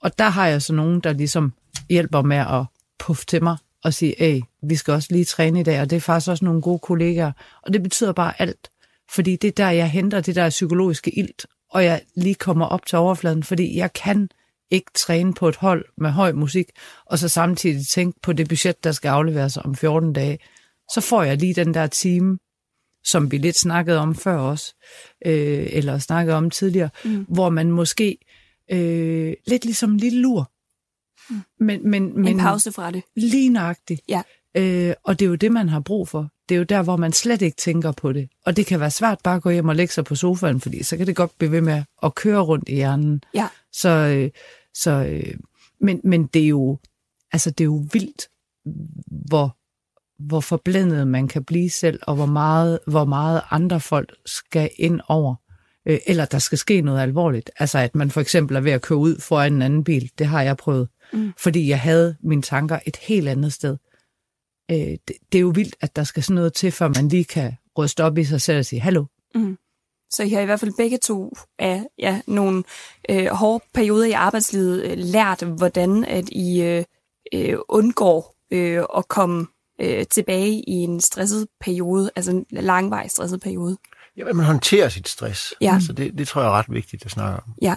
Og 0.00 0.18
der 0.18 0.28
har 0.28 0.46
jeg 0.46 0.62
så 0.62 0.72
nogen, 0.72 1.00
der 1.00 1.12
ligesom 1.12 1.52
hjælper 1.88 2.22
med 2.22 2.36
at 2.36 2.64
puffe 2.98 3.26
til 3.26 3.42
mig 3.42 3.56
og 3.84 3.94
sige, 3.94 4.14
hey, 4.18 4.40
vi 4.62 4.76
skal 4.76 4.94
også 4.94 5.08
lige 5.10 5.24
træne 5.24 5.60
i 5.60 5.62
dag, 5.62 5.80
og 5.80 5.90
det 5.90 5.96
er 5.96 6.00
faktisk 6.00 6.30
også 6.30 6.44
nogle 6.44 6.62
gode 6.62 6.78
kollegaer. 6.78 7.32
Og 7.62 7.72
det 7.72 7.82
betyder 7.82 8.12
bare 8.12 8.40
alt, 8.40 8.70
fordi 9.10 9.36
det 9.36 9.48
er 9.48 9.52
der, 9.52 9.70
jeg 9.70 9.90
henter 9.90 10.20
det 10.20 10.34
der 10.34 10.50
psykologiske 10.50 11.18
ilt, 11.18 11.46
og 11.70 11.84
jeg 11.84 12.02
lige 12.16 12.34
kommer 12.34 12.66
op 12.66 12.86
til 12.86 12.98
overfladen, 12.98 13.42
fordi 13.42 13.76
jeg 13.76 13.92
kan 13.92 14.28
ikke 14.70 14.90
træne 14.94 15.34
på 15.34 15.48
et 15.48 15.56
hold 15.56 15.84
med 15.98 16.10
høj 16.10 16.32
musik, 16.32 16.70
og 17.06 17.18
så 17.18 17.28
samtidig 17.28 17.86
tænke 17.86 18.20
på 18.20 18.32
det 18.32 18.48
budget, 18.48 18.84
der 18.84 18.92
skal 18.92 19.08
afleveres 19.08 19.56
om 19.56 19.74
14 19.74 20.12
dage. 20.12 20.38
Så 20.94 21.00
får 21.00 21.22
jeg 21.22 21.36
lige 21.36 21.54
den 21.54 21.74
der 21.74 21.86
time, 21.86 22.38
som 23.04 23.30
vi 23.30 23.38
lidt 23.38 23.56
snakkede 23.56 23.98
om 23.98 24.14
før 24.14 24.36
også, 24.36 24.74
øh, 25.26 25.66
eller 25.70 25.98
snakkede 25.98 26.36
om 26.36 26.50
tidligere, 26.50 26.90
mm. 27.04 27.26
hvor 27.28 27.48
man 27.48 27.70
måske 27.70 28.18
øh, 28.70 29.34
lidt 29.46 29.64
ligesom 29.64 29.90
en 29.90 29.96
lille 29.96 30.20
lur. 30.20 30.50
Mm. 31.30 31.40
Men, 31.60 31.90
men, 31.90 32.22
men 32.22 32.28
En 32.28 32.38
pause 32.38 32.72
fra 32.72 32.90
det. 32.90 33.02
Lige 33.16 33.48
nøjagtigt. 33.48 34.00
Ja. 34.08 34.22
Øh, 34.54 34.94
og 35.04 35.18
det 35.18 35.24
er 35.24 35.28
jo 35.28 35.34
det, 35.34 35.52
man 35.52 35.68
har 35.68 35.80
brug 35.80 36.08
for. 36.08 36.30
Det 36.48 36.54
er 36.54 36.58
jo 36.58 36.64
der, 36.64 36.82
hvor 36.82 36.96
man 36.96 37.12
slet 37.12 37.42
ikke 37.42 37.56
tænker 37.56 37.92
på 37.92 38.12
det. 38.12 38.28
Og 38.46 38.56
det 38.56 38.66
kan 38.66 38.80
være 38.80 38.90
svært 38.90 39.18
bare 39.24 39.36
at 39.36 39.42
gå 39.42 39.50
hjem 39.50 39.68
og 39.68 39.76
lægge 39.76 39.92
sig 39.92 40.04
på 40.04 40.14
sofaen, 40.14 40.60
fordi 40.60 40.82
så 40.82 40.96
kan 40.96 41.06
det 41.06 41.16
godt 41.16 41.38
blive 41.38 41.52
ved 41.52 41.60
med 41.60 41.82
at 42.02 42.14
køre 42.14 42.40
rundt 42.40 42.68
i 42.68 42.74
hjernen. 42.74 43.22
Ja. 43.34 43.48
Så, 43.72 43.88
øh, 43.88 44.30
så 44.74 44.90
øh, 44.90 45.34
men, 45.80 46.00
men 46.04 46.26
det 46.26 46.44
er 46.44 46.48
jo, 46.48 46.78
altså 47.32 47.50
det 47.50 47.60
er 47.60 47.64
jo 47.64 47.84
vildt, 47.92 48.28
hvor, 49.28 49.56
hvor 50.18 50.40
forblændet 50.40 51.08
man 51.08 51.28
kan 51.28 51.44
blive 51.44 51.70
selv, 51.70 52.00
og 52.02 52.14
hvor 52.14 52.26
meget, 52.26 52.78
hvor 52.86 53.04
meget 53.04 53.42
andre 53.50 53.80
folk 53.80 54.12
skal 54.26 54.70
ind 54.76 55.00
over. 55.08 55.34
Øh, 55.86 55.98
eller 56.06 56.24
der 56.24 56.38
skal 56.38 56.58
ske 56.58 56.80
noget 56.80 57.00
alvorligt. 57.00 57.50
Altså 57.58 57.78
at 57.78 57.94
man 57.94 58.10
for 58.10 58.20
eksempel 58.20 58.56
er 58.56 58.60
ved 58.60 58.72
at 58.72 58.82
køre 58.82 58.98
ud 58.98 59.20
foran 59.20 59.52
en 59.52 59.62
anden 59.62 59.84
bil. 59.84 60.10
Det 60.18 60.26
har 60.26 60.42
jeg 60.42 60.56
prøvet. 60.56 60.88
Mm. 61.12 61.32
Fordi 61.38 61.68
jeg 61.68 61.80
havde 61.80 62.16
mine 62.22 62.42
tanker 62.42 62.78
et 62.86 62.96
helt 62.96 63.28
andet 63.28 63.52
sted. 63.52 63.76
Øh, 64.70 64.76
det, 64.76 65.12
det 65.32 65.38
er 65.38 65.42
jo 65.42 65.52
vildt, 65.54 65.76
at 65.80 65.96
der 65.96 66.04
skal 66.04 66.22
sådan 66.22 66.34
noget 66.34 66.54
til, 66.54 66.72
før 66.72 66.88
man 66.88 67.08
lige 67.08 67.24
kan 67.24 67.52
ryste 67.78 68.04
op 68.04 68.18
i 68.18 68.24
sig 68.24 68.40
selv 68.40 68.58
og 68.58 68.64
sige, 68.64 68.80
hallo. 68.80 69.04
Så 70.10 70.22
I 70.22 70.28
har 70.28 70.40
i 70.40 70.44
hvert 70.44 70.60
fald 70.60 70.76
begge 70.76 70.98
to 70.98 71.32
af 71.58 71.86
ja, 71.98 72.20
nogle 72.26 72.64
øh, 73.10 73.26
hårde 73.26 73.64
perioder 73.74 74.06
i 74.06 74.12
arbejdslivet 74.12 74.84
øh, 74.84 74.98
lært, 74.98 75.42
hvordan 75.42 76.04
at 76.04 76.28
I 76.28 76.62
øh, 76.62 76.84
øh, 77.34 77.58
undgår 77.68 78.36
øh, 78.50 78.84
at 78.96 79.08
komme 79.08 79.46
øh, 79.80 80.06
tilbage 80.06 80.50
i 80.50 80.72
en 80.72 81.00
stresset 81.00 81.46
periode, 81.60 82.10
altså 82.16 82.30
en 82.30 82.46
langvarig 82.50 83.10
stresset 83.10 83.40
periode. 83.40 83.76
Ja, 84.16 84.24
man 84.24 84.46
håndterer 84.46 84.88
sit 84.88 85.08
stress. 85.08 85.54
Ja. 85.60 85.78
Så 85.86 85.92
det, 85.92 86.18
det 86.18 86.28
tror 86.28 86.40
jeg 86.40 86.48
er 86.48 86.52
ret 86.52 86.66
vigtigt 86.68 87.04
at 87.04 87.10
snakke 87.10 87.42
om. 87.42 87.54
Ja. 87.62 87.76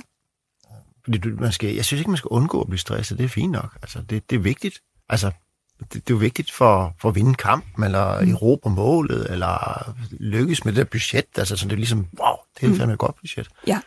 Fordi 1.03 1.17
du, 1.17 1.29
man 1.29 1.51
skal, 1.51 1.75
jeg 1.75 1.85
synes 1.85 2.01
ikke, 2.01 2.11
man 2.11 2.17
skal 2.17 2.29
undgå 2.29 2.61
at 2.61 2.67
blive 2.67 2.79
stresset. 2.79 3.17
Det 3.17 3.23
er 3.23 3.29
fint 3.29 3.51
nok. 3.51 3.77
Altså, 3.81 4.01
det, 4.01 4.29
det 4.29 4.35
er 4.35 4.39
vigtigt. 4.39 4.81
Altså, 5.09 5.31
det, 5.79 5.93
det 5.93 6.09
er 6.09 6.13
jo 6.13 6.17
vigtigt 6.17 6.51
for, 6.51 6.95
for 6.99 7.09
at 7.09 7.15
vinde 7.15 7.35
kampen, 7.35 7.83
eller 7.83 8.21
mm. 8.21 8.31
erobre 8.31 8.69
målet, 8.69 9.31
eller 9.31 9.89
lykkes 10.11 10.65
med 10.65 10.73
det 10.73 10.77
der 10.77 10.83
budget. 10.83 11.25
Altså, 11.37 11.57
så 11.57 11.65
det 11.65 11.71
er 11.71 11.77
ligesom, 11.77 12.07
wow, 12.19 12.35
det 12.61 12.71
er 12.71 12.75
fandme 12.75 12.93
et 12.93 12.99
godt 12.99 13.15
budget. 13.15 13.47
Ja. 13.67 13.81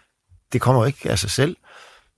Det 0.52 0.60
kommer 0.60 0.82
jo 0.82 0.86
ikke 0.86 1.10
af 1.10 1.18
sig 1.18 1.30
selv. 1.30 1.56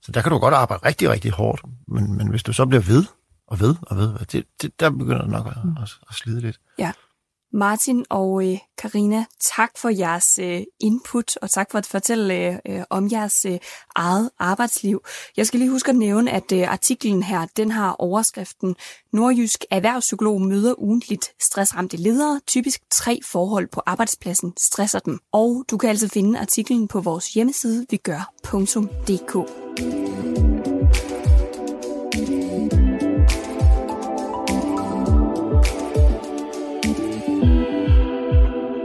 Så 0.01 0.11
der 0.11 0.21
kan 0.21 0.31
du 0.31 0.37
godt 0.37 0.53
arbejde 0.53 0.85
rigtig, 0.85 1.09
rigtig 1.09 1.31
hårdt. 1.31 1.61
Men, 1.87 2.17
men 2.17 2.27
hvis 2.27 2.43
du 2.43 2.53
så 2.53 2.65
bliver 2.65 2.81
ved, 2.81 3.05
og 3.47 3.59
ved, 3.59 3.75
og 3.81 3.97
ved, 3.97 4.25
det, 4.31 4.45
det, 4.61 4.79
der 4.79 4.89
begynder 4.89 5.21
det 5.21 5.31
nok 5.31 5.47
at, 5.47 5.83
at, 5.83 5.89
at 6.09 6.15
slide 6.15 6.41
lidt. 6.41 6.59
Ja. 6.77 6.91
Martin 7.53 8.05
og 8.09 8.51
øh, 8.51 8.57
Karina, 8.77 9.25
tak 9.41 9.69
for 9.77 9.89
jeres 9.89 10.39
øh, 10.41 10.61
input, 10.79 11.37
og 11.37 11.49
tak 11.49 11.71
for 11.71 11.77
at 11.77 11.85
fortælle 11.85 12.47
øh, 12.47 12.59
øh, 12.67 12.83
om 12.89 13.11
jeres 13.11 13.45
øh, 13.45 13.59
eget 13.95 14.29
arbejdsliv. 14.39 15.03
Jeg 15.37 15.47
skal 15.47 15.59
lige 15.59 15.71
huske 15.71 15.89
at 15.89 15.95
nævne, 15.95 16.31
at 16.31 16.51
øh, 16.51 16.71
artiklen 16.71 17.23
her, 17.23 17.47
den 17.57 17.71
har 17.71 17.95
overskriften 17.99 18.75
Nordjysk 19.13 19.65
erhvervspsykolog 19.71 20.41
møder 20.41 20.73
ugentligt 20.77 21.31
stressramte 21.41 21.97
ledere. 21.97 22.41
Typisk 22.47 22.81
tre 22.91 23.19
forhold 23.25 23.67
på 23.67 23.81
arbejdspladsen 23.85 24.53
stresser 24.57 24.99
dem. 24.99 25.19
Og 25.31 25.65
du 25.71 25.77
kan 25.77 25.89
altså 25.89 26.07
finde 26.07 26.39
artiklen 26.39 26.87
på 26.87 27.01
vores 27.01 27.33
hjemmeside, 27.33 27.85
vi 27.89 27.97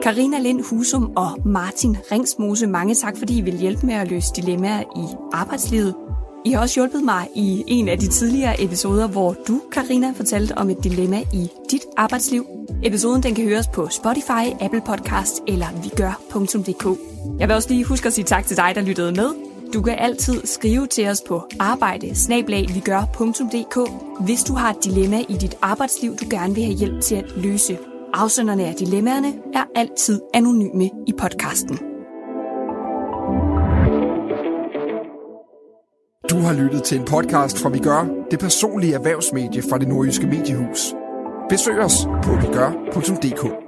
Karina 0.09 0.39
Lind 0.39 0.63
Husum 0.71 1.13
og 1.17 1.39
Martin 1.45 1.97
Ringsmose, 2.13 2.67
mange 2.67 2.95
tak, 2.95 3.17
fordi 3.19 3.39
I 3.39 3.41
vil 3.41 3.57
hjælpe 3.59 3.87
med 3.87 3.95
at 3.95 4.11
løse 4.11 4.33
dilemmaer 4.37 4.81
i 4.81 5.17
arbejdslivet. 5.33 5.95
I 6.45 6.51
har 6.51 6.61
også 6.61 6.81
hjulpet 6.81 7.05
mig 7.05 7.29
i 7.35 7.65
en 7.67 7.89
af 7.89 7.99
de 7.99 8.07
tidligere 8.07 8.63
episoder, 8.63 9.09
hvor 9.09 9.37
du, 9.49 9.61
Karina, 9.73 10.13
fortalte 10.17 10.59
om 10.59 10.71
et 10.71 10.85
dilemma 10.85 11.21
i 11.33 11.51
dit 11.71 11.83
arbejdsliv. 11.97 12.47
Episoden 12.83 13.23
den 13.23 13.35
kan 13.35 13.45
høres 13.45 13.69
på 13.69 13.89
Spotify, 13.89 14.53
Apple 14.61 14.81
Podcast 14.87 15.43
eller 15.47 15.67
vigør.dk. 15.83 16.99
Jeg 17.41 17.49
vil 17.49 17.57
også 17.57 17.69
lige 17.69 17.85
huske 17.85 18.07
at 18.07 18.13
sige 18.13 18.25
tak 18.25 18.47
til 18.47 18.57
dig, 18.57 18.73
der 18.75 18.81
lyttede 18.81 19.13
med. 19.13 19.31
Du 19.75 19.83
kan 19.83 19.95
altid 19.99 20.47
skrive 20.47 20.87
til 20.87 21.09
os 21.09 21.23
på 21.29 21.43
arbejde 21.59 22.07
hvis 24.21 24.45
du 24.45 24.55
har 24.55 24.71
et 24.71 24.85
dilemma 24.85 25.21
i 25.29 25.35
dit 25.35 25.57
arbejdsliv, 25.63 26.17
du 26.17 26.25
gerne 26.31 26.55
vil 26.55 26.65
have 26.65 26.77
hjælp 26.77 27.03
til 27.03 27.15
at 27.15 27.25
løse. 27.37 27.79
Afsenderne 28.15 28.65
af 28.67 28.75
dilemmaerne 28.75 29.29
er 29.55 29.65
altid 29.75 30.21
anonyme 30.35 30.91
i 31.07 31.13
podcasten. 31.19 31.79
Du 36.31 36.37
har 36.37 36.63
lyttet 36.63 36.83
til 36.83 36.99
en 36.99 37.05
podcast 37.05 37.59
fra 37.59 37.69
Vi 37.69 37.79
Gør, 37.79 38.25
det 38.31 38.39
personlige 38.39 38.95
erhvervsmedie 38.95 39.63
fra 39.71 39.79
det 39.79 39.89
nordjyske 39.89 40.27
mediehus. 40.27 40.95
Besøg 41.49 41.79
os 41.79 42.05
på 42.23 42.31
vigør.dk. 42.31 43.68